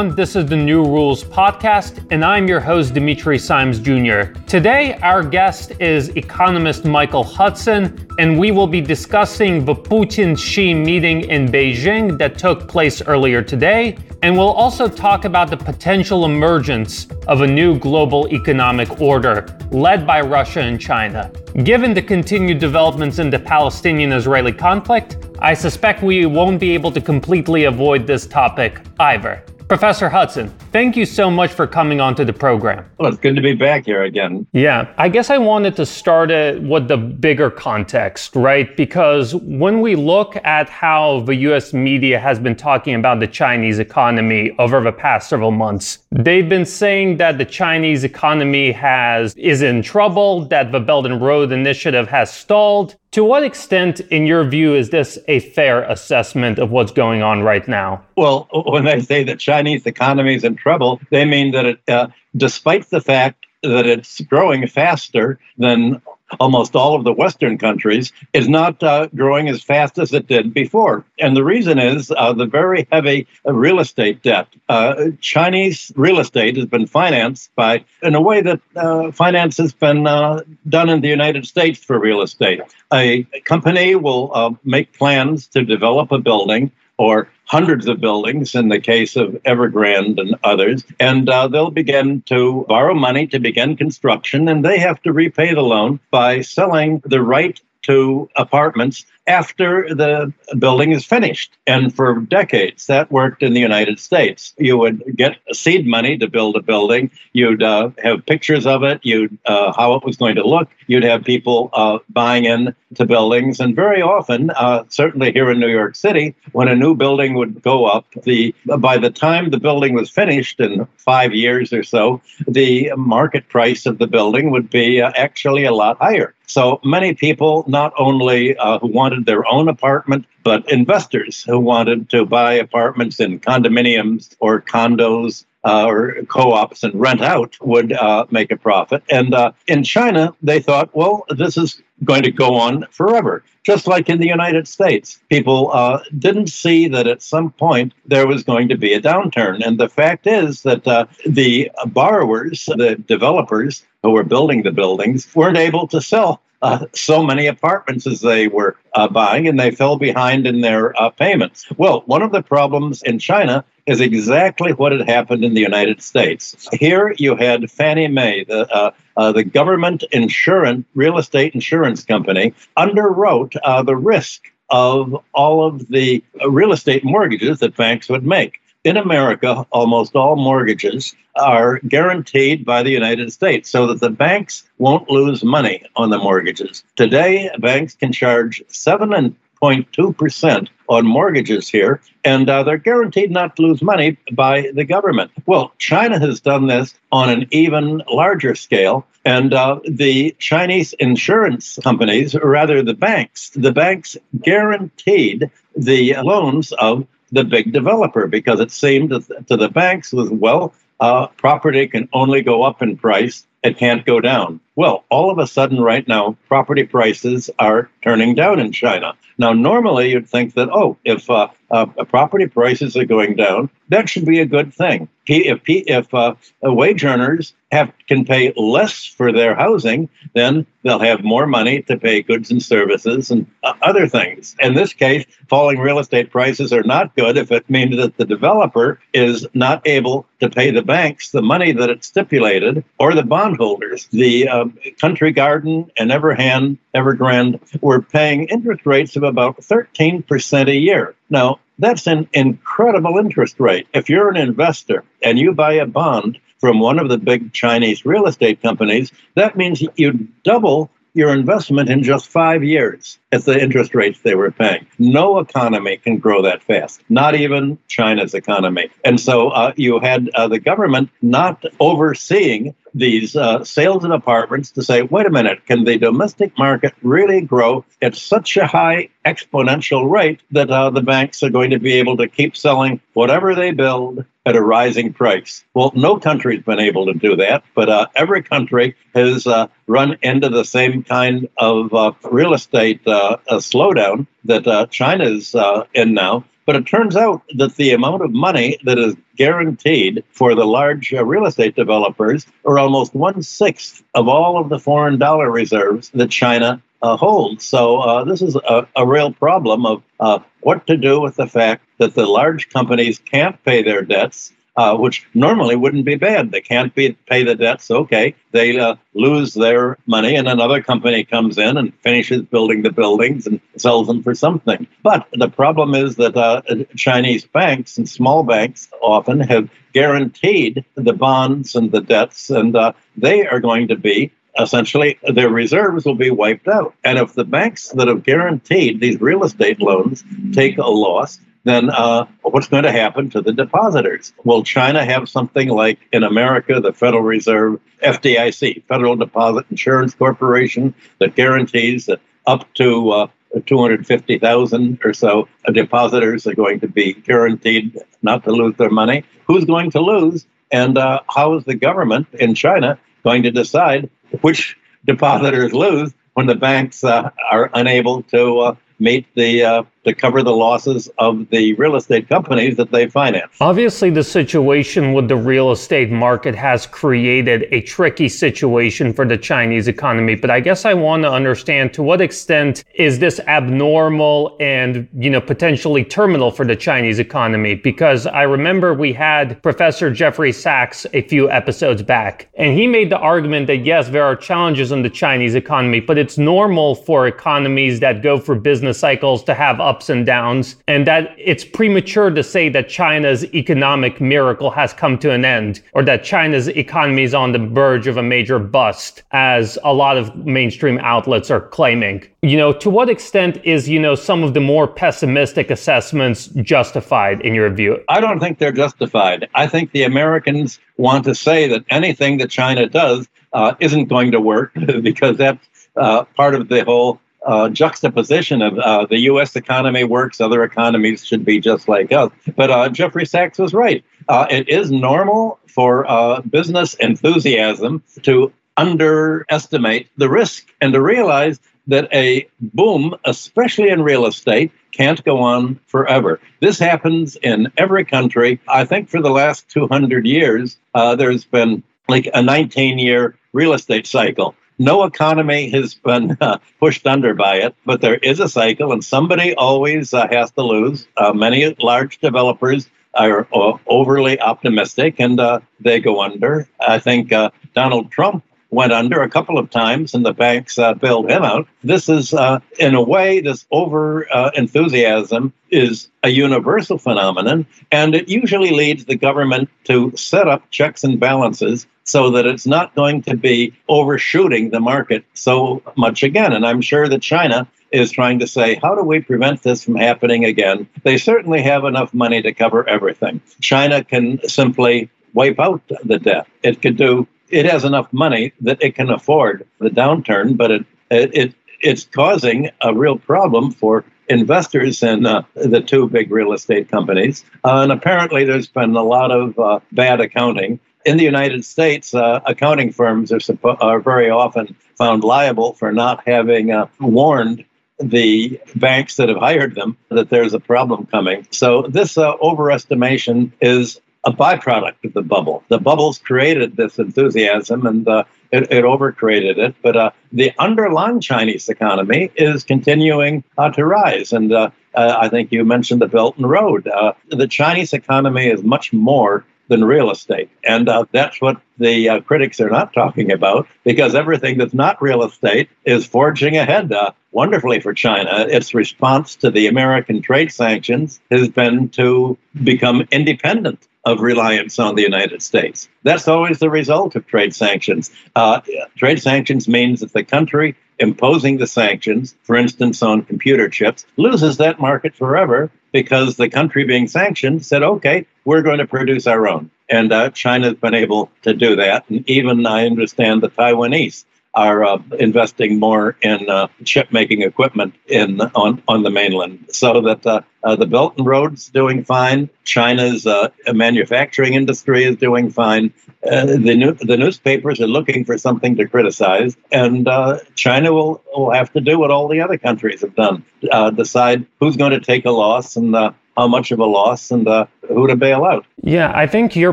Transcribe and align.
everyone. 0.00 0.16
This 0.16 0.34
is 0.34 0.46
the 0.46 0.56
New 0.56 0.82
Rules 0.82 1.22
Podcast, 1.22 2.06
and 2.10 2.24
I'm 2.24 2.48
your 2.48 2.60
host, 2.60 2.94
Dimitri 2.94 3.38
Simes 3.38 3.78
Jr. 3.78 4.32
Today, 4.46 4.94
our 5.02 5.22
guest 5.22 5.72
is 5.78 6.08
economist 6.16 6.86
Michael 6.86 7.22
Hudson, 7.22 8.08
and 8.18 8.38
we 8.38 8.50
will 8.50 8.66
be 8.66 8.80
discussing 8.80 9.62
the 9.62 9.74
Putin 9.74 10.38
Xi 10.38 10.72
meeting 10.72 11.28
in 11.28 11.48
Beijing 11.48 12.16
that 12.16 12.38
took 12.38 12.66
place 12.66 13.02
earlier 13.02 13.42
today. 13.42 13.98
And 14.22 14.36
we'll 14.36 14.52
also 14.64 14.88
talk 14.88 15.26
about 15.26 15.50
the 15.50 15.56
potential 15.58 16.24
emergence 16.24 17.06
of 17.26 17.42
a 17.42 17.46
new 17.46 17.78
global 17.78 18.26
economic 18.32 19.02
order 19.02 19.46
led 19.70 20.06
by 20.06 20.22
Russia 20.22 20.60
and 20.60 20.80
China. 20.80 21.30
Given 21.62 21.92
the 21.92 22.02
continued 22.02 22.58
developments 22.58 23.18
in 23.18 23.28
the 23.28 23.38
Palestinian 23.38 24.12
Israeli 24.12 24.52
conflict, 24.52 25.18
I 25.40 25.52
suspect 25.52 26.02
we 26.02 26.24
won't 26.24 26.58
be 26.58 26.70
able 26.72 26.92
to 26.92 27.00
completely 27.02 27.64
avoid 27.64 28.06
this 28.06 28.26
topic 28.26 28.80
either. 28.98 29.42
Professor 29.70 30.08
Hudson, 30.08 30.48
thank 30.72 30.96
you 30.96 31.06
so 31.06 31.30
much 31.30 31.52
for 31.52 31.64
coming 31.64 32.00
onto 32.00 32.24
the 32.24 32.32
program. 32.32 32.84
Well, 32.98 33.08
it's 33.12 33.20
good 33.20 33.36
to 33.36 33.40
be 33.40 33.54
back 33.54 33.84
here 33.84 34.02
again. 34.02 34.44
Yeah, 34.52 34.92
I 34.98 35.08
guess 35.08 35.30
I 35.30 35.38
wanted 35.38 35.76
to 35.76 35.86
start 35.86 36.32
it 36.32 36.60
with 36.60 36.88
the 36.88 36.96
bigger 36.96 37.52
context, 37.52 38.34
right? 38.34 38.76
Because 38.76 39.32
when 39.36 39.80
we 39.80 39.94
look 39.94 40.34
at 40.42 40.68
how 40.68 41.20
the 41.20 41.36
US 41.36 41.72
media 41.72 42.18
has 42.18 42.40
been 42.40 42.56
talking 42.56 42.96
about 42.96 43.20
the 43.20 43.28
Chinese 43.28 43.78
economy 43.78 44.50
over 44.58 44.80
the 44.80 44.90
past 44.90 45.28
several 45.28 45.52
months, 45.52 46.00
they've 46.10 46.48
been 46.48 46.66
saying 46.66 47.18
that 47.18 47.38
the 47.38 47.44
Chinese 47.44 48.02
economy 48.02 48.72
has 48.72 49.36
is 49.36 49.62
in 49.62 49.82
trouble, 49.82 50.46
that 50.46 50.72
the 50.72 50.80
Belt 50.80 51.06
and 51.06 51.22
Road 51.22 51.52
Initiative 51.52 52.08
has 52.08 52.32
stalled, 52.32 52.96
to 53.12 53.24
what 53.24 53.42
extent, 53.42 54.00
in 54.00 54.26
your 54.26 54.44
view, 54.44 54.74
is 54.74 54.90
this 54.90 55.18
a 55.26 55.40
fair 55.40 55.82
assessment 55.82 56.58
of 56.58 56.70
what's 56.70 56.92
going 56.92 57.22
on 57.22 57.42
right 57.42 57.66
now? 57.66 58.02
Well, 58.16 58.48
when 58.66 58.84
they 58.84 59.00
say 59.00 59.24
the 59.24 59.36
Chinese 59.36 59.86
economy 59.86 60.34
is 60.34 60.44
in 60.44 60.56
trouble, 60.56 61.00
they 61.10 61.24
mean 61.24 61.52
that 61.52 61.66
it, 61.66 61.80
uh, 61.88 62.08
despite 62.36 62.88
the 62.90 63.00
fact 63.00 63.46
that 63.62 63.86
it's 63.86 64.20
growing 64.22 64.66
faster 64.66 65.38
than 65.58 66.00
almost 66.38 66.76
all 66.76 66.94
of 66.94 67.04
the 67.04 67.12
Western 67.12 67.58
countries, 67.58 68.12
is 68.32 68.48
not 68.48 68.82
uh, 68.82 69.08
growing 69.14 69.48
as 69.48 69.62
fast 69.62 69.98
as 69.98 70.12
it 70.12 70.26
did 70.26 70.54
before. 70.54 71.04
And 71.18 71.36
the 71.36 71.44
reason 71.44 71.78
is 71.78 72.12
uh, 72.16 72.32
the 72.32 72.46
very 72.46 72.86
heavy 72.92 73.26
real 73.44 73.80
estate 73.80 74.22
debt. 74.22 74.46
Uh, 74.68 75.10
Chinese 75.20 75.92
real 75.96 76.20
estate 76.20 76.56
has 76.56 76.66
been 76.66 76.86
financed 76.86 77.50
by, 77.56 77.84
in 78.02 78.14
a 78.14 78.20
way 78.20 78.40
that 78.40 78.60
uh, 78.76 79.10
finance 79.10 79.56
has 79.56 79.72
been 79.72 80.06
uh, 80.06 80.42
done 80.68 80.88
in 80.88 81.00
the 81.00 81.08
United 81.08 81.46
States 81.46 81.82
for 81.82 81.98
real 81.98 82.22
estate. 82.22 82.60
A 82.92 83.24
company 83.44 83.94
will 83.94 84.30
uh, 84.34 84.50
make 84.64 84.92
plans 84.92 85.46
to 85.48 85.64
develop 85.64 86.12
a 86.12 86.18
building 86.18 86.70
or 87.00 87.30
hundreds 87.46 87.88
of 87.88 87.98
buildings 87.98 88.54
in 88.54 88.68
the 88.68 88.78
case 88.78 89.16
of 89.16 89.30
Evergrande 89.44 90.20
and 90.20 90.36
others. 90.44 90.84
And 91.00 91.28
uh, 91.30 91.48
they'll 91.48 91.70
begin 91.70 92.20
to 92.26 92.66
borrow 92.68 92.94
money 92.94 93.26
to 93.28 93.40
begin 93.40 93.74
construction, 93.74 94.46
and 94.48 94.62
they 94.62 94.78
have 94.78 95.00
to 95.04 95.12
repay 95.12 95.54
the 95.54 95.62
loan 95.62 95.98
by 96.10 96.42
selling 96.42 97.02
the 97.06 97.22
right 97.22 97.58
to 97.82 98.28
apartments 98.36 99.06
after 99.26 99.94
the 99.94 100.32
building 100.58 100.92
is 100.92 101.04
finished. 101.04 101.56
And 101.66 101.94
for 101.94 102.20
decades, 102.20 102.86
that 102.86 103.10
worked 103.12 103.42
in 103.42 103.54
the 103.54 103.60
United 103.60 103.98
States. 103.98 104.54
You 104.58 104.76
would 104.78 105.02
get 105.16 105.36
seed 105.52 105.86
money 105.86 106.18
to 106.18 106.28
build 106.28 106.56
a 106.56 106.62
building. 106.62 107.10
You'd 107.32 107.62
uh, 107.62 107.90
have 108.02 108.26
pictures 108.26 108.66
of 108.66 108.82
it. 108.82 109.00
You'd 109.02 109.38
uh, 109.46 109.72
how 109.72 109.94
it 109.94 110.04
was 110.04 110.16
going 110.16 110.36
to 110.36 110.46
look. 110.46 110.68
You'd 110.86 111.04
have 111.04 111.24
people 111.24 111.70
uh, 111.72 111.98
buying 112.08 112.44
in 112.44 112.74
to 112.96 113.06
buildings, 113.06 113.60
and 113.60 113.76
very 113.76 114.02
often, 114.02 114.50
uh, 114.50 114.82
certainly 114.88 115.32
here 115.32 115.48
in 115.48 115.60
New 115.60 115.68
York 115.68 115.94
City, 115.94 116.34
when 116.50 116.66
a 116.66 116.74
new 116.74 116.96
building 116.96 117.34
would 117.34 117.62
go 117.62 117.84
up, 117.84 118.06
the 118.24 118.52
by 118.78 118.98
the 118.98 119.10
time 119.10 119.50
the 119.50 119.60
building 119.60 119.94
was 119.94 120.10
finished 120.10 120.58
in 120.58 120.86
five 120.96 121.32
years 121.32 121.72
or 121.72 121.84
so, 121.84 122.20
the 122.48 122.90
market 122.96 123.48
price 123.48 123.86
of 123.86 123.98
the 123.98 124.08
building 124.08 124.50
would 124.50 124.68
be 124.70 125.00
uh, 125.00 125.12
actually 125.16 125.64
a 125.64 125.72
lot 125.72 125.98
higher. 125.98 126.34
So 126.46 126.80
many 126.82 127.14
people, 127.14 127.64
not 127.68 127.92
only 127.96 128.56
uh, 128.56 128.80
who 128.80 128.88
wanted 129.10 129.26
their 129.26 129.46
own 129.50 129.68
apartment, 129.68 130.24
but 130.44 130.70
investors 130.70 131.42
who 131.42 131.58
wanted 131.58 132.08
to 132.10 132.24
buy 132.24 132.52
apartments 132.52 133.18
in 133.18 133.40
condominiums 133.40 134.36
or 134.38 134.60
condos 134.60 135.44
uh, 135.64 135.84
or 135.86 136.22
co-ops 136.28 136.84
and 136.84 136.94
rent 136.94 137.20
out 137.20 137.56
would 137.60 137.92
uh, 137.92 138.24
make 138.30 138.52
a 138.52 138.56
profit. 138.56 139.02
And 139.10 139.34
uh, 139.34 139.52
in 139.66 139.82
China, 139.82 140.34
they 140.42 140.60
thought, 140.60 140.94
well, 140.94 141.24
this 141.28 141.56
is 141.56 141.82
going 142.04 142.22
to 142.22 142.30
go 142.30 142.54
on 142.54 142.86
forever, 142.90 143.42
just 143.64 143.86
like 143.88 144.08
in 144.08 144.20
the 144.20 144.28
United 144.28 144.68
States. 144.68 145.18
People 145.28 145.70
uh, 145.72 146.02
didn't 146.16 146.46
see 146.46 146.88
that 146.88 147.06
at 147.08 147.20
some 147.20 147.50
point 147.50 147.92
there 148.06 148.28
was 148.28 148.44
going 148.44 148.68
to 148.68 148.78
be 148.78 148.94
a 148.94 149.00
downturn. 149.02 149.66
And 149.66 149.78
the 149.78 149.88
fact 149.88 150.26
is 150.26 150.62
that 150.62 150.86
uh, 150.86 151.06
the 151.26 151.70
borrowers, 151.86 152.64
the 152.66 152.94
developers 152.94 153.84
who 154.02 154.12
were 154.12 154.24
building 154.24 154.62
the 154.62 154.70
buildings, 154.70 155.28
weren't 155.34 155.58
able 155.58 155.88
to 155.88 156.00
sell 156.00 156.40
uh, 156.62 156.86
so 156.92 157.22
many 157.22 157.46
apartments 157.46 158.06
as 158.06 158.20
they 158.20 158.48
were 158.48 158.76
uh, 158.94 159.08
buying, 159.08 159.48
and 159.48 159.58
they 159.58 159.70
fell 159.70 159.96
behind 159.96 160.46
in 160.46 160.60
their 160.60 161.00
uh, 161.00 161.10
payments. 161.10 161.66
Well, 161.76 162.02
one 162.06 162.22
of 162.22 162.32
the 162.32 162.42
problems 162.42 163.02
in 163.02 163.18
China 163.18 163.64
is 163.86 164.00
exactly 164.00 164.72
what 164.72 164.92
had 164.92 165.08
happened 165.08 165.44
in 165.44 165.54
the 165.54 165.60
United 165.60 166.02
States. 166.02 166.68
Here 166.72 167.14
you 167.18 167.34
had 167.34 167.70
Fannie 167.70 168.08
Mae, 168.08 168.44
the 168.44 168.70
uh, 168.72 168.90
uh, 169.16 169.32
the 169.32 169.44
government 169.44 170.04
insurance 170.12 170.86
real 170.94 171.18
estate 171.18 171.54
insurance 171.54 172.04
company, 172.04 172.54
underwrote 172.76 173.56
uh, 173.64 173.82
the 173.82 173.96
risk 173.96 174.52
of 174.70 175.22
all 175.34 175.66
of 175.66 175.88
the 175.88 176.22
real 176.46 176.72
estate 176.72 177.04
mortgages 177.04 177.58
that 177.58 177.76
banks 177.76 178.08
would 178.08 178.24
make 178.24 178.60
in 178.84 178.96
America, 178.96 179.66
almost 179.70 180.16
all 180.16 180.36
mortgages 180.36 181.14
are 181.36 181.78
guaranteed 181.80 182.64
by 182.64 182.82
the 182.82 182.90
United 182.90 183.30
States 183.32 183.70
so 183.70 183.86
that 183.86 184.00
the 184.00 184.10
banks 184.10 184.64
won't 184.78 185.10
lose 185.10 185.44
money 185.44 185.84
on 185.96 186.10
the 186.10 186.18
mortgages. 186.18 186.82
Today, 186.96 187.50
banks 187.58 187.94
can 187.94 188.12
charge 188.12 188.62
7.2% 188.68 190.68
on 190.88 191.06
mortgages 191.06 191.68
here, 191.68 192.00
and 192.24 192.48
uh, 192.48 192.62
they're 192.62 192.78
guaranteed 192.78 193.30
not 193.30 193.56
to 193.56 193.62
lose 193.62 193.82
money 193.82 194.16
by 194.32 194.70
the 194.74 194.84
government. 194.84 195.30
Well, 195.46 195.72
China 195.78 196.18
has 196.18 196.40
done 196.40 196.66
this 196.66 196.94
on 197.12 197.28
an 197.28 197.46
even 197.50 198.02
larger 198.10 198.54
scale. 198.54 199.06
And 199.22 199.52
uh, 199.52 199.80
the 199.86 200.34
Chinese 200.38 200.94
insurance 200.94 201.78
companies, 201.84 202.34
or 202.34 202.48
rather 202.48 202.82
the 202.82 202.94
banks, 202.94 203.50
the 203.50 203.70
banks 203.70 204.16
guaranteed 204.40 205.50
the 205.76 206.14
loans 206.22 206.72
of 206.72 207.06
the 207.32 207.44
big 207.44 207.72
developer 207.72 208.26
because 208.26 208.60
it 208.60 208.70
seemed 208.70 209.10
to 209.10 209.56
the 209.56 209.68
banks 209.68 210.12
was 210.12 210.30
well, 210.30 210.74
uh, 211.00 211.28
property 211.28 211.86
can 211.86 212.08
only 212.12 212.42
go 212.42 212.62
up 212.62 212.82
in 212.82 212.96
price; 212.96 213.46
it 213.62 213.78
can't 213.78 214.04
go 214.04 214.20
down. 214.20 214.60
Well, 214.76 215.04
all 215.10 215.30
of 215.30 215.38
a 215.38 215.46
sudden, 215.46 215.80
right 215.80 216.06
now, 216.06 216.36
property 216.48 216.84
prices 216.84 217.50
are 217.58 217.90
turning 218.02 218.34
down 218.34 218.60
in 218.60 218.72
China. 218.72 219.14
Now, 219.38 219.52
normally 219.52 220.10
you'd 220.10 220.28
think 220.28 220.54
that, 220.54 220.68
oh, 220.70 220.98
if 221.04 221.30
uh, 221.30 221.48
uh, 221.70 221.86
property 221.86 222.46
prices 222.46 222.96
are 222.96 223.04
going 223.04 223.36
down, 223.36 223.70
that 223.88 224.08
should 224.08 224.24
be 224.24 224.40
a 224.40 224.46
good 224.46 224.72
thing. 224.72 225.08
If, 225.26 225.60
if 225.66 226.12
uh, 226.12 226.34
wage 226.62 227.04
earners 227.04 227.54
have 227.70 227.92
can 228.08 228.24
pay 228.24 228.52
less 228.56 229.04
for 229.04 229.30
their 229.32 229.54
housing, 229.54 230.08
then 230.34 230.66
they'll 230.82 230.98
have 230.98 231.22
more 231.22 231.46
money 231.46 231.82
to 231.82 231.96
pay 231.96 232.22
goods 232.22 232.50
and 232.50 232.60
services 232.60 233.30
and 233.30 233.46
uh, 233.62 233.74
other 233.82 234.08
things. 234.08 234.56
In 234.58 234.74
this 234.74 234.92
case, 234.92 235.24
falling 235.48 235.78
real 235.78 236.00
estate 236.00 236.30
prices 236.30 236.72
are 236.72 236.82
not 236.82 237.14
good 237.14 237.36
if 237.36 237.52
it 237.52 237.68
means 237.70 237.96
that 237.96 238.16
the 238.16 238.24
developer 238.24 238.98
is 239.12 239.46
not 239.54 239.86
able 239.86 240.26
to 240.40 240.50
pay 240.50 240.72
the 240.72 240.82
banks 240.82 241.30
the 241.30 241.42
money 241.42 241.70
that 241.72 241.90
it 241.90 242.02
stipulated 242.02 242.82
or 242.98 243.14
the 243.14 243.22
bondholders. 243.22 244.06
The 244.06 244.48
uh, 244.48 244.64
Country 245.00 245.30
Garden 245.30 245.90
and 245.96 246.10
Everhand, 246.10 246.78
Evergrande 246.94 247.60
were 247.80 248.02
paying 248.02 248.48
interest 248.48 248.84
rates 248.84 249.14
of 249.14 249.22
about 249.22 249.58
13% 249.58 250.68
a 250.68 250.74
year. 250.74 251.14
Now, 251.28 251.59
that's 251.78 252.06
an 252.06 252.28
incredible 252.32 253.18
interest 253.18 253.58
rate. 253.60 253.86
If 253.94 254.08
you're 254.08 254.28
an 254.28 254.36
investor 254.36 255.04
and 255.22 255.38
you 255.38 255.52
buy 255.52 255.74
a 255.74 255.86
bond 255.86 256.38
from 256.58 256.80
one 256.80 256.98
of 256.98 257.08
the 257.08 257.18
big 257.18 257.52
Chinese 257.52 258.04
real 258.04 258.26
estate 258.26 258.60
companies, 258.60 259.12
that 259.34 259.56
means 259.56 259.82
you 259.96 260.28
double 260.44 260.90
your 261.14 261.30
investment 261.30 261.88
in 261.88 262.02
just 262.02 262.28
five 262.28 262.62
years 262.62 263.18
at 263.32 263.44
the 263.44 263.60
interest 263.60 263.94
rates 263.94 264.20
they 264.20 264.34
were 264.34 264.50
paying. 264.50 264.86
No 264.98 265.38
economy 265.38 265.96
can 265.98 266.18
grow 266.18 266.42
that 266.42 266.62
fast, 266.62 267.02
not 267.08 267.34
even 267.34 267.78
China's 267.88 268.34
economy. 268.34 268.90
And 269.04 269.20
so 269.20 269.50
uh, 269.50 269.72
you 269.76 270.00
had 270.00 270.30
uh, 270.34 270.48
the 270.48 270.58
government 270.58 271.10
not 271.22 271.64
overseeing 271.78 272.74
these 272.94 273.36
uh, 273.36 273.64
sales 273.64 274.04
of 274.04 274.10
apartments 274.10 274.70
to 274.72 274.82
say, 274.82 275.02
wait 275.02 275.26
a 275.26 275.30
minute, 275.30 275.64
can 275.66 275.84
the 275.84 275.98
domestic 275.98 276.56
market 276.58 276.92
really 277.02 277.40
grow 277.40 277.84
at 278.02 278.16
such 278.16 278.56
a 278.56 278.66
high 278.66 279.08
exponential 279.24 280.10
rate 280.10 280.40
that 280.50 280.70
uh, 280.70 280.90
the 280.90 281.02
banks 281.02 281.42
are 281.42 281.50
going 281.50 281.70
to 281.70 281.78
be 281.78 281.92
able 281.94 282.16
to 282.16 282.28
keep 282.28 282.56
selling 282.56 283.00
whatever 283.12 283.54
they 283.54 283.70
build 283.70 284.24
at 284.46 284.56
a 284.56 284.62
rising 284.62 285.12
price? 285.12 285.64
Well, 285.74 285.92
no 285.94 286.18
country's 286.18 286.64
been 286.64 286.80
able 286.80 287.06
to 287.06 287.14
do 287.14 287.36
that, 287.36 287.62
but 287.74 287.88
uh, 287.88 288.06
every 288.16 288.42
country 288.42 288.96
has 289.14 289.46
uh, 289.46 289.68
run 289.86 290.16
into 290.22 290.48
the 290.48 290.64
same 290.64 291.02
kind 291.02 291.48
of 291.58 291.92
uh, 291.94 292.12
real 292.30 292.54
estate 292.54 293.06
uh, 293.20 293.58
slowdown 293.58 294.26
that 294.44 294.90
China's 294.90 295.54
in 295.94 296.14
now. 296.14 296.44
But 296.70 296.76
it 296.76 296.86
turns 296.86 297.16
out 297.16 297.42
that 297.56 297.74
the 297.74 297.90
amount 297.90 298.22
of 298.22 298.30
money 298.30 298.78
that 298.84 298.96
is 298.96 299.16
guaranteed 299.34 300.22
for 300.30 300.54
the 300.54 300.66
large 300.66 301.12
uh, 301.12 301.24
real 301.24 301.46
estate 301.46 301.74
developers 301.74 302.46
are 302.64 302.78
almost 302.78 303.12
one 303.12 303.42
sixth 303.42 304.04
of 304.14 304.28
all 304.28 304.56
of 304.56 304.68
the 304.68 304.78
foreign 304.78 305.18
dollar 305.18 305.50
reserves 305.50 306.10
that 306.10 306.30
China 306.30 306.80
uh, 307.02 307.16
holds. 307.16 307.66
So 307.66 307.98
uh, 307.98 308.22
this 308.22 308.40
is 308.40 308.54
a, 308.54 308.86
a, 308.94 309.04
real 309.04 309.32
problem 309.32 309.84
of 309.84 310.02
uh, 310.20 310.38
what 310.60 310.86
to 310.86 310.96
do 310.96 311.20
with 311.20 311.34
the 311.34 311.48
fact 311.48 311.82
that 311.98 312.14
the 312.14 312.26
large 312.26 312.68
companies 312.68 313.18
can't 313.18 313.60
pay 313.64 313.82
their 313.82 314.02
debts 314.02 314.52
uh, 314.76 314.96
which 314.96 315.26
normally 315.34 315.76
wouldn't 315.76 316.04
be 316.04 316.14
bad. 316.14 316.50
They 316.50 316.60
can't 316.60 316.94
be, 316.94 317.12
pay 317.28 317.42
the 317.44 317.54
debts. 317.54 317.90
Okay, 317.90 318.34
they 318.52 318.78
uh, 318.78 318.96
lose 319.14 319.54
their 319.54 319.98
money, 320.06 320.36
and 320.36 320.48
another 320.48 320.82
company 320.82 321.24
comes 321.24 321.58
in 321.58 321.76
and 321.76 321.94
finishes 322.00 322.42
building 322.42 322.82
the 322.82 322.92
buildings 322.92 323.46
and 323.46 323.60
sells 323.76 324.06
them 324.06 324.22
for 324.22 324.34
something. 324.34 324.86
But 325.02 325.26
the 325.32 325.48
problem 325.48 325.94
is 325.94 326.16
that 326.16 326.36
uh, 326.36 326.62
Chinese 326.96 327.44
banks 327.44 327.98
and 327.98 328.08
small 328.08 328.42
banks 328.42 328.88
often 329.02 329.40
have 329.40 329.70
guaranteed 329.92 330.84
the 330.94 331.12
bonds 331.12 331.74
and 331.74 331.90
the 331.90 332.00
debts, 332.00 332.50
and 332.50 332.76
uh, 332.76 332.92
they 333.16 333.46
are 333.46 333.60
going 333.60 333.88
to 333.88 333.96
be 333.96 334.32
essentially 334.58 335.18
their 335.22 335.48
reserves 335.48 336.04
will 336.04 336.14
be 336.14 336.30
wiped 336.30 336.68
out. 336.68 336.94
And 337.04 337.18
if 337.18 337.34
the 337.34 337.44
banks 337.44 337.88
that 337.90 338.08
have 338.08 338.24
guaranteed 338.24 339.00
these 339.00 339.20
real 339.20 339.44
estate 339.44 339.80
loans 339.80 340.24
take 340.52 340.78
a 340.78 340.86
loss, 340.86 341.38
then 341.64 341.90
uh, 341.90 342.26
what's 342.42 342.68
going 342.68 342.84
to 342.84 342.92
happen 342.92 343.30
to 343.30 343.40
the 343.40 343.52
depositors? 343.52 344.32
Will 344.44 344.62
China 344.62 345.04
have 345.04 345.28
something 345.28 345.68
like 345.68 345.98
in 346.12 346.22
America, 346.22 346.80
the 346.80 346.92
Federal 346.92 347.22
Reserve, 347.22 347.80
FDIC, 348.02 348.84
Federal 348.84 349.16
Deposit 349.16 349.66
Insurance 349.70 350.14
Corporation, 350.14 350.94
that 351.18 351.34
guarantees 351.34 352.06
that 352.06 352.20
up 352.46 352.72
to 352.74 353.10
uh, 353.10 353.26
250,000 353.66 355.00
or 355.04 355.12
so 355.12 355.48
depositors 355.72 356.46
are 356.46 356.54
going 356.54 356.80
to 356.80 356.88
be 356.88 357.12
guaranteed 357.12 357.98
not 358.22 358.44
to 358.44 358.52
lose 358.52 358.76
their 358.76 358.90
money? 358.90 359.24
Who's 359.46 359.64
going 359.64 359.90
to 359.92 360.00
lose? 360.00 360.46
And 360.70 360.96
uh, 360.96 361.20
how 361.28 361.54
is 361.54 361.64
the 361.64 361.74
government 361.74 362.28
in 362.34 362.54
China 362.54 362.98
going 363.24 363.42
to 363.42 363.50
decide 363.50 364.08
which 364.40 364.76
depositors 365.04 365.72
lose 365.72 366.14
when 366.34 366.46
the 366.46 366.54
banks 366.54 367.02
uh, 367.04 367.30
are 367.50 367.70
unable 367.74 368.22
to 368.24 368.60
uh, 368.60 368.74
meet 368.98 369.26
the 369.34 369.64
uh, 369.64 369.82
to 370.04 370.14
cover 370.14 370.42
the 370.42 370.52
losses 370.52 371.10
of 371.18 371.48
the 371.50 371.74
real 371.74 371.96
estate 371.96 372.28
companies 372.28 372.76
that 372.76 372.90
they 372.90 373.06
finance. 373.06 373.52
Obviously, 373.60 374.10
the 374.10 374.24
situation 374.24 375.12
with 375.12 375.28
the 375.28 375.36
real 375.36 375.72
estate 375.72 376.10
market 376.10 376.54
has 376.54 376.86
created 376.86 377.66
a 377.70 377.82
tricky 377.82 378.28
situation 378.28 379.12
for 379.12 379.26
the 379.26 379.36
Chinese 379.36 379.88
economy. 379.88 380.34
But 380.34 380.50
I 380.50 380.60
guess 380.60 380.84
I 380.84 380.94
want 380.94 381.22
to 381.24 381.30
understand 381.30 381.92
to 381.94 382.02
what 382.02 382.20
extent 382.20 382.84
is 382.94 383.18
this 383.18 383.40
abnormal 383.40 384.56
and 384.60 385.08
you 385.14 385.28
know 385.28 385.40
potentially 385.40 386.04
terminal 386.04 386.50
for 386.50 386.64
the 386.64 386.76
Chinese 386.76 387.18
economy? 387.18 387.74
Because 387.74 388.26
I 388.26 388.42
remember 388.42 388.94
we 388.94 389.12
had 389.12 389.62
Professor 389.62 390.10
Jeffrey 390.10 390.52
Sachs 390.52 391.06
a 391.12 391.22
few 391.22 391.50
episodes 391.50 392.02
back, 392.02 392.48
and 392.54 392.76
he 392.78 392.86
made 392.86 393.10
the 393.10 393.18
argument 393.18 393.66
that 393.66 393.78
yes, 393.78 394.08
there 394.08 394.24
are 394.24 394.36
challenges 394.36 394.92
in 394.92 395.02
the 395.02 395.10
Chinese 395.10 395.54
economy, 395.54 396.00
but 396.00 396.16
it's 396.16 396.38
normal 396.38 396.94
for 396.94 397.26
economies 397.26 398.00
that 398.00 398.22
go 398.22 398.38
through 398.38 398.60
business 398.60 398.98
cycles 398.98 399.44
to 399.44 399.54
have 399.54 399.78
ups 399.90 400.08
and 400.08 400.24
downs, 400.24 400.76
and 400.86 401.06
that 401.06 401.34
it's 401.36 401.64
premature 401.64 402.30
to 402.30 402.42
say 402.44 402.68
that 402.68 402.88
China's 402.88 403.42
economic 403.62 404.20
miracle 404.20 404.70
has 404.70 404.92
come 404.92 405.18
to 405.18 405.32
an 405.32 405.44
end, 405.44 405.82
or 405.94 406.02
that 406.04 406.22
China's 406.22 406.68
economy 406.68 407.24
is 407.24 407.34
on 407.34 407.50
the 407.52 407.58
verge 407.58 408.06
of 408.06 408.16
a 408.16 408.22
major 408.22 408.58
bust, 408.58 409.22
as 409.32 409.78
a 409.82 409.92
lot 409.92 410.16
of 410.16 410.24
mainstream 410.36 410.98
outlets 410.98 411.50
are 411.50 411.60
claiming. 411.60 412.24
You 412.42 412.56
know, 412.56 412.72
to 412.84 412.88
what 412.88 413.10
extent 413.10 413.60
is, 413.64 413.88
you 413.88 414.00
know, 414.00 414.14
some 414.14 414.42
of 414.44 414.54
the 414.54 414.60
more 414.60 414.86
pessimistic 414.86 415.70
assessments 415.70 416.46
justified 416.62 417.40
in 417.40 417.52
your 417.54 417.68
view? 417.70 417.98
I 418.08 418.20
don't 418.20 418.38
think 418.38 418.58
they're 418.58 418.72
justified. 418.72 419.48
I 419.54 419.66
think 419.66 419.90
the 419.90 420.04
Americans 420.04 420.78
want 420.96 421.24
to 421.24 421.34
say 421.34 421.68
that 421.68 421.84
anything 421.90 422.38
that 422.38 422.50
China 422.50 422.88
does 422.88 423.28
uh, 423.52 423.74
isn't 423.80 424.06
going 424.06 424.30
to 424.30 424.40
work 424.40 424.72
because 425.02 425.36
that's 425.36 425.66
uh, 425.96 426.24
part 426.36 426.54
of 426.54 426.68
the 426.68 426.84
whole 426.84 427.20
uh, 427.46 427.68
juxtaposition 427.70 428.62
of 428.62 428.78
uh, 428.78 429.06
the 429.06 429.18
U.S. 429.20 429.56
economy 429.56 430.04
works, 430.04 430.40
other 430.40 430.62
economies 430.62 431.24
should 431.24 431.44
be 431.44 431.60
just 431.60 431.88
like 431.88 432.12
us. 432.12 432.30
But 432.56 432.70
uh, 432.70 432.88
Jeffrey 432.90 433.26
Sachs 433.26 433.58
was 433.58 433.72
right. 433.72 434.04
Uh, 434.28 434.46
it 434.50 434.68
is 434.68 434.90
normal 434.90 435.58
for 435.66 436.10
uh, 436.10 436.40
business 436.42 436.94
enthusiasm 436.94 438.02
to 438.22 438.52
underestimate 438.76 440.08
the 440.16 440.28
risk 440.28 440.66
and 440.80 440.92
to 440.92 441.02
realize 441.02 441.60
that 441.86 442.08
a 442.12 442.46
boom, 442.60 443.14
especially 443.24 443.88
in 443.88 444.02
real 444.02 444.26
estate, 444.26 444.70
can't 444.92 445.24
go 445.24 445.38
on 445.40 445.78
forever. 445.86 446.40
This 446.60 446.78
happens 446.78 447.36
in 447.36 447.72
every 447.76 448.04
country. 448.04 448.60
I 448.68 448.84
think 448.84 449.08
for 449.08 449.20
the 449.20 449.30
last 449.30 449.68
200 449.70 450.26
years, 450.26 450.76
uh, 450.94 451.16
there's 451.16 451.44
been 451.44 451.82
like 452.08 452.28
a 452.32 452.42
19 452.42 452.98
year 452.98 453.36
real 453.52 453.72
estate 453.72 454.06
cycle. 454.06 454.54
No 454.80 455.04
economy 455.04 455.68
has 455.72 455.92
been 455.92 456.38
uh, 456.40 456.56
pushed 456.80 457.06
under 457.06 457.34
by 457.34 457.56
it, 457.56 457.76
but 457.84 458.00
there 458.00 458.14
is 458.14 458.40
a 458.40 458.48
cycle, 458.48 458.92
and 458.92 459.04
somebody 459.04 459.54
always 459.54 460.14
uh, 460.14 460.26
has 460.28 460.50
to 460.52 460.62
lose. 460.62 461.06
Uh, 461.18 461.34
many 461.34 461.76
large 461.78 462.18
developers 462.18 462.88
are 463.12 463.46
uh, 463.52 463.76
overly 463.86 464.40
optimistic 464.40 465.16
and 465.18 465.38
uh, 465.38 465.60
they 465.80 466.00
go 466.00 466.22
under. 466.22 466.66
I 466.80 466.98
think 466.98 467.30
uh, 467.30 467.50
Donald 467.74 468.10
Trump 468.10 468.42
went 468.70 468.92
under 468.92 469.20
a 469.20 469.28
couple 469.28 469.58
of 469.58 469.68
times 469.68 470.14
and 470.14 470.24
the 470.24 470.32
banks 470.32 470.78
bailed 471.00 471.28
him 471.28 471.42
out. 471.42 471.68
This 471.84 472.08
is, 472.08 472.32
in 472.78 472.94
a 472.94 473.02
way, 473.02 473.40
this 473.40 473.66
over 473.72 474.22
enthusiasm 474.54 475.52
is 475.70 476.08
a 476.22 476.28
universal 476.28 476.96
phenomenon, 476.96 477.66
and 477.90 478.14
it 478.14 478.28
usually 478.28 478.70
leads 478.70 479.06
the 479.06 479.16
government 479.16 479.68
to 479.84 480.12
set 480.16 480.46
up 480.46 480.70
checks 480.70 481.02
and 481.02 481.18
balances 481.18 481.88
so 482.10 482.30
that 482.30 482.46
it's 482.46 482.66
not 482.66 482.94
going 482.94 483.22
to 483.22 483.36
be 483.36 483.72
overshooting 483.88 484.70
the 484.70 484.80
market 484.80 485.24
so 485.34 485.82
much 485.96 486.22
again. 486.22 486.52
And 486.52 486.66
I'm 486.66 486.80
sure 486.80 487.08
that 487.08 487.22
China 487.22 487.68
is 487.92 488.10
trying 488.10 488.38
to 488.40 488.46
say, 488.46 488.76
how 488.76 488.94
do 488.94 489.02
we 489.02 489.20
prevent 489.20 489.62
this 489.62 489.84
from 489.84 489.96
happening 489.96 490.44
again? 490.44 490.88
They 491.02 491.18
certainly 491.18 491.62
have 491.62 491.84
enough 491.84 492.12
money 492.12 492.42
to 492.42 492.52
cover 492.52 492.88
everything. 492.88 493.40
China 493.60 494.04
can 494.04 494.46
simply 494.48 495.10
wipe 495.34 495.58
out 495.60 495.82
the 496.04 496.18
debt. 496.18 496.46
It 496.62 496.82
could 496.82 496.96
do. 496.96 497.26
It 497.48 497.66
has 497.66 497.84
enough 497.84 498.12
money 498.12 498.52
that 498.60 498.82
it 498.82 498.94
can 498.94 499.10
afford 499.10 499.66
the 499.78 499.90
downturn, 499.90 500.56
but 500.56 500.70
it 500.70 500.86
it, 501.10 501.34
it 501.34 501.54
it's 501.80 502.04
causing 502.04 502.70
a 502.80 502.94
real 502.94 503.18
problem 503.18 503.72
for 503.72 504.04
investors 504.28 505.02
in 505.02 505.26
uh, 505.26 505.42
the 505.54 505.80
two 505.80 506.08
big 506.08 506.30
real 506.30 506.52
estate 506.52 506.88
companies. 506.88 507.44
Uh, 507.64 507.82
and 507.82 507.90
apparently, 507.90 508.44
there's 508.44 508.68
been 508.68 508.94
a 508.94 509.02
lot 509.02 509.32
of 509.32 509.58
uh, 509.58 509.80
bad 509.90 510.20
accounting 510.20 510.78
in 511.04 511.16
the 511.16 511.24
United 511.24 511.64
States, 511.64 512.14
uh, 512.14 512.40
accounting 512.44 512.92
firms 512.92 513.32
are, 513.32 513.38
suppo- 513.38 513.76
are 513.80 514.00
very 514.00 514.30
often 514.30 514.76
found 514.96 515.24
liable 515.24 515.72
for 515.74 515.92
not 515.92 516.22
having 516.26 516.70
uh, 516.70 516.86
warned 517.00 517.64
the 517.98 518.60
banks 518.76 519.16
that 519.16 519.28
have 519.28 519.38
hired 519.38 519.74
them 519.74 519.96
that 520.10 520.30
there's 520.30 520.54
a 520.54 520.60
problem 520.60 521.06
coming. 521.06 521.46
So 521.50 521.82
this 521.82 522.16
uh, 522.16 522.36
overestimation 522.38 523.52
is 523.60 524.00
a 524.24 524.32
byproduct 524.32 525.04
of 525.04 525.14
the 525.14 525.22
bubble. 525.22 525.64
The 525.68 525.78
bubbles 525.78 526.18
created 526.18 526.76
this 526.76 526.98
enthusiasm 526.98 527.86
and 527.86 528.06
uh, 528.06 528.24
it, 528.52 528.70
it 528.70 528.84
overcreated 528.84 529.56
it. 529.56 529.74
But 529.82 529.96
uh, 529.96 530.10
the 530.32 530.52
underlying 530.58 531.20
Chinese 531.20 531.68
economy 531.68 532.30
is 532.36 532.64
continuing 532.64 533.44
uh, 533.56 533.70
to 533.70 533.84
rise. 533.84 534.32
And 534.32 534.52
I 534.94 535.28
think 535.28 535.52
you 535.52 535.64
mentioned 535.64 536.02
the 536.02 536.08
Belt 536.08 536.36
and 536.36 536.50
Road. 536.50 536.90
The 537.28 537.46
Chinese 537.46 537.92
economy 537.94 538.48
is 538.48 538.62
much 538.62 538.92
more 538.92 539.46
than 539.70 539.84
real 539.84 540.10
estate. 540.10 540.50
And 540.64 540.88
uh, 540.88 541.06
that's 541.12 541.40
what 541.40 541.60
the 541.78 542.08
uh, 542.08 542.20
critics 542.20 542.60
are 542.60 542.68
not 542.68 542.92
talking 542.92 543.32
about 543.32 543.66
because 543.84 544.14
everything 544.14 544.58
that's 544.58 544.74
not 544.74 545.00
real 545.00 545.22
estate 545.22 545.70
is 545.86 546.04
forging 546.04 546.56
ahead 546.56 546.92
uh, 546.92 547.12
wonderfully 547.32 547.80
for 547.80 547.94
China. 547.94 548.46
Its 548.48 548.74
response 548.74 549.36
to 549.36 549.50
the 549.50 549.68
American 549.68 550.20
trade 550.20 550.52
sanctions 550.52 551.20
has 551.30 551.48
been 551.48 551.88
to 551.90 552.36
become 552.64 553.06
independent 553.10 553.86
of 554.04 554.20
reliance 554.20 554.78
on 554.78 554.94
the 554.96 555.02
United 555.02 555.42
States. 555.42 555.88
That's 556.02 556.26
always 556.26 556.58
the 556.58 556.70
result 556.70 557.14
of 557.14 557.26
trade 557.26 557.54
sanctions. 557.54 558.10
Uh, 558.34 558.60
trade 558.96 559.22
sanctions 559.22 559.68
means 559.68 560.00
that 560.00 560.12
the 560.12 560.24
country 560.24 560.74
imposing 561.00 561.58
the 561.58 561.66
sanctions, 561.66 562.36
for 562.42 562.56
instance, 562.56 563.02
on 563.02 563.22
computer 563.22 563.68
chips, 563.68 564.06
loses 564.16 564.58
that 564.58 564.78
market 564.78 565.16
forever 565.16 565.70
because 565.92 566.36
the 566.36 566.48
country 566.48 566.84
being 566.84 567.08
sanctioned 567.08 567.66
said, 567.66 567.82
okay, 567.82 568.26
we're 568.44 568.62
going 568.62 568.78
to 568.78 568.86
produce 568.86 569.26
our 569.26 569.48
own. 569.48 569.70
And 569.88 570.12
uh, 570.12 570.30
China's 570.30 570.74
been 570.74 570.94
able 570.94 571.30
to 571.42 571.52
do 571.52 571.76
that. 571.76 572.08
And 572.08 572.28
even 572.30 572.64
I 572.64 572.86
understand 572.86 573.42
the 573.42 573.50
Taiwanese 573.50 574.24
are 574.54 574.84
uh, 574.84 574.98
investing 575.18 575.78
more 575.78 576.16
in 576.22 576.48
uh, 576.48 576.68
chip 576.84 577.12
making 577.12 577.42
equipment 577.42 577.94
in 578.06 578.40
on, 578.40 578.82
on 578.86 579.02
the 579.02 579.10
mainland. 579.10 579.66
So 579.72 580.00
that 580.02 580.44
uh, 580.64 580.76
the 580.76 580.86
Belt 580.86 581.14
and 581.16 581.26
Road's 581.26 581.68
doing 581.68 582.04
fine. 582.04 582.48
China's 582.64 583.26
uh, 583.26 583.48
manufacturing 583.72 584.54
industry 584.54 585.04
is 585.04 585.16
doing 585.16 585.50
fine. 585.50 585.92
Uh, 586.30 586.44
the 586.46 586.76
new, 586.76 586.92
the 586.92 587.16
newspapers 587.16 587.80
are 587.80 587.86
looking 587.86 588.24
for 588.24 588.36
something 588.36 588.76
to 588.76 588.86
criticize, 588.86 589.56
and 589.72 590.06
uh, 590.06 590.38
China 590.54 590.92
will, 590.92 591.22
will 591.34 591.50
have 591.50 591.72
to 591.72 591.80
do 591.80 591.98
what 591.98 592.10
all 592.10 592.28
the 592.28 592.40
other 592.40 592.58
countries 592.58 593.00
have 593.00 593.14
done: 593.14 593.44
uh, 593.72 593.90
decide 593.90 594.46
who's 594.60 594.76
going 594.76 594.92
to 594.92 595.00
take 595.00 595.24
a 595.24 595.30
loss 595.30 595.76
and 595.76 595.96
uh, 595.96 596.12
how 596.36 596.46
much 596.46 596.70
of 596.70 596.78
a 596.78 596.84
loss 596.84 597.30
and 597.30 597.48
uh, 597.48 597.66
who 597.88 598.06
to 598.06 598.16
bail 598.16 598.44
out. 598.44 598.66
Yeah, 598.82 599.12
I 599.14 599.26
think 599.26 599.56
your 599.56 599.72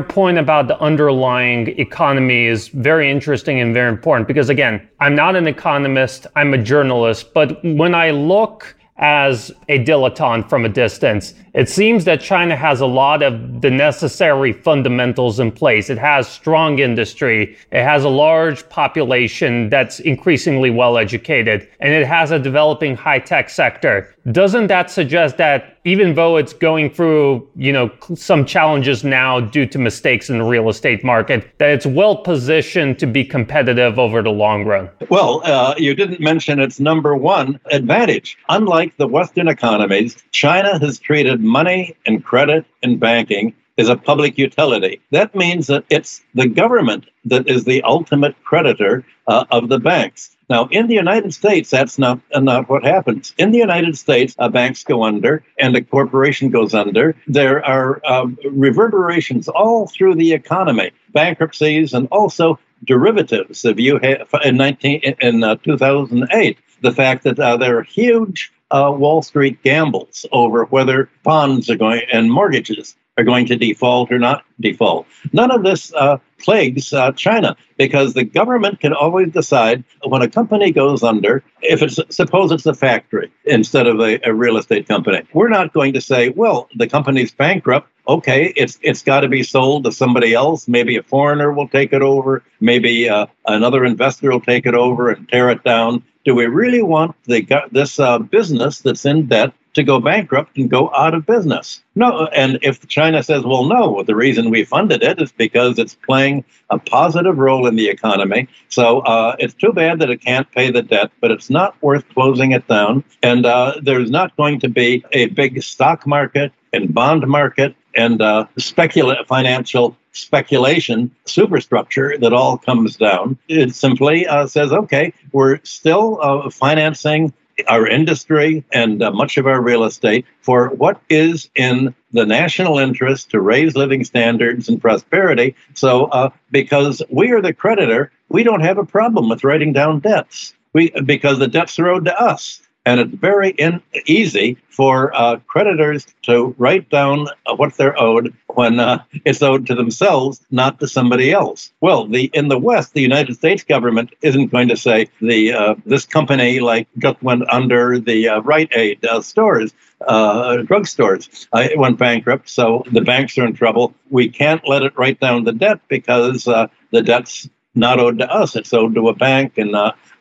point 0.00 0.38
about 0.38 0.68
the 0.68 0.78
underlying 0.80 1.68
economy 1.78 2.46
is 2.46 2.68
very 2.68 3.10
interesting 3.10 3.60
and 3.60 3.72
very 3.72 3.88
important 3.88 4.26
because, 4.28 4.48
again, 4.48 4.86
I'm 5.00 5.14
not 5.14 5.36
an 5.36 5.46
economist, 5.46 6.26
I'm 6.36 6.52
a 6.54 6.58
journalist, 6.58 7.32
but 7.32 7.62
when 7.64 7.94
I 7.94 8.10
look 8.10 8.74
as 8.98 9.52
a 9.68 9.84
dilettante 9.84 10.48
from 10.48 10.64
a 10.64 10.68
distance. 10.68 11.34
It 11.54 11.68
seems 11.68 12.04
that 12.04 12.20
China 12.20 12.56
has 12.56 12.80
a 12.80 12.86
lot 12.86 13.22
of 13.22 13.60
the 13.60 13.70
necessary 13.70 14.52
fundamentals 14.52 15.40
in 15.40 15.52
place. 15.52 15.88
It 15.88 15.98
has 15.98 16.28
strong 16.28 16.80
industry, 16.80 17.56
it 17.70 17.82
has 17.82 18.04
a 18.04 18.08
large 18.08 18.68
population 18.68 19.70
that's 19.70 20.00
increasingly 20.00 20.70
well 20.70 20.98
educated, 20.98 21.68
and 21.80 21.92
it 21.92 22.06
has 22.06 22.30
a 22.30 22.38
developing 22.38 22.96
high 22.96 23.20
tech 23.20 23.50
sector. 23.50 24.14
Doesn't 24.32 24.66
that 24.66 24.90
suggest 24.90 25.36
that 25.36 25.76
even 25.84 26.14
though 26.14 26.36
it's 26.36 26.52
going 26.52 26.90
through, 26.90 27.48
you 27.56 27.72
know, 27.72 27.90
some 28.14 28.44
challenges 28.44 29.04
now 29.04 29.40
due 29.40 29.66
to 29.66 29.78
mistakes 29.78 30.28
in 30.28 30.38
the 30.38 30.44
real 30.44 30.68
estate 30.68 31.04
market, 31.04 31.56
that 31.58 31.70
it's 31.70 31.86
well 31.86 32.16
positioned 32.16 32.98
to 32.98 33.06
be 33.06 33.24
competitive 33.24 33.98
over 33.98 34.20
the 34.22 34.30
long 34.30 34.64
run? 34.64 34.90
Well, 35.08 35.40
uh, 35.44 35.74
you 35.78 35.94
didn't 35.94 36.20
mention 36.20 36.58
its 36.58 36.80
number 36.80 37.14
one 37.14 37.60
advantage. 37.70 38.36
Unlike 38.48 38.96
the 38.96 39.06
Western 39.06 39.48
economies, 39.48 40.16
China 40.32 40.78
has 40.78 40.98
treated 40.98 41.40
money 41.40 41.96
and 42.06 42.24
credit 42.24 42.64
and 42.82 42.98
banking 42.98 43.54
as 43.78 43.88
a 43.88 43.96
public 43.96 44.36
utility. 44.36 45.00
That 45.12 45.34
means 45.34 45.68
that 45.68 45.84
it's 45.88 46.20
the 46.34 46.48
government 46.48 47.06
that 47.24 47.48
is 47.48 47.64
the 47.64 47.80
ultimate 47.82 48.34
creditor 48.42 49.04
uh, 49.28 49.44
of 49.50 49.68
the 49.68 49.78
banks. 49.78 50.36
Now, 50.48 50.66
in 50.70 50.86
the 50.86 50.94
United 50.94 51.34
States, 51.34 51.70
that's 51.70 51.98
not, 51.98 52.20
uh, 52.32 52.40
not 52.40 52.68
what 52.68 52.82
happens. 52.82 53.34
In 53.36 53.50
the 53.50 53.58
United 53.58 53.98
States, 53.98 54.34
uh, 54.38 54.48
banks 54.48 54.82
go 54.82 55.02
under 55.02 55.44
and 55.58 55.76
a 55.76 55.82
corporation 55.82 56.48
goes 56.50 56.74
under. 56.74 57.14
There 57.26 57.64
are 57.64 58.00
um, 58.06 58.38
reverberations 58.50 59.48
all 59.48 59.86
through 59.86 60.14
the 60.14 60.32
economy, 60.32 60.92
bankruptcies, 61.12 61.92
and 61.92 62.08
also 62.10 62.58
derivatives. 62.84 63.64
If 63.64 63.78
you 63.78 63.98
have 63.98 64.28
in 64.44 64.56
19 64.56 65.00
in 65.20 65.44
uh, 65.44 65.56
2008, 65.56 66.58
the 66.80 66.92
fact 66.92 67.24
that 67.24 67.38
uh, 67.38 67.56
there 67.56 67.78
are 67.78 67.82
huge 67.82 68.52
uh, 68.70 68.92
Wall 68.94 69.22
Street 69.22 69.62
gambles 69.62 70.26
over 70.32 70.64
whether 70.66 71.10
bonds 71.22 71.70
are 71.70 71.76
going 71.76 72.02
and 72.12 72.30
mortgages 72.30 72.96
are 73.18 73.24
going 73.24 73.44
to 73.46 73.56
default 73.56 74.10
or 74.10 74.18
not 74.18 74.44
default. 74.60 75.06
None 75.32 75.50
of 75.50 75.64
this 75.64 75.92
uh, 75.92 76.18
plagues 76.38 76.92
uh, 76.92 77.12
China 77.12 77.56
because 77.76 78.14
the 78.14 78.24
government 78.24 78.80
can 78.80 78.92
always 78.92 79.32
decide 79.32 79.84
when 80.04 80.22
a 80.22 80.28
company 80.28 80.70
goes 80.70 81.02
under, 81.02 81.42
if 81.60 81.82
it's 81.82 81.98
suppose 82.10 82.52
it's 82.52 82.64
a 82.64 82.74
factory 82.74 83.30
instead 83.44 83.86
of 83.88 84.00
a, 84.00 84.20
a 84.26 84.32
real 84.32 84.56
estate 84.56 84.86
company. 84.86 85.22
We're 85.34 85.48
not 85.48 85.72
going 85.72 85.92
to 85.94 86.00
say, 86.00 86.30
well, 86.30 86.68
the 86.76 86.86
company's 86.86 87.32
bankrupt. 87.32 87.88
Okay, 88.06 88.54
it's 88.56 88.78
it's 88.82 89.02
got 89.02 89.20
to 89.20 89.28
be 89.28 89.42
sold 89.42 89.84
to 89.84 89.92
somebody 89.92 90.32
else. 90.32 90.66
Maybe 90.66 90.96
a 90.96 91.02
foreigner 91.02 91.52
will 91.52 91.68
take 91.68 91.92
it 91.92 92.00
over. 92.00 92.42
Maybe 92.60 93.08
uh, 93.08 93.26
another 93.46 93.84
investor 93.84 94.30
will 94.30 94.40
take 94.40 94.64
it 94.64 94.74
over 94.74 95.10
and 95.10 95.28
tear 95.28 95.50
it 95.50 95.62
down. 95.62 96.02
Do 96.24 96.34
we 96.34 96.46
really 96.46 96.82
want 96.82 97.16
the, 97.24 97.46
this 97.70 97.98
uh, 97.98 98.18
business 98.18 98.80
that's 98.80 99.04
in 99.04 99.26
debt 99.26 99.52
to 99.78 99.84
go 99.84 100.00
bankrupt 100.00 100.56
and 100.58 100.68
go 100.68 100.92
out 100.94 101.14
of 101.14 101.24
business. 101.24 101.82
No, 101.94 102.26
and 102.26 102.58
if 102.62 102.86
China 102.88 103.22
says, 103.22 103.44
well, 103.44 103.64
no, 103.64 104.02
the 104.02 104.14
reason 104.14 104.50
we 104.50 104.64
funded 104.64 105.02
it 105.02 105.22
is 105.22 105.32
because 105.32 105.78
it's 105.78 105.94
playing 105.94 106.44
a 106.70 106.78
positive 106.78 107.38
role 107.38 107.66
in 107.66 107.76
the 107.76 107.88
economy. 107.88 108.48
So 108.68 109.00
uh, 109.00 109.36
it's 109.38 109.54
too 109.54 109.72
bad 109.72 110.00
that 110.00 110.10
it 110.10 110.18
can't 110.18 110.50
pay 110.50 110.70
the 110.70 110.82
debt, 110.82 111.10
but 111.20 111.30
it's 111.30 111.48
not 111.48 111.80
worth 111.82 112.08
closing 112.10 112.52
it 112.52 112.66
down. 112.66 113.04
And 113.22 113.46
uh, 113.46 113.80
there's 113.82 114.10
not 114.10 114.36
going 114.36 114.60
to 114.60 114.68
be 114.68 115.04
a 115.12 115.26
big 115.26 115.62
stock 115.62 116.06
market 116.06 116.52
and 116.72 116.92
bond 116.92 117.26
market 117.26 117.74
and 117.94 118.20
uh, 118.20 118.46
specula- 118.58 119.24
financial 119.26 119.96
speculation 120.12 121.10
superstructure 121.26 122.16
that 122.18 122.32
all 122.32 122.58
comes 122.58 122.96
down. 122.96 123.38
It 123.48 123.74
simply 123.74 124.26
uh, 124.26 124.46
says, 124.46 124.72
okay, 124.72 125.12
we're 125.32 125.60
still 125.62 126.18
uh, 126.20 126.50
financing 126.50 127.32
our 127.66 127.86
industry 127.86 128.64
and 128.72 129.02
uh, 129.02 129.10
much 129.10 129.36
of 129.36 129.46
our 129.46 129.60
real 129.60 129.84
estate 129.84 130.24
for 130.40 130.68
what 130.68 131.00
is 131.08 131.50
in 131.54 131.94
the 132.12 132.24
national 132.24 132.78
interest 132.78 133.30
to 133.30 133.40
raise 133.40 133.76
living 133.76 134.04
standards 134.04 134.68
and 134.68 134.80
prosperity. 134.80 135.54
So, 135.74 136.06
uh, 136.06 136.30
because 136.50 137.02
we 137.10 137.32
are 137.32 137.42
the 137.42 137.52
creditor, 137.52 138.12
we 138.28 138.42
don't 138.42 138.60
have 138.60 138.78
a 138.78 138.84
problem 138.84 139.28
with 139.28 139.44
writing 139.44 139.72
down 139.72 140.00
debts. 140.00 140.54
We 140.72 140.90
because 141.04 141.38
the 141.38 141.48
debts 141.48 141.78
are 141.78 141.88
owed 141.88 142.04
to 142.04 142.20
us. 142.20 142.60
And 142.88 143.00
it's 143.00 143.14
very 143.14 143.50
in, 143.50 143.82
easy 144.06 144.56
for 144.70 145.14
uh, 145.14 145.40
creditors 145.46 146.06
to 146.22 146.54
write 146.56 146.88
down 146.88 147.26
what 147.56 147.74
they're 147.74 148.00
owed 148.00 148.32
when 148.54 148.80
uh, 148.80 149.02
it's 149.26 149.42
owed 149.42 149.66
to 149.66 149.74
themselves, 149.74 150.40
not 150.50 150.80
to 150.80 150.88
somebody 150.88 151.30
else. 151.30 151.70
Well, 151.82 152.06
the 152.06 152.30
in 152.32 152.48
the 152.48 152.56
West, 152.58 152.94
the 152.94 153.02
United 153.02 153.34
States 153.34 153.62
government 153.62 154.14
isn't 154.22 154.46
going 154.46 154.68
to 154.68 154.76
say 154.78 155.10
the 155.20 155.52
uh, 155.52 155.74
this 155.84 156.06
company 156.06 156.60
like 156.60 156.88
just 156.96 157.22
went 157.22 157.42
under 157.50 157.98
the 157.98 158.26
uh, 158.26 158.40
Rite 158.40 158.72
Aid 158.74 159.04
uh, 159.04 159.20
stores. 159.20 159.74
Uh, 160.06 160.58
drugstores 160.62 161.46
uh, 161.54 161.58
it 161.58 161.76
went 161.76 161.98
bankrupt, 161.98 162.48
so 162.48 162.84
the 162.90 163.02
banks 163.02 163.36
are 163.36 163.44
in 163.44 163.52
trouble. 163.52 163.92
We 164.08 164.30
can't 164.30 164.66
let 164.66 164.82
it 164.82 164.96
write 164.96 165.20
down 165.20 165.44
the 165.44 165.52
debt 165.52 165.80
because 165.88 166.44
the 166.44 167.02
debt's 167.02 167.50
not 167.74 168.00
owed 168.00 168.18
to 168.20 168.32
us; 168.32 168.56
it's 168.56 168.72
owed 168.72 168.94
to 168.94 169.10
a 169.10 169.14
bank, 169.14 169.58
and 169.58 169.72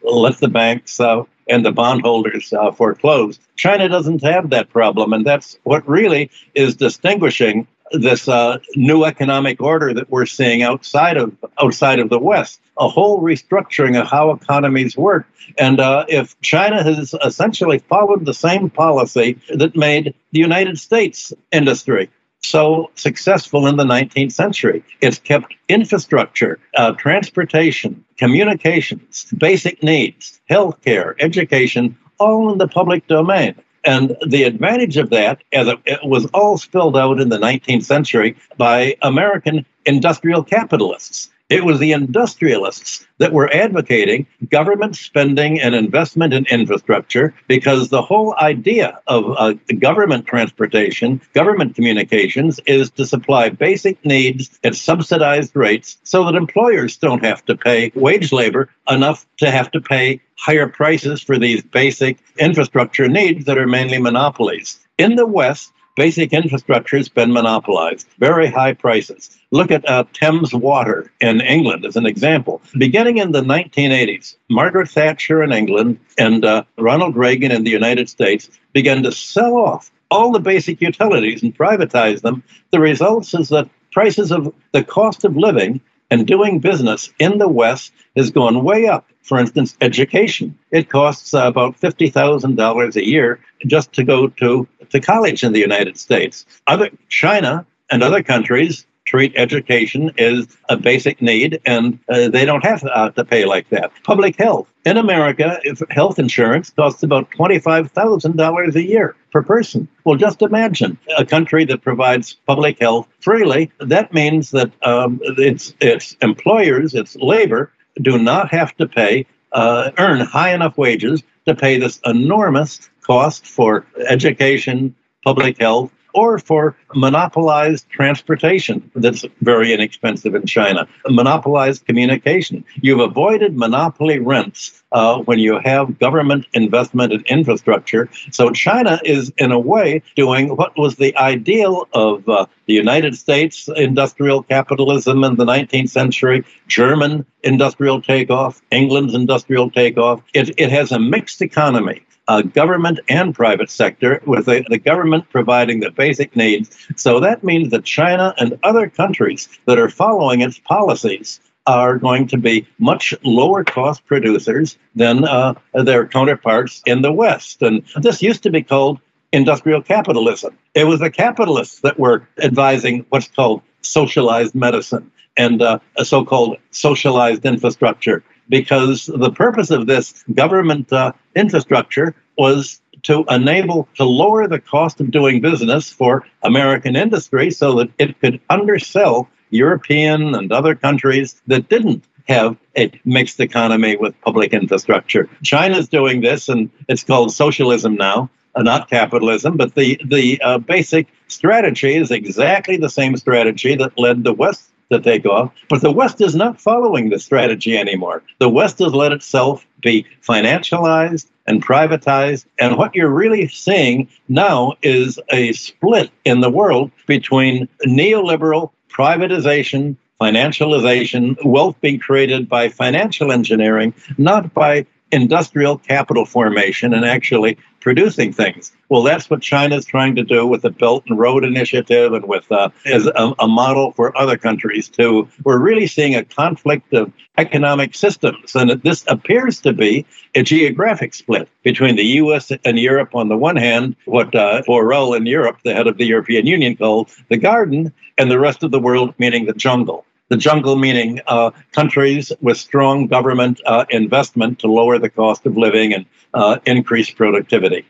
let 0.04 0.38
the 0.40 0.50
banks 0.50 1.00
and 1.50 1.66
the 1.66 1.72
bondholders 1.72 2.54
uh, 2.54 2.72
foreclose. 2.72 3.40
China 3.56 3.90
doesn't 3.90 4.24
have 4.24 4.50
that 4.50 4.70
problem, 4.70 5.14
and 5.14 5.26
that's 5.26 5.58
what 5.64 5.88
really 5.88 6.30
is 6.56 6.76
distinguishing 6.76 7.68
this 7.92 8.28
uh, 8.28 8.58
new 8.76 9.06
economic 9.06 9.62
order 9.62 9.94
that 9.94 10.10
we're 10.10 10.26
seeing 10.26 10.62
outside 10.62 11.18
of 11.18 11.36
outside 11.62 12.00
of 12.00 12.10
the 12.10 12.20
West. 12.20 12.60
A 12.78 12.88
whole 12.88 13.22
restructuring 13.22 14.00
of 14.00 14.08
how 14.08 14.32
economies 14.32 14.98
work, 14.98 15.26
and 15.58 15.80
uh, 15.80 16.06
if 16.08 16.40
China 16.42 16.84
has 16.84 17.16
essentially 17.24 17.80
followed 17.80 18.26
the 18.26 18.34
same 18.34 18.70
policy 18.70 19.40
that 19.56 19.76
made 19.76 20.14
the 20.32 20.40
United 20.40 20.78
States 20.78 21.34
industry 21.52 22.10
so 22.44 22.92
successful 22.96 23.68
in 23.68 23.78
the 23.78 23.84
19th 23.84 24.32
century. 24.32 24.84
It's 25.02 25.20
kept 25.20 25.54
infrastructure, 25.70 26.60
uh, 26.76 26.94
transportation, 26.94 28.04
communications, 28.18 29.26
basic 29.38 29.84
needs, 29.84 30.40
healthcare, 30.50 31.16
education, 31.20 31.98
all 32.20 32.52
in 32.52 32.58
the 32.58 32.68
public 32.68 33.08
domain. 33.08 33.56
And 33.84 34.18
the 34.26 34.44
advantage 34.44 34.98
of 34.98 35.10
that, 35.12 35.44
as 35.54 35.68
it, 35.68 35.80
it 35.86 36.00
was 36.04 36.26
all 36.28 36.58
spilled 36.58 36.98
out 36.98 37.20
in 37.20 37.30
the 37.30 37.38
19th 37.38 37.84
century 37.84 38.36
by 38.58 38.98
American 39.02 39.66
industrial 39.86 40.44
capitalists. 40.44 41.30
It 41.50 41.64
was 41.64 41.80
the 41.80 41.94
industrialists 41.94 43.08
that 43.20 43.32
were 43.32 43.50
advocating 43.54 44.28
government 44.50 44.98
spending 44.98 45.62
and 45.62 45.74
investment 45.74 46.34
in 46.34 46.46
infrastructure 46.48 47.34
because 47.48 47.88
the 47.88 48.02
whole 48.02 48.36
idea 48.36 49.00
of 49.08 49.34
uh, 49.38 49.54
government 49.80 50.26
transportation, 50.26 51.22
government 51.34 51.74
communications, 51.74 52.60
is 52.66 52.92
to 52.92 53.06
supply 53.06 53.48
basic 53.48 54.04
needs 54.04 54.60
at 54.66 54.76
subsidized 54.76 55.56
rates 55.56 55.98
so 56.04 56.26
that 56.26 56.36
employers 56.36 56.98
don't 56.98 57.24
have 57.24 57.46
to 57.46 57.56
pay 57.56 57.94
wage 57.96 58.34
labor 58.34 58.70
enough 58.90 59.26
to 59.38 59.50
have 59.50 59.72
to 59.72 59.80
pay 59.80 60.20
higher 60.38 60.68
prices 60.68 61.22
for 61.22 61.40
these 61.40 61.64
basic 61.64 62.18
infrastructure 62.38 63.08
needs 63.08 63.46
that 63.46 63.58
are 63.58 63.68
mainly 63.68 64.00
monopolies. 64.00 64.86
In 64.98 65.16
the 65.16 65.26
West, 65.26 65.72
basic 65.98 66.32
infrastructure 66.32 66.96
has 66.96 67.10
been 67.10 67.34
monopolized, 67.34 68.08
very 68.20 68.50
high 68.50 68.74
prices. 68.74 69.38
Look 69.52 69.72
at 69.72 69.90
uh, 69.90 70.06
Thames 70.14 70.54
Water 70.54 71.12
in 71.20 71.42
England 71.42 71.86
as 71.86 71.98
an 71.98 72.06
example. 72.06 72.62
Beginning 72.78 73.18
in 73.18 73.32
the 73.32 73.42
1980s, 73.42 74.36
Margaret 74.50 74.90
Thatcher 74.90 75.44
in 75.44 75.52
England 75.52 76.00
and 76.18 76.46
uh, 76.46 76.64
Ronald 76.78 77.18
Reagan 77.18 77.52
in 77.52 77.64
the 77.64 77.72
United 77.72 78.08
States 78.10 78.50
began 78.74 79.04
to 79.04 79.12
sell 79.12 79.58
off 79.58 79.92
all 80.12 80.32
the 80.32 80.40
basic 80.40 80.80
utilities 80.80 81.44
and 81.44 81.58
privatize 81.58 82.22
them. 82.22 82.44
The 82.72 82.80
results 82.80 83.34
is 83.34 83.50
that 83.50 83.70
prices 83.92 84.32
of 84.32 84.54
the 84.72 84.84
cost 84.84 85.26
of 85.26 85.36
living 85.36 85.82
and 86.10 86.26
doing 86.26 86.60
business 86.60 87.12
in 87.20 87.38
the 87.38 87.48
West 87.48 87.92
has 88.16 88.32
gone 88.32 88.64
way 88.64 88.88
up. 88.88 89.06
For 89.22 89.38
instance, 89.38 89.76
education. 89.82 90.58
It 90.72 90.90
costs 90.90 91.34
uh, 91.34 91.44
about 91.46 91.80
$50,000 91.80 92.96
a 92.96 93.06
year 93.06 93.40
just 93.66 93.92
to 93.94 94.04
go 94.04 94.30
to, 94.30 94.68
to 94.90 95.00
college 95.02 95.44
in 95.44 95.52
the 95.52 95.60
United 95.60 95.98
States. 96.00 96.46
Other 96.66 96.90
China 97.10 97.66
and 97.92 98.04
other 98.04 98.24
countries 98.24 98.87
treat 99.08 99.34
education 99.36 100.12
as 100.20 100.46
a 100.70 100.78
basic 100.78 101.22
need, 101.22 101.60
and 101.66 101.98
uh, 102.10 102.28
they 102.28 102.46
don't 102.46 102.64
have 102.64 102.84
uh, 102.84 103.10
to 103.12 103.24
pay 103.24 103.46
like 103.46 103.68
that. 103.70 103.92
Public 104.04 104.36
health. 104.36 104.68
In 104.86 104.98
America, 104.98 105.60
health 105.90 106.20
insurance 106.20 106.70
costs 106.70 107.04
about 107.04 107.32
$25,000 107.32 108.76
a 108.76 108.84
year 108.84 109.16
per 109.32 109.42
person. 109.42 109.88
Well, 110.04 110.18
just 110.18 110.42
imagine 110.42 110.98
a 111.18 111.26
country 111.26 111.64
that 111.66 111.82
provides 111.82 112.36
public 112.46 112.80
health 112.80 113.08
freely. 113.20 113.72
That 113.80 114.14
means 114.14 114.52
that 114.52 114.72
um, 114.84 115.20
its, 115.24 115.74
its 115.80 116.16
employers, 116.22 116.94
its 116.94 117.16
labor, 117.16 117.72
do 118.02 118.18
not 118.18 118.52
have 118.52 118.76
to 118.78 118.88
pay, 118.88 119.26
uh, 119.54 119.92
earn 119.98 120.20
high 120.20 120.54
enough 120.54 120.78
wages 120.78 121.24
to 121.46 121.56
pay 121.56 121.80
this 121.80 122.00
enormous 122.06 122.90
cost 123.02 123.46
for 123.48 123.86
education, 124.08 124.94
public 125.24 125.60
health, 125.60 125.92
or 126.14 126.40
for 126.40 126.76
monopolized 126.96 127.90
transportation 127.90 128.90
that's 128.96 129.26
very 129.42 129.74
inexpensive 129.74 130.36
in 130.36 130.46
China, 130.46 130.88
monopolized 131.10 131.86
communication. 131.86 132.64
You've 132.82 133.00
avoided 133.00 133.56
monopoly 133.58 134.20
rents 134.20 134.84
uh, 134.92 135.18
when 135.20 135.40
you 135.40 135.60
have 135.60 136.00
government 136.00 136.46
investment 136.54 137.12
in 137.12 137.22
infrastructure. 137.26 138.10
So 138.32 138.52
China 138.52 139.00
is, 139.04 139.32
in 139.38 139.52
a 139.52 139.60
way, 139.60 140.02
doing 140.16 140.56
what 140.56 140.78
was 140.78 140.96
the 140.96 141.16
ideal 141.18 141.88
of 141.94 142.28
uh, 142.30 142.46
the 142.66 142.74
United 142.74 143.16
States 143.16 143.68
industrial 143.76 144.44
capitalism 144.44 145.24
in 145.24 145.36
the 145.36 145.46
19th 145.46 145.90
century, 145.90 146.46
German 146.68 147.26
industrial 147.44 148.02
takeoff, 148.02 148.62
England's 148.72 149.14
industrial 149.14 149.70
takeoff. 149.70 150.22
It, 150.34 150.54
it 150.58 150.72
has 150.72 150.92
a 150.92 151.00
mixed 151.00 151.42
economy 151.42 152.02
uh, 152.28 152.42
government 152.42 153.00
and 153.10 153.34
private 153.34 153.70
sector, 153.70 154.22
with 154.26 154.46
the, 154.46 154.66
the 154.70 154.78
government 154.78 155.30
providing 155.30 155.80
the 155.80 155.92
basic 155.92 156.36
needs. 156.36 156.76
So 156.96 157.20
that 157.20 157.44
means 157.44 157.70
that 157.72 157.86
China 157.86 158.34
and 158.38 158.60
other 158.64 158.90
countries 158.90 159.48
that 159.66 159.80
are 159.80 159.90
following 159.90 160.42
its 160.42 160.60
policies 160.60 161.40
are 161.66 161.98
going 161.98 162.28
to 162.30 162.38
be 162.38 162.66
much 162.80 163.14
lower 163.24 163.64
cost 163.64 164.06
producers 164.06 164.78
than 164.96 165.26
uh, 165.26 165.54
their 165.74 166.08
counterparts 166.08 166.82
in 166.86 167.02
the 167.02 167.12
West. 167.12 167.62
And 167.62 167.84
this 167.98 168.22
used 168.22 168.44
to 168.44 168.50
be 168.50 168.64
called 168.64 169.00
industrial 169.34 169.82
capitalism. 169.82 170.58
It 170.74 170.86
was 170.86 171.02
the 171.02 171.12
capitalists 171.12 171.82
that 171.82 172.00
were 172.00 172.28
advising 172.42 173.06
what's 173.10 173.28
called 173.28 173.62
socialized 173.82 174.56
medicine 174.56 175.12
and 175.36 175.62
uh, 175.62 175.80
a 175.98 176.06
so 176.06 176.26
called 176.26 176.58
socialized 176.72 177.46
infrastructure 177.46 178.24
because 178.50 179.08
the 179.08 179.32
purpose 179.32 179.72
of 179.72 179.88
this 179.88 180.24
government 180.34 180.92
uh, 180.92 181.12
infrastructure 181.36 182.16
was 182.38 182.82
to 183.04 183.24
enable 183.30 183.88
to 183.96 184.04
lower 184.04 184.48
the 184.48 184.60
cost 184.60 185.00
of 185.00 185.12
doing 185.12 185.42
business 185.42 185.92
for 185.92 186.26
American 186.44 186.96
industry 186.96 187.52
so 187.52 187.76
that 187.76 187.90
it 187.98 188.20
could 188.20 188.40
undersell 188.50 189.30
European 189.50 190.36
and 190.36 190.52
other 190.52 190.76
countries 190.76 191.42
that 191.48 191.70
didn't 191.70 192.04
have 192.28 192.58
a 192.78 192.92
mixed 193.06 193.40
economy 193.40 193.96
with 193.96 194.20
public 194.22 194.52
infrastructure. 194.54 195.30
China's 195.44 195.88
doing 195.88 196.22
this, 196.22 196.50
and 196.50 196.70
it's 196.90 197.04
called 197.04 197.32
socialism 197.32 197.96
now, 197.96 198.30
uh, 198.56 198.64
not 198.64 198.90
capitalism. 198.90 199.56
But 199.56 199.76
the 199.76 200.00
the 200.06 200.42
uh, 200.42 200.58
basic 200.58 201.08
strategy 201.28 201.96
is 201.96 202.12
exactly 202.12 202.78
the 202.78 202.90
same 202.90 203.16
strategy 203.16 203.76
that 203.76 203.98
led 203.98 204.24
the 204.24 204.34
West 204.34 204.70
to 204.92 205.00
take 205.00 205.26
off. 205.26 205.52
But 205.70 205.82
the 205.82 205.92
West 205.92 206.22
is 206.22 206.36
not 206.36 206.60
following 206.60 207.10
the 207.10 207.20
strategy 207.20 207.78
anymore. 207.78 208.24
The 208.40 208.50
West 208.50 208.80
has 208.80 208.94
let 208.94 209.12
itself 209.12 209.66
be 209.82 210.06
financialized 210.26 211.28
and 211.46 211.66
privatized. 211.66 212.46
And 212.60 212.78
what 212.78 212.96
you're 212.96 213.10
really 213.10 213.48
seeing 213.48 214.08
now 214.30 214.74
is 214.82 215.20
a 215.30 215.54
split 215.54 216.12
in 216.26 216.42
the 216.42 216.50
world 216.50 216.92
between 217.06 217.68
neoliberal 217.86 218.72
privatization, 218.90 219.96
financialization, 220.20 221.38
wealth 221.46 221.80
being 221.82 222.00
created 222.00 222.50
by 222.50 222.70
financial 222.70 223.32
engineering, 223.32 223.94
not 224.18 224.54
by 224.54 224.86
industrial 225.12 225.78
capital 225.78 226.26
formation 226.26 226.94
and 226.94 227.06
actually 227.06 227.58
producing 227.80 228.34
things. 228.34 228.72
Well, 228.90 229.04
that's 229.04 229.30
what 229.30 229.42
China's 229.42 229.86
trying 229.86 230.16
to 230.16 230.24
do 230.24 230.46
with 230.46 230.62
the 230.62 230.70
Belt 230.70 231.04
and 231.08 231.18
Road 231.18 231.44
Initiative 231.44 232.12
and 232.12 232.28
with 232.28 232.52
uh, 232.52 232.70
as 232.86 233.06
a, 233.08 233.34
a, 233.40 233.48
model 233.48 233.94
for 233.94 234.18
other 234.18 234.38
countries 234.38 234.90
too. 234.90 235.28
We're 235.44 235.60
really 235.60 235.88
seeing 235.88 236.16
a 236.16 236.26
conflict 236.26 236.94
of 236.94 237.12
economic 237.38 237.96
systems, 237.96 238.56
and 238.56 238.72
this 238.82 239.06
appears 239.08 239.62
to 239.62 239.74
be 239.74 240.06
a 240.36 240.44
geographic 240.44 241.14
split 241.14 241.48
between 241.64 241.96
the 241.96 242.06
U.S. 242.22 242.52
and 242.66 242.78
Europe 242.78 243.16
on 243.16 243.30
the 243.30 243.38
one 243.38 243.56
hand, 243.56 243.96
what 244.06 244.34
uh, 244.36 244.64
Borrell 244.68 245.16
in 245.16 245.26
Europe, 245.26 245.60
the 245.64 245.74
head 245.74 245.88
of 245.88 245.98
the 245.98 246.06
European 246.06 246.46
Union, 246.46 246.76
called 246.76 247.10
the 247.30 247.38
garden, 247.38 247.94
and 248.18 248.30
the 248.30 248.40
rest 248.40 248.64
of 248.64 248.72
the 248.72 248.80
world 248.80 249.14
meaning 249.18 249.46
the 249.46 249.54
jungle 249.54 250.06
the 250.30 250.38
jungle 250.38 250.76
meaning 250.76 251.20
uh, 251.28 251.52
countries 251.72 252.32
with 252.42 252.58
strong 252.58 253.08
government 253.08 253.62
uh, 253.66 253.86
investment 253.90 254.60
to 254.60 254.68
lower 254.68 255.00
the 255.00 255.10
cost 255.10 255.46
of 255.46 255.58
living 255.58 255.94
and 255.94 256.06
uh, 256.34 256.60
increase 256.66 257.10
productivity. 257.10 257.86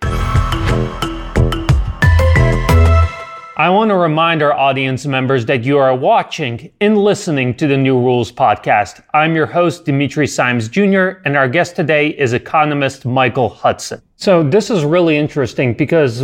I 3.60 3.72
want 3.72 3.89
to 3.89 3.96
remind 3.96 4.43
our 4.43 4.54
audience 4.54 5.08
members 5.08 5.48
that 5.48 5.63
you 5.63 5.80
are 5.80 5.96
watching 5.96 6.72
and 6.80 6.96
listening 6.96 7.56
to 7.56 7.65
the 7.65 7.76
New 7.76 8.00
Rules 8.00 8.32
podcast. 8.32 9.02
I'm 9.15 9.36
your 9.36 9.48
host, 9.48 9.84
Dimitri 9.84 10.28
Simes 10.28 10.70
Jr., 10.70 11.24
and 11.26 11.36
our 11.36 11.50
guest 11.50 11.76
today 11.76 12.10
is 12.10 12.34
economist 12.34 13.04
Michael 13.04 13.50
Hudson. 13.50 14.00
So, 14.15 14.43
this 14.43 14.70
is 14.70 14.86
really 14.86 15.17
interesting 15.17 15.74
because 15.74 16.22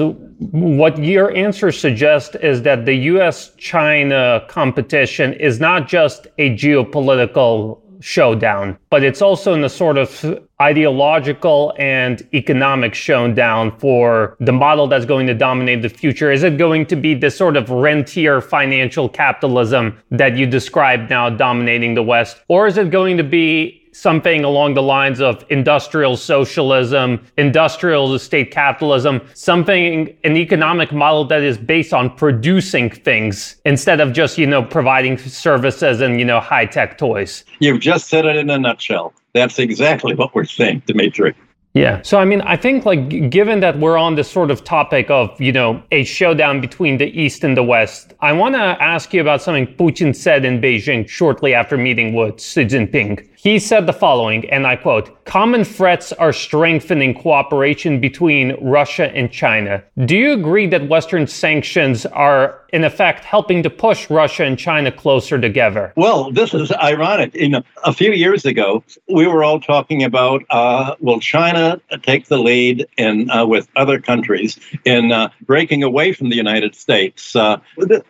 what 0.52 1.00
your 1.00 1.36
answer 1.36 1.72
suggests 1.72 2.36
is 2.36 2.62
that 2.62 2.86
the 2.86 2.94
US 2.94 3.56
China 3.58 4.46
competition 4.48 5.34
is 5.34 5.60
not 5.60 5.88
just 5.88 6.28
a 6.38 6.56
geopolitical 6.56 7.82
showdown, 8.04 8.78
but 8.90 9.02
it's 9.02 9.22
also 9.22 9.54
in 9.54 9.64
a 9.64 9.70
sort 9.70 9.98
of 9.98 10.40
ideological 10.62 11.74
and 11.80 12.28
economic 12.34 12.94
showdown 12.94 13.72
for 13.80 14.36
the 14.40 14.52
model 14.52 14.88
that's 14.88 15.06
going 15.06 15.26
to 15.28 15.34
dominate 15.34 15.82
the 15.82 15.90
future? 15.90 16.32
Is 16.32 16.44
it 16.44 16.58
going 16.58 16.86
to 16.88 16.96
be 16.98 17.16
this 17.16 17.38
sort 17.38 17.56
of 17.56 17.70
rentier 17.70 18.42
financial 18.42 19.08
capitalism 19.08 19.98
that 20.12 20.36
you 20.38 20.46
described 20.46 21.10
now 21.10 21.30
dominating 21.30 21.94
the 21.94 22.04
West? 22.04 22.42
Or 22.50 22.68
is 22.68 22.78
it 22.78 22.92
going 22.92 23.18
to 23.18 23.24
be 23.24 23.83
something 23.94 24.44
along 24.44 24.74
the 24.74 24.82
lines 24.82 25.22
of 25.22 25.46
industrial 25.50 26.18
socialism, 26.18 27.26
industrial 27.38 28.18
state 28.20 28.52
capitalism, 28.52 29.22
something, 29.34 30.16
an 30.24 30.36
economic 30.36 30.92
model 30.92 31.26
that 31.26 31.42
is 31.42 31.58
based 31.58 31.94
on 31.94 32.10
producing 32.16 32.90
things 32.90 33.56
instead 33.66 34.00
of 34.00 34.14
just, 34.14 34.38
you 34.38 34.48
know, 34.48 34.64
providing 34.64 35.18
services 35.18 36.02
and, 36.02 36.20
you 36.20 36.26
know, 36.26 36.40
high 36.40 36.66
tech 36.66 36.98
toys. 36.98 37.44
You've 37.60 37.80
just 37.80 38.10
said 38.10 38.26
it 38.26 38.36
in 38.36 38.50
a 38.50 38.58
nutshell. 38.58 39.14
That's 39.34 39.60
exactly 39.60 40.16
what 40.16 40.36
we're 40.36 40.46
saying, 40.46 40.84
Dimitri. 40.86 41.34
Yeah. 41.74 42.04
So, 42.04 42.20
I 42.20 42.26
mean, 42.26 42.42
I 42.42 42.56
think, 42.56 42.86
like, 42.86 43.32
given 43.32 43.60
that 43.62 43.80
we're 43.80 43.98
on 43.98 44.14
this 44.14 44.30
sort 44.30 44.52
of 44.52 44.64
topic 44.64 45.10
of, 45.10 45.40
you 45.42 45.52
know, 45.52 45.82
a 45.92 46.04
showdown 46.04 46.62
between 46.62 47.00
the 47.00 47.08
East 47.20 47.44
and 47.44 47.58
the 47.58 47.64
West, 47.64 48.14
I 48.20 48.32
want 48.32 48.54
to 48.54 48.62
ask 48.62 49.12
you 49.12 49.22
about 49.22 49.42
something 49.42 49.66
Putin 49.66 50.16
said 50.16 50.46
in 50.46 50.62
Beijing 50.62 51.10
shortly 51.10 51.56
after 51.56 51.76
meeting 51.76 52.14
with 52.14 52.40
Xi 52.40 52.66
Jinping. 52.66 53.28
He 53.44 53.60
said 53.60 53.88
the 53.88 53.92
following, 53.92 54.50
and 54.50 54.66
I 54.66 54.78
quote 54.78 55.26
Common 55.26 55.66
threats 55.66 56.14
are 56.14 56.32
strengthening 56.32 57.14
cooperation 57.14 58.00
between 58.00 58.56
Russia 58.62 59.12
and 59.14 59.32
China. 59.32 59.84
Do 60.06 60.16
you 60.16 60.32
agree 60.32 60.68
that 60.68 60.88
Western 60.88 61.28
sanctions 61.28 62.06
are, 62.06 62.62
in 62.72 62.84
effect, 62.84 63.24
helping 63.24 63.64
to 63.64 63.70
push 63.70 64.10
Russia 64.10 64.44
and 64.44 64.60
China 64.60 64.92
closer 64.92 65.40
together? 65.40 65.92
Well, 65.96 66.32
this 66.32 66.54
is 66.54 66.72
ironic. 66.72 67.34
You 67.36 67.50
know, 67.50 67.64
a 67.84 67.94
few 67.94 68.12
years 68.12 68.46
ago, 68.46 68.84
we 69.10 69.28
were 69.28 69.44
all 69.44 69.60
talking 69.60 70.04
about 70.04 70.44
uh, 70.50 70.96
will 71.00 71.20
China 71.20 71.82
take 72.02 72.28
the 72.28 72.38
lead 72.38 72.86
in, 72.98 73.30
uh, 73.30 73.46
with 73.46 73.68
other 73.76 74.00
countries 74.00 74.60
in 74.86 75.12
uh, 75.12 75.30
breaking 75.42 75.84
away 75.84 76.14
from 76.14 76.30
the 76.30 76.36
United 76.36 76.76
States? 76.76 77.36
Uh, 77.36 77.60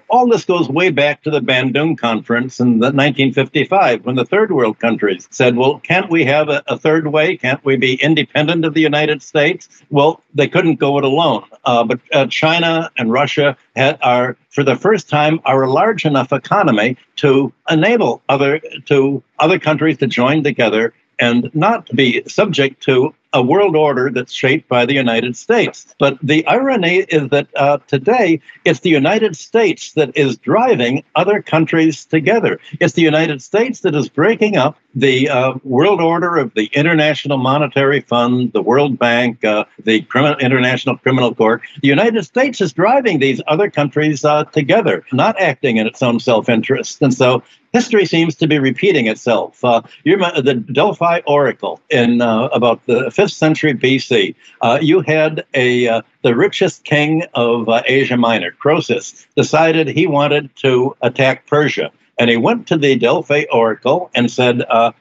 all 0.10 0.28
this 0.28 0.46
goes 0.46 0.68
way 0.68 0.90
back 0.90 1.24
to 1.24 1.32
the 1.32 1.42
Bandung 1.42 1.98
Conference 1.98 2.60
in 2.60 2.80
1955 2.80 4.06
when 4.06 4.16
the 4.16 4.26
third 4.26 4.52
world 4.52 4.80
countries 4.80 5.23
said, 5.32 5.56
well, 5.56 5.80
can't 5.80 6.10
we 6.10 6.26
have 6.26 6.50
a, 6.50 6.64
a, 6.68 6.78
third 6.78 7.08
way? 7.08 7.38
Can't 7.38 7.64
we 7.66 7.76
be 7.76 7.96
independent 7.96 8.66
of 8.66 8.74
the 8.74 8.82
United 8.82 9.22
States? 9.22 9.70
Well, 9.90 10.22
they 10.34 10.48
couldn't 10.48 10.76
go 10.76 10.98
it 10.98 11.04
alone. 11.04 11.44
Uh, 11.66 11.84
but 11.84 12.00
uh, 12.12 12.28
China 12.28 12.92
and 12.98 13.12
Russia 13.12 13.58
are, 13.76 14.38
for 14.50 14.64
the 14.64 14.76
first 14.76 15.10
time, 15.10 15.40
are 15.46 15.64
a 15.64 15.72
large 15.72 16.06
enough 16.06 16.32
economy 16.32 16.98
to 17.18 17.54
enable 17.70 18.22
other 18.30 18.60
to 18.86 19.24
other 19.40 19.60
countries 19.60 19.98
to 20.00 20.08
join 20.08 20.44
together 20.44 20.94
and 21.20 21.54
not 21.54 21.90
be 21.96 22.24
subject 22.28 22.82
to 22.84 23.14
a 23.34 23.42
world 23.42 23.76
order 23.76 24.12
that's 24.12 24.32
shaped 24.32 24.70
by 24.70 24.86
the 24.86 24.94
United 24.94 25.36
States. 25.36 25.94
But 25.98 26.18
the 26.22 26.46
irony 26.46 26.98
is 27.10 27.30
that 27.30 27.48
uh, 27.56 27.80
today 27.88 28.40
it's 28.64 28.82
the 28.82 28.92
United 28.92 29.36
States 29.36 29.94
that 29.94 30.16
is 30.16 30.38
driving 30.38 31.04
other 31.16 31.42
countries 31.42 32.06
together. 32.06 32.60
It's 32.80 32.94
the 32.94 33.02
United 33.02 33.42
States 33.42 33.80
that 33.82 33.96
is 33.96 34.08
breaking 34.08 34.56
up 34.56 34.78
the 34.94 35.30
uh, 35.30 35.56
world 35.64 36.00
order 36.00 36.38
of 36.38 36.54
the 36.54 36.70
International 36.74 37.40
Monetary 37.40 38.02
Fund, 38.02 38.54
the 38.54 38.62
World 38.62 39.00
Bank, 39.00 39.44
uh, 39.44 39.66
the 39.84 40.06
International 40.40 40.98
Criminal 40.98 41.34
Court. 41.34 41.64
The 41.82 41.88
United 41.88 42.24
States 42.26 42.62
is 42.62 42.72
driving 42.72 43.18
these 43.18 43.42
other 43.48 43.72
countries 43.72 44.24
uh, 44.24 44.44
together, 44.46 45.04
not 45.12 45.40
acting 45.40 45.78
in 45.78 45.88
its 45.88 46.04
own 46.04 46.20
self 46.20 46.50
interest. 46.50 47.02
And 47.02 47.14
so 47.14 47.42
history 47.74 48.06
seems 48.06 48.36
to 48.36 48.48
be 48.48 48.60
repeating 48.60 49.08
itself. 49.08 49.64
Uh, 49.66 49.82
you 50.04 50.14
remember 50.14 50.42
the 50.42 50.54
Delphi 50.54 51.22
Oracle 51.26 51.82
in 51.90 52.22
uh, 52.22 52.46
about 52.54 52.86
the 52.86 53.12
fifth 53.12 53.34
century 53.34 53.74
BC. 53.74 54.36
Uh, 54.62 54.78
you 54.82 55.02
had 55.02 55.44
a 55.56 55.88
uh, 55.90 56.02
the 56.22 56.36
richest 56.36 56.86
king 56.86 57.24
of 57.34 57.68
uh, 57.68 57.82
Asia 57.86 58.16
Minor, 58.16 58.52
Croesus, 58.52 59.28
decided 59.36 59.88
he 59.88 60.08
wanted 60.08 60.56
to 60.58 60.96
attack 61.02 61.48
Persia, 61.48 61.92
and 62.20 62.30
he 62.30 62.38
went 62.38 62.68
to 62.68 62.78
the 62.78 62.96
Delphi 62.96 63.44
Oracle 63.52 64.10
and 64.16 64.32
said. 64.32 64.62
Uh, 64.70 64.94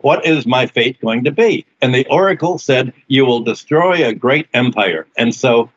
what 0.00 0.26
is 0.26 0.44
my 0.44 0.66
fate 0.66 1.00
going 1.00 1.22
to 1.22 1.30
be? 1.30 1.64
And 1.80 1.94
the 1.94 2.04
oracle 2.08 2.58
said, 2.58 2.92
You 3.06 3.24
will 3.24 3.42
destroy 3.42 4.04
a 4.04 4.12
great 4.12 4.48
empire. 4.54 5.06
And 5.16 5.32
so 5.32 5.70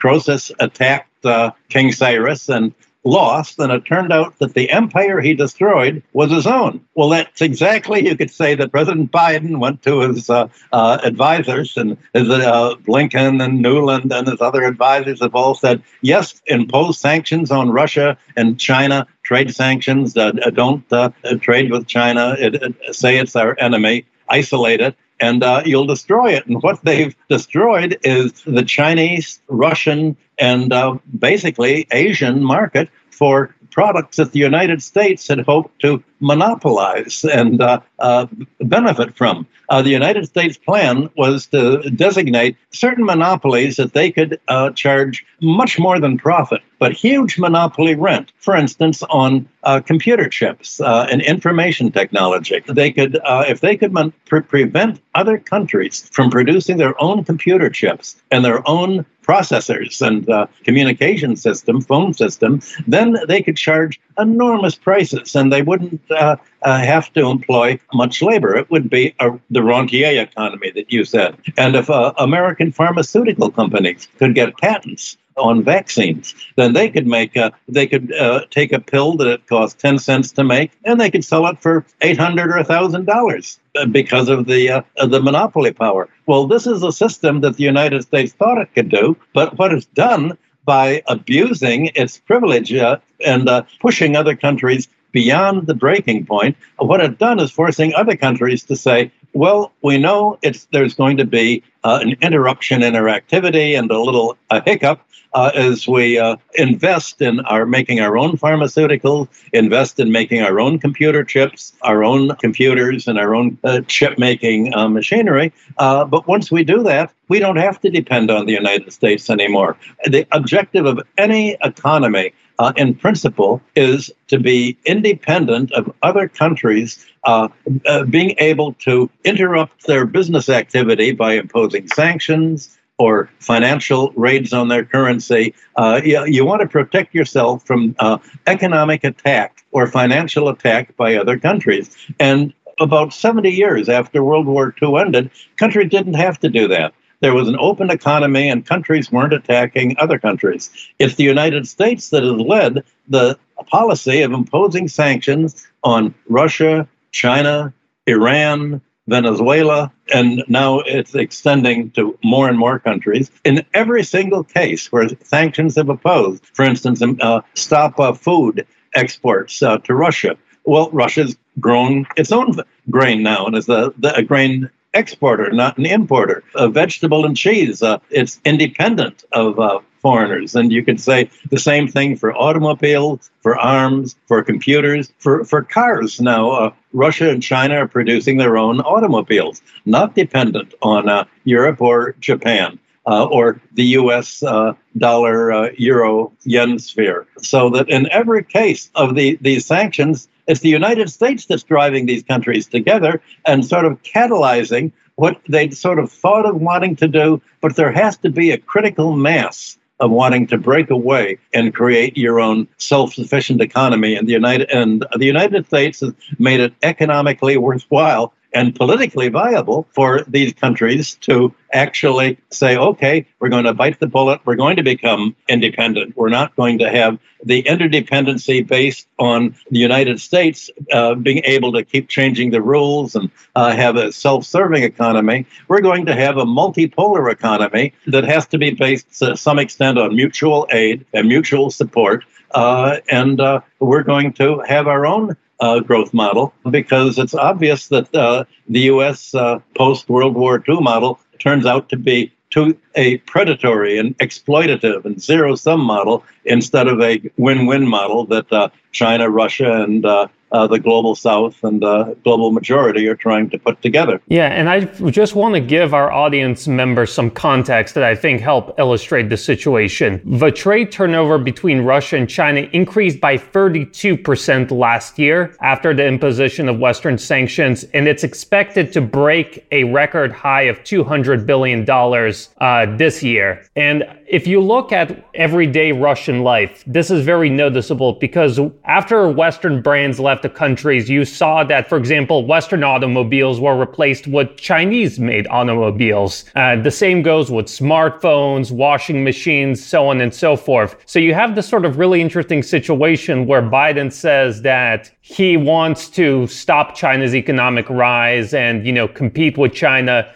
Croesus 0.00 0.50
attacked 0.58 1.24
King 1.68 1.92
Cyrus 1.92 2.48
and 2.48 2.74
lost, 3.06 3.58
and 3.58 3.72
it 3.72 3.84
turned 3.84 4.12
out 4.12 4.38
that 4.38 4.54
the 4.54 4.70
empire 4.70 5.20
he 5.20 5.34
destroyed 5.34 6.02
was 6.12 6.30
his 6.30 6.46
own. 6.46 6.80
Well, 6.94 7.08
that's 7.08 7.40
exactly, 7.40 8.06
you 8.06 8.16
could 8.16 8.30
say 8.30 8.54
that 8.56 8.72
President 8.72 9.12
Biden 9.12 9.58
went 9.58 9.82
to 9.84 10.00
his 10.00 10.28
uh, 10.28 10.48
uh, 10.72 10.98
advisors, 11.02 11.76
and 11.76 11.96
his 12.12 12.28
uh, 12.28 12.74
Blinken 12.86 13.42
and 13.42 13.64
Nuland 13.64 14.12
and 14.12 14.28
his 14.28 14.40
other 14.40 14.64
advisors 14.64 15.20
have 15.22 15.34
all 15.34 15.54
said, 15.54 15.82
yes, 16.02 16.42
impose 16.46 16.98
sanctions 16.98 17.50
on 17.50 17.70
Russia 17.70 18.18
and 18.36 18.58
China, 18.58 19.06
trade 19.22 19.54
sanctions, 19.54 20.16
uh, 20.16 20.32
don't 20.52 20.84
uh, 20.92 21.10
trade 21.40 21.70
with 21.70 21.86
China, 21.86 22.36
it, 22.38 22.56
it, 22.56 22.94
say 22.94 23.18
it's 23.18 23.36
our 23.36 23.56
enemy, 23.58 24.04
isolate 24.28 24.80
it 24.80 24.96
and 25.20 25.42
uh, 25.42 25.62
you'll 25.64 25.86
destroy 25.86 26.32
it. 26.32 26.46
And 26.46 26.62
what 26.62 26.82
they've 26.82 27.14
destroyed 27.28 27.98
is 28.02 28.42
the 28.46 28.62
Chinese, 28.62 29.40
Russian, 29.48 30.16
and 30.38 30.72
uh, 30.72 30.98
basically 31.18 31.86
Asian 31.90 32.42
market 32.42 32.90
for 33.10 33.55
products 33.76 34.16
that 34.16 34.32
the 34.32 34.38
United 34.38 34.82
States 34.82 35.28
had 35.28 35.40
hoped 35.40 35.78
to 35.82 36.02
monopolize 36.20 37.24
and 37.24 37.60
uh, 37.60 37.78
uh, 37.98 38.26
benefit 38.60 39.14
from. 39.14 39.46
Uh, 39.68 39.82
the 39.82 39.90
United 39.90 40.24
States 40.24 40.56
plan 40.56 41.10
was 41.14 41.46
to 41.48 41.82
designate 41.90 42.56
certain 42.70 43.04
monopolies 43.04 43.76
that 43.76 43.92
they 43.92 44.10
could 44.10 44.40
uh, 44.48 44.70
charge 44.70 45.26
much 45.42 45.78
more 45.78 46.00
than 46.00 46.16
profit, 46.16 46.62
but 46.78 46.92
huge 46.92 47.38
monopoly 47.38 47.94
rent, 47.94 48.32
for 48.38 48.56
instance, 48.56 49.02
on 49.10 49.46
uh, 49.64 49.78
computer 49.80 50.26
chips 50.26 50.80
uh, 50.80 51.06
and 51.10 51.20
information 51.20 51.92
technology. 51.92 52.62
They 52.66 52.90
could, 52.90 53.18
if 53.52 53.60
they 53.60 53.76
could 53.76 53.92
mon- 53.92 54.14
pre- 54.24 54.40
prevent 54.40 55.02
other 55.14 55.36
countries 55.36 56.08
from 56.12 56.30
producing 56.30 56.78
their 56.78 56.94
own 57.02 57.24
computer 57.24 57.68
chips 57.68 58.16
and 58.30 58.42
their 58.42 58.66
own 58.66 59.04
processors 59.26 60.06
and 60.06 60.28
uh, 60.30 60.46
communication 60.64 61.36
system, 61.36 61.80
phone 61.80 62.14
system, 62.14 62.60
then 62.86 63.16
they 63.26 63.42
could 63.42 63.56
charge 63.56 64.00
enormous 64.18 64.74
prices 64.76 65.34
and 65.34 65.52
they 65.52 65.62
wouldn't 65.62 66.00
uh, 66.10 66.36
uh, 66.62 66.78
have 66.78 67.12
to 67.14 67.26
employ 67.26 67.78
much 67.94 68.22
labor. 68.22 68.56
It 68.56 68.70
would 68.70 68.90
be 68.90 69.14
a, 69.20 69.38
the 69.50 69.62
rentier 69.62 70.22
economy 70.22 70.70
that 70.72 70.92
you 70.92 71.04
said. 71.04 71.36
And 71.56 71.76
if 71.76 71.90
uh, 71.90 72.12
American 72.18 72.72
pharmaceutical 72.72 73.50
companies 73.50 74.08
could 74.18 74.34
get 74.34 74.56
patents 74.58 75.16
on 75.36 75.62
vaccines, 75.62 76.34
then 76.56 76.72
they 76.72 76.88
could 76.88 77.06
make 77.06 77.36
a, 77.36 77.52
they 77.68 77.86
could 77.86 78.12
uh, 78.14 78.46
take 78.50 78.72
a 78.72 78.80
pill 78.80 79.16
that 79.18 79.28
it 79.28 79.46
costs 79.46 79.80
10 79.80 79.98
cents 79.98 80.32
to 80.32 80.44
make 80.44 80.72
and 80.84 80.98
they 80.98 81.10
could 81.10 81.24
sell 81.24 81.46
it 81.46 81.60
for 81.60 81.84
800 82.00 82.50
or 82.50 82.64
$1,000 82.64 83.92
because 83.92 84.28
of 84.28 84.46
the 84.46 84.70
uh, 84.70 84.82
the 85.06 85.20
monopoly 85.20 85.72
power. 85.72 86.08
Well, 86.26 86.46
this 86.46 86.66
is 86.66 86.82
a 86.82 86.92
system 86.92 87.42
that 87.42 87.56
the 87.56 87.64
United 87.64 88.02
States 88.02 88.32
thought 88.32 88.58
it 88.58 88.72
could 88.74 88.88
do, 88.88 89.16
but 89.34 89.58
what 89.58 89.72
it's 89.72 89.86
done 89.86 90.38
by 90.64 91.02
abusing 91.06 91.90
its 91.94 92.18
privilege 92.18 92.74
uh, 92.74 92.98
and 93.24 93.48
uh, 93.48 93.62
pushing 93.80 94.16
other 94.16 94.34
countries 94.34 94.88
beyond 95.16 95.66
the 95.66 95.74
breaking 95.74 96.26
point, 96.26 96.54
what 96.76 97.00
it's 97.00 97.16
done 97.16 97.40
is 97.40 97.50
forcing 97.50 97.94
other 97.94 98.14
countries 98.14 98.62
to 98.62 98.76
say, 98.76 99.10
well, 99.32 99.72
we 99.80 99.96
know 99.96 100.38
it's 100.42 100.66
there's 100.72 100.94
going 100.94 101.16
to 101.16 101.24
be 101.24 101.62
uh, 101.84 102.00
an 102.02 102.16
interruption 102.20 102.82
in 102.82 102.94
our 102.94 103.08
activity 103.08 103.74
and 103.74 103.90
a 103.90 103.98
little 103.98 104.36
a 104.50 104.62
hiccup, 104.68 105.00
uh, 105.32 105.50
as 105.54 105.88
we 105.88 106.18
uh, 106.18 106.36
invest 106.54 107.22
in 107.22 107.40
our 107.52 107.64
making 107.64 107.98
our 108.00 108.18
own 108.18 108.36
pharmaceuticals, 108.36 109.26
invest 109.54 109.98
in 109.98 110.12
making 110.12 110.42
our 110.42 110.60
own 110.60 110.78
computer 110.78 111.24
chips, 111.24 111.72
our 111.80 112.04
own 112.04 112.36
computers, 112.36 113.08
and 113.08 113.18
our 113.18 113.34
own 113.34 113.56
uh, 113.64 113.80
chip 113.86 114.18
making 114.18 114.74
uh, 114.74 114.86
machinery. 114.88 115.50
Uh, 115.78 116.04
but 116.04 116.26
once 116.26 116.50
we 116.50 116.62
do 116.62 116.82
that, 116.82 117.10
we 117.28 117.38
don't 117.38 117.56
have 117.56 117.80
to 117.80 117.88
depend 117.88 118.30
on 118.30 118.44
the 118.44 118.52
United 118.52 118.92
States 118.92 119.30
anymore. 119.30 119.78
The 120.04 120.26
objective 120.32 120.84
of 120.84 121.00
any 121.16 121.56
economy 121.62 122.32
uh, 122.58 122.72
in 122.76 122.94
principle, 122.94 123.60
is 123.74 124.10
to 124.28 124.38
be 124.38 124.76
independent 124.84 125.72
of 125.72 125.92
other 126.02 126.28
countries 126.28 127.04
uh, 127.24 127.48
uh, 127.86 128.04
being 128.04 128.34
able 128.38 128.72
to 128.74 129.10
interrupt 129.24 129.86
their 129.86 130.06
business 130.06 130.48
activity 130.48 131.12
by 131.12 131.34
imposing 131.34 131.88
sanctions, 131.88 132.76
or 132.98 133.28
financial 133.40 134.10
raids 134.16 134.52
on 134.52 134.68
their 134.68 134.84
currency. 134.84 135.54
Uh, 135.76 136.00
you, 136.02 136.24
you, 136.26 136.44
want 136.44 136.62
to 136.62 136.68
protect 136.68 137.14
yourself 137.14 137.64
from 137.66 137.94
uh, 137.98 138.18
economic 138.46 139.04
attack 139.04 139.64
or 139.72 139.86
financial 139.86 140.48
attack 140.48 140.96
by 140.96 141.14
other 141.14 141.38
countries. 141.38 141.94
And 142.18 142.54
about 142.80 143.12
70 143.12 143.50
years 143.50 143.88
after 143.88 144.22
World 144.22 144.46
War 144.46 144.74
II 144.82 144.96
ended, 144.96 145.30
countries 145.56 145.90
didn't 145.90 146.14
have 146.14 146.38
to 146.40 146.48
do 146.48 146.68
that. 146.68 146.94
There 147.26 147.34
was 147.34 147.48
an 147.48 147.56
open 147.58 147.90
economy 147.90 148.48
and 148.48 148.64
countries 148.64 149.10
weren't 149.10 149.32
attacking 149.32 149.96
other 149.98 150.16
countries. 150.16 150.70
It's 151.00 151.16
the 151.16 151.24
United 151.24 151.66
States 151.66 152.10
that 152.10 152.22
has 152.22 152.34
led 152.34 152.84
the 153.08 153.36
policy 153.66 154.22
of 154.22 154.30
imposing 154.30 154.86
sanctions 154.86 155.66
on 155.82 156.14
Russia, 156.28 156.86
China, 157.10 157.74
Iran, 158.06 158.80
Venezuela, 159.08 159.90
and 160.14 160.44
now 160.46 160.78
it's 160.86 161.16
extending 161.16 161.90
to 161.96 162.16
more 162.22 162.48
and 162.48 162.60
more 162.60 162.78
countries. 162.78 163.28
In 163.44 163.66
every 163.74 164.04
single 164.04 164.44
case 164.44 164.92
where 164.92 165.08
sanctions 165.24 165.74
have 165.74 165.88
opposed, 165.88 166.46
for 166.46 166.64
instance, 166.64 167.02
uh, 167.02 167.40
stop 167.54 167.98
uh, 167.98 168.12
food 168.12 168.64
exports 168.94 169.60
uh, 169.64 169.78
to 169.78 169.96
Russia. 169.96 170.36
Well, 170.62 170.90
Russia's 170.92 171.36
grown 171.58 172.06
its 172.16 172.30
own 172.30 172.54
grain 172.88 173.24
now 173.24 173.46
and 173.46 173.56
is 173.56 173.68
a 173.68 173.92
grain 174.22 174.70
exporter, 174.96 175.50
not 175.50 175.78
an 175.78 175.86
importer. 175.86 176.42
A 176.54 176.68
vegetable 176.68 177.24
and 177.26 177.36
cheese, 177.36 177.82
uh, 177.82 177.98
it's 178.10 178.40
independent 178.44 179.24
of 179.32 179.58
uh, 179.58 179.80
foreigners. 180.06 180.54
And 180.54 180.72
you 180.72 180.84
could 180.84 181.00
say 181.00 181.28
the 181.50 181.58
same 181.58 181.88
thing 181.88 182.16
for 182.16 182.32
automobiles, 182.36 183.30
for 183.40 183.58
arms, 183.58 184.16
for 184.26 184.42
computers, 184.42 185.12
for, 185.18 185.44
for 185.44 185.62
cars. 185.62 186.20
Now, 186.20 186.50
uh, 186.50 186.72
Russia 186.92 187.28
and 187.30 187.42
China 187.42 187.74
are 187.82 187.88
producing 187.88 188.36
their 188.38 188.56
own 188.56 188.80
automobiles, 188.80 189.62
not 189.84 190.14
dependent 190.14 190.74
on 190.80 191.08
uh, 191.08 191.24
Europe 191.44 191.80
or 191.80 192.14
Japan. 192.20 192.78
Uh, 193.08 193.24
or 193.26 193.60
the 193.74 193.84
US 194.00 194.42
uh, 194.42 194.72
dollar, 194.98 195.52
uh, 195.52 195.68
euro, 195.78 196.32
yen 196.42 196.76
sphere. 196.76 197.24
So 197.38 197.70
that 197.70 197.88
in 197.88 198.10
every 198.10 198.42
case 198.42 198.90
of 198.96 199.14
the, 199.14 199.38
these 199.40 199.64
sanctions, 199.64 200.26
it's 200.46 200.60
the 200.60 200.68
United 200.68 201.10
States 201.10 201.46
that's 201.46 201.62
driving 201.62 202.06
these 202.06 202.22
countries 202.22 202.66
together 202.66 203.20
and 203.44 203.64
sort 203.64 203.84
of 203.84 204.02
catalyzing 204.02 204.92
what 205.16 205.40
they 205.48 205.70
sort 205.70 205.98
of 205.98 206.12
thought 206.12 206.46
of 206.46 206.60
wanting 206.60 206.94
to 206.96 207.08
do, 207.08 207.40
but 207.60 207.76
there 207.76 207.92
has 207.92 208.16
to 208.18 208.30
be 208.30 208.50
a 208.50 208.58
critical 208.58 209.16
mass 209.16 209.78
of 209.98 210.10
wanting 210.10 210.46
to 210.46 210.58
break 210.58 210.90
away 210.90 211.38
and 211.54 211.74
create 211.74 212.16
your 212.18 212.38
own 212.38 212.68
self-sufficient 212.76 213.62
economy. 213.62 214.14
And 214.14 214.28
the 214.28 214.32
United 214.32 214.70
and 214.70 215.06
the 215.16 215.24
United 215.24 215.66
States 215.66 216.00
has 216.00 216.12
made 216.38 216.60
it 216.60 216.74
economically 216.82 217.56
worthwhile 217.56 218.34
and 218.52 218.74
politically 218.74 219.28
viable 219.28 219.86
for 219.92 220.22
these 220.26 220.52
countries 220.54 221.14
to 221.16 221.54
actually 221.72 222.38
say, 222.50 222.76
okay, 222.76 223.26
we're 223.38 223.48
going 223.48 223.64
to 223.64 223.74
bite 223.74 224.00
the 224.00 224.06
bullet. 224.06 224.40
We're 224.44 224.56
going 224.56 224.76
to 224.76 224.82
become 224.82 225.36
independent. 225.48 226.16
We're 226.16 226.30
not 226.30 226.56
going 226.56 226.78
to 226.78 226.90
have 226.90 227.18
the 227.44 227.62
interdependency 227.64 228.66
based 228.66 229.06
on 229.18 229.54
the 229.70 229.78
United 229.78 230.20
States 230.20 230.70
uh, 230.92 231.14
being 231.14 231.42
able 231.44 231.72
to 231.72 231.84
keep 231.84 232.08
changing 232.08 232.50
the 232.50 232.62
rules 232.62 233.14
and 233.14 233.30
uh, 233.54 233.72
have 233.74 233.96
a 233.96 234.12
self 234.12 234.44
serving 234.44 234.82
economy. 234.82 235.46
We're 235.68 235.82
going 235.82 236.06
to 236.06 236.14
have 236.14 236.38
a 236.38 236.44
multipolar 236.44 237.30
economy 237.30 237.92
that 238.06 238.24
has 238.24 238.46
to 238.48 238.58
be 238.58 238.70
based 238.70 239.18
to 239.18 239.36
some 239.36 239.58
extent 239.58 239.98
on 239.98 240.16
mutual 240.16 240.66
aid 240.70 241.04
and 241.12 241.28
mutual 241.28 241.70
support. 241.70 242.24
Uh, 242.52 242.98
and 243.10 243.40
uh, 243.40 243.60
we're 243.80 244.02
going 244.02 244.32
to 244.32 244.60
have 244.66 244.86
our 244.86 245.04
own 245.04 245.36
uh, 245.60 245.80
growth 245.80 246.12
model 246.12 246.52
because 246.70 247.18
it's 247.18 247.34
obvious 247.34 247.88
that 247.88 248.14
uh, 248.14 248.44
the 248.68 248.80
U.S. 248.80 249.34
Uh, 249.34 249.60
post 249.76 250.08
World 250.08 250.34
War 250.34 250.62
II 250.68 250.80
model 250.80 251.18
turns 251.38 251.66
out 251.66 251.88
to 251.90 251.96
be 251.96 252.32
to 252.50 252.76
a 252.94 253.18
predatory 253.18 253.98
and 253.98 254.16
exploitative 254.18 255.04
and 255.04 255.20
zero 255.20 255.56
sum 255.56 255.80
model 255.80 256.24
instead 256.44 256.86
of 256.86 257.00
a 257.00 257.20
win 257.36 257.66
win 257.66 257.86
model 257.86 258.24
that 258.26 258.50
uh, 258.52 258.68
China, 258.92 259.28
Russia, 259.28 259.82
and 259.82 260.06
uh, 260.52 260.66
uh, 260.66 260.66
the 260.66 260.78
global 260.78 261.14
south 261.14 261.62
and 261.62 261.82
the 261.82 262.16
global 262.24 262.50
majority 262.50 263.06
are 263.06 263.14
trying 263.14 263.48
to 263.50 263.58
put 263.58 263.80
together. 263.82 264.20
Yeah, 264.26 264.48
and 264.48 264.68
I 264.68 264.86
just 265.10 265.34
want 265.36 265.54
to 265.54 265.60
give 265.60 265.94
our 265.94 266.10
audience 266.10 266.66
members 266.66 267.12
some 267.12 267.30
context 267.30 267.94
that 267.94 268.02
I 268.02 268.14
think 268.14 268.40
help 268.40 268.76
illustrate 268.78 269.28
the 269.28 269.36
situation. 269.36 270.20
The 270.24 270.50
trade 270.50 270.90
turnover 270.90 271.38
between 271.38 271.82
Russia 271.82 272.16
and 272.16 272.28
China 272.28 272.60
increased 272.72 273.20
by 273.20 273.38
32% 273.38 274.70
last 274.70 275.18
year 275.18 275.54
after 275.60 275.94
the 275.94 276.04
imposition 276.06 276.68
of 276.68 276.78
Western 276.80 277.16
sanctions, 277.18 277.84
and 277.94 278.08
it's 278.08 278.24
expected 278.24 278.92
to 278.92 279.00
break 279.00 279.66
a 279.70 279.84
record 279.84 280.32
high 280.32 280.62
of 280.62 280.78
$200 280.80 281.46
billion 281.46 281.88
uh, 281.88 282.96
this 282.96 283.22
year. 283.22 283.64
And 283.76 284.04
if 284.28 284.46
you 284.46 284.60
look 284.60 284.90
at 284.92 285.24
everyday 285.34 285.92
Russian 285.92 286.42
life, 286.42 286.82
this 286.86 287.10
is 287.10 287.24
very 287.24 287.48
noticeable 287.48 288.14
because 288.14 288.58
after 288.84 289.28
Western 289.28 289.80
brands 289.80 290.18
left 290.18 290.35
the 290.42 290.48
countries, 290.48 291.08
you 291.08 291.24
saw 291.24 291.64
that, 291.64 291.88
for 291.88 291.98
example, 291.98 292.46
Western 292.46 292.84
automobiles 292.84 293.60
were 293.60 293.76
replaced 293.76 294.26
with 294.26 294.56
Chinese 294.56 295.18
made 295.18 295.46
automobiles. 295.48 296.44
Uh, 296.54 296.76
the 296.76 296.90
same 296.90 297.22
goes 297.22 297.50
with 297.50 297.66
smartphones, 297.66 298.70
washing 298.70 299.24
machines, 299.24 299.84
so 299.84 300.08
on 300.08 300.20
and 300.20 300.34
so 300.34 300.56
forth. 300.56 300.96
So 301.06 301.18
you 301.18 301.34
have 301.34 301.54
this 301.54 301.68
sort 301.68 301.84
of 301.84 301.98
really 301.98 302.20
interesting 302.20 302.62
situation 302.62 303.46
where 303.46 303.62
Biden 303.62 304.12
says 304.12 304.62
that 304.62 305.10
he 305.20 305.56
wants 305.56 306.08
to 306.10 306.46
stop 306.46 306.94
China's 306.94 307.34
economic 307.34 307.88
rise 307.90 308.54
and, 308.54 308.86
you 308.86 308.92
know, 308.92 309.08
compete 309.08 309.58
with 309.58 309.72
China 309.72 310.26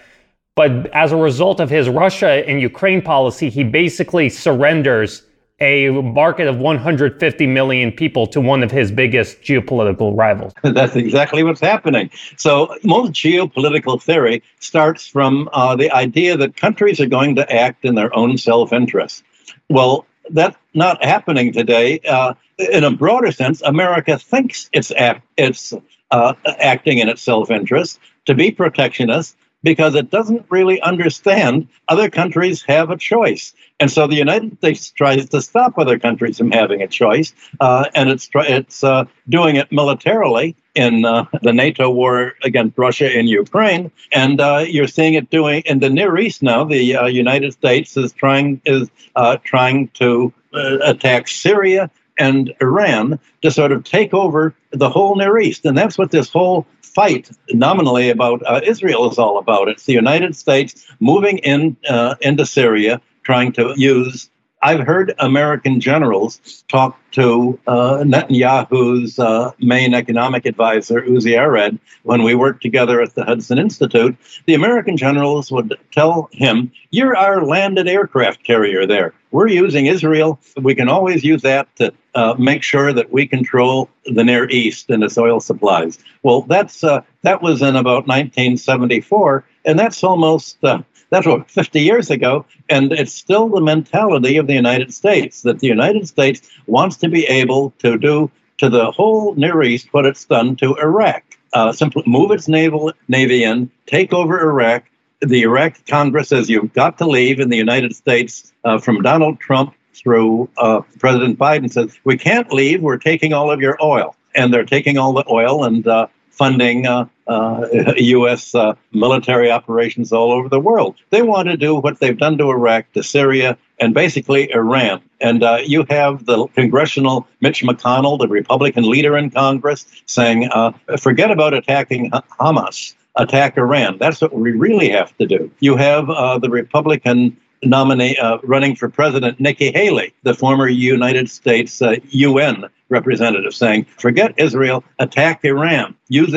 but 0.56 0.92
as 0.94 1.10
a 1.10 1.16
result 1.16 1.58
of 1.58 1.70
his 1.70 1.88
Russia 1.88 2.46
and 2.46 2.60
Ukraine 2.60 3.00
policy, 3.00 3.48
he 3.48 3.64
basically 3.64 4.28
surrenders 4.28 5.22
a 5.60 5.90
market 5.90 6.48
of 6.48 6.56
150 6.56 7.46
million 7.46 7.92
people 7.92 8.26
to 8.28 8.40
one 8.40 8.62
of 8.62 8.70
his 8.70 8.90
biggest 8.90 9.42
geopolitical 9.42 10.16
rivals. 10.16 10.54
That's 10.62 10.96
exactly 10.96 11.42
what's 11.42 11.60
happening. 11.60 12.10
So, 12.36 12.74
most 12.82 13.12
geopolitical 13.12 14.02
theory 14.02 14.42
starts 14.60 15.06
from 15.06 15.48
uh, 15.52 15.76
the 15.76 15.90
idea 15.92 16.36
that 16.36 16.56
countries 16.56 17.00
are 17.00 17.06
going 17.06 17.34
to 17.36 17.52
act 17.52 17.84
in 17.84 17.94
their 17.94 18.14
own 18.16 18.38
self 18.38 18.72
interest. 18.72 19.22
Well, 19.68 20.06
that's 20.30 20.56
not 20.74 21.04
happening 21.04 21.52
today. 21.52 22.00
Uh, 22.00 22.34
in 22.72 22.84
a 22.84 22.90
broader 22.90 23.32
sense, 23.32 23.62
America 23.62 24.18
thinks 24.18 24.68
it's, 24.72 24.90
act, 24.92 25.26
it's 25.36 25.72
uh, 26.10 26.34
acting 26.58 26.98
in 26.98 27.08
its 27.08 27.22
self 27.22 27.50
interest 27.50 27.98
to 28.26 28.34
be 28.34 28.50
protectionist 28.50 29.36
because 29.62 29.94
it 29.94 30.10
doesn't 30.10 30.44
really 30.48 30.80
understand 30.80 31.68
other 31.88 32.08
countries 32.08 32.62
have 32.62 32.90
a 32.90 32.96
choice. 32.96 33.52
And 33.80 33.90
so 33.90 34.06
the 34.06 34.14
United 34.14 34.58
States 34.58 34.90
tries 34.90 35.28
to 35.30 35.40
stop 35.40 35.78
other 35.78 35.98
countries 35.98 36.36
from 36.36 36.52
having 36.52 36.82
a 36.82 36.86
choice, 36.86 37.32
uh, 37.60 37.86
and 37.94 38.10
it's 38.10 38.28
it's 38.34 38.84
uh, 38.84 39.06
doing 39.28 39.56
it 39.56 39.72
militarily 39.72 40.54
in 40.74 41.06
uh, 41.06 41.24
the 41.42 41.52
NATO 41.52 41.90
war 41.90 42.34
against 42.44 42.76
Russia 42.76 43.08
and 43.10 43.26
Ukraine, 43.28 43.90
and 44.12 44.38
uh, 44.40 44.64
you're 44.68 44.86
seeing 44.86 45.14
it 45.14 45.30
doing 45.30 45.62
in 45.64 45.80
the 45.80 45.88
Near 45.88 46.18
East 46.18 46.42
now. 46.42 46.62
The 46.64 46.94
uh, 46.94 47.06
United 47.06 47.52
States 47.54 47.96
is 47.96 48.12
trying 48.12 48.60
is 48.66 48.90
uh, 49.16 49.38
trying 49.44 49.88
to 49.94 50.32
attack 50.52 51.28
Syria 51.28 51.90
and 52.18 52.52
Iran 52.60 53.18
to 53.40 53.50
sort 53.50 53.72
of 53.72 53.84
take 53.84 54.12
over 54.12 54.54
the 54.72 54.90
whole 54.90 55.16
Near 55.16 55.38
East, 55.38 55.64
and 55.64 55.76
that's 55.76 55.96
what 55.96 56.10
this 56.10 56.28
whole 56.28 56.66
fight 56.82 57.30
nominally 57.50 58.10
about 58.10 58.42
uh, 58.46 58.60
Israel 58.64 59.10
is 59.10 59.18
all 59.18 59.38
about. 59.38 59.68
It's 59.68 59.84
the 59.84 59.92
United 59.92 60.36
States 60.36 60.86
moving 61.00 61.38
in 61.38 61.76
uh, 61.88 62.16
into 62.20 62.44
Syria, 62.44 63.00
trying 63.30 63.52
to 63.52 63.72
use. 63.76 64.28
I've 64.60 64.84
heard 64.84 65.14
American 65.20 65.78
generals 65.80 66.64
talk 66.66 66.98
to 67.12 67.60
uh, 67.68 67.98
Netanyahu's 67.98 69.20
uh, 69.20 69.52
main 69.60 69.94
economic 69.94 70.46
advisor, 70.46 71.00
Uzi 71.02 71.38
Arad, 71.38 71.78
when 72.02 72.24
we 72.24 72.34
worked 72.34 72.60
together 72.60 73.00
at 73.00 73.14
the 73.14 73.24
Hudson 73.24 73.56
Institute. 73.56 74.16
The 74.46 74.54
American 74.54 74.96
generals 74.96 75.52
would 75.52 75.78
tell 75.92 76.28
him, 76.32 76.72
You're 76.90 77.16
our 77.16 77.44
landed 77.44 77.86
aircraft 77.86 78.42
carrier 78.42 78.84
there. 78.84 79.14
We're 79.30 79.46
using 79.46 79.86
Israel. 79.86 80.40
We 80.56 80.74
can 80.74 80.88
always 80.88 81.22
use 81.22 81.42
that 81.42 81.64
to 81.76 81.92
uh, 82.16 82.34
make 82.36 82.64
sure 82.64 82.92
that 82.92 83.12
we 83.12 83.28
control 83.28 83.88
the 84.06 84.24
Near 84.24 84.50
East 84.50 84.90
and 84.90 85.04
its 85.04 85.16
oil 85.16 85.38
supplies. 85.38 86.00
Well, 86.24 86.42
that's 86.42 86.82
uh, 86.82 87.02
that 87.22 87.42
was 87.42 87.62
in 87.62 87.76
about 87.76 88.08
1974, 88.08 89.44
and 89.66 89.78
that's 89.78 90.02
almost 90.02 90.62
uh, 90.64 90.82
that's 91.10 91.26
what 91.26 91.50
50 91.50 91.80
years 91.80 92.10
ago, 92.10 92.46
and 92.68 92.92
it's 92.92 93.12
still 93.12 93.48
the 93.48 93.60
mentality 93.60 94.36
of 94.36 94.46
the 94.46 94.54
United 94.54 94.94
States 94.94 95.42
that 95.42 95.58
the 95.58 95.66
United 95.66 96.08
States 96.08 96.48
wants 96.66 96.96
to 96.98 97.08
be 97.08 97.26
able 97.26 97.72
to 97.80 97.98
do 97.98 98.30
to 98.58 98.68
the 98.68 98.90
whole 98.92 99.34
Near 99.34 99.62
East 99.62 99.88
what 99.92 100.06
it's 100.06 100.24
done 100.24 100.56
to 100.56 100.76
Iraq. 100.76 101.24
Uh, 101.52 101.72
simply 101.72 102.04
move 102.06 102.30
its 102.30 102.46
naval 102.46 102.92
navy 103.08 103.42
in, 103.42 103.70
take 103.86 104.12
over 104.12 104.40
Iraq. 104.40 104.84
The 105.20 105.42
Iraq 105.42 105.84
Congress 105.86 106.28
says 106.28 106.48
you've 106.48 106.72
got 106.72 106.96
to 106.98 107.06
leave, 107.06 107.40
and 107.40 107.52
the 107.52 107.56
United 107.56 107.94
States, 107.94 108.52
uh, 108.64 108.78
from 108.78 109.02
Donald 109.02 109.40
Trump 109.40 109.74
through 109.94 110.48
uh, 110.56 110.80
President 110.98 111.38
Biden 111.38 111.70
says, 111.70 111.98
We 112.04 112.16
can't 112.16 112.52
leave, 112.52 112.80
we're 112.80 112.98
taking 112.98 113.32
all 113.32 113.50
of 113.50 113.60
your 113.60 113.76
oil. 113.82 114.14
And 114.34 114.54
they're 114.54 114.64
taking 114.64 114.96
all 114.96 115.12
the 115.12 115.24
oil 115.28 115.64
and 115.64 115.86
uh, 115.86 116.06
funding 116.30 116.86
uh, 116.86 117.06
U.S. 117.96 118.54
Uh, 118.54 118.74
military 118.92 119.50
operations 119.50 120.12
all 120.12 120.32
over 120.32 120.48
the 120.48 120.60
world. 120.60 120.96
They 121.10 121.22
want 121.22 121.48
to 121.48 121.56
do 121.56 121.74
what 121.74 122.00
they've 122.00 122.18
done 122.18 122.38
to 122.38 122.50
Iraq, 122.50 122.92
to 122.92 123.02
Syria, 123.02 123.56
and 123.78 123.94
basically 123.94 124.52
Iran. 124.52 125.00
And 125.20 125.42
uh, 125.42 125.58
you 125.64 125.86
have 125.90 126.26
the 126.26 126.46
congressional 126.48 127.26
Mitch 127.40 127.62
McConnell, 127.62 128.18
the 128.18 128.28
Republican 128.28 128.88
leader 128.88 129.16
in 129.16 129.30
Congress, 129.30 129.86
saying, 130.06 130.48
uh, 130.52 130.72
forget 130.98 131.30
about 131.30 131.54
attacking 131.54 132.10
Hamas, 132.10 132.94
attack 133.16 133.56
Iran. 133.56 133.98
That's 133.98 134.20
what 134.20 134.34
we 134.34 134.52
really 134.52 134.88
have 134.90 135.16
to 135.18 135.26
do. 135.26 135.50
You 135.60 135.76
have 135.76 136.08
uh, 136.10 136.38
the 136.38 136.50
Republican 136.50 137.36
nominee 137.62 138.16
uh, 138.16 138.38
running 138.42 138.74
for 138.74 138.88
president, 138.88 139.38
Nikki 139.38 139.70
Haley, 139.70 140.14
the 140.22 140.34
former 140.34 140.68
United 140.68 141.30
States 141.30 141.82
uh, 141.82 141.96
UN 142.08 142.64
representative, 142.88 143.54
saying, 143.54 143.84
"Forget 143.98 144.34
Israel, 144.38 144.82
attack 144.98 145.44
Iran." 145.44 145.94
Use 146.08 146.32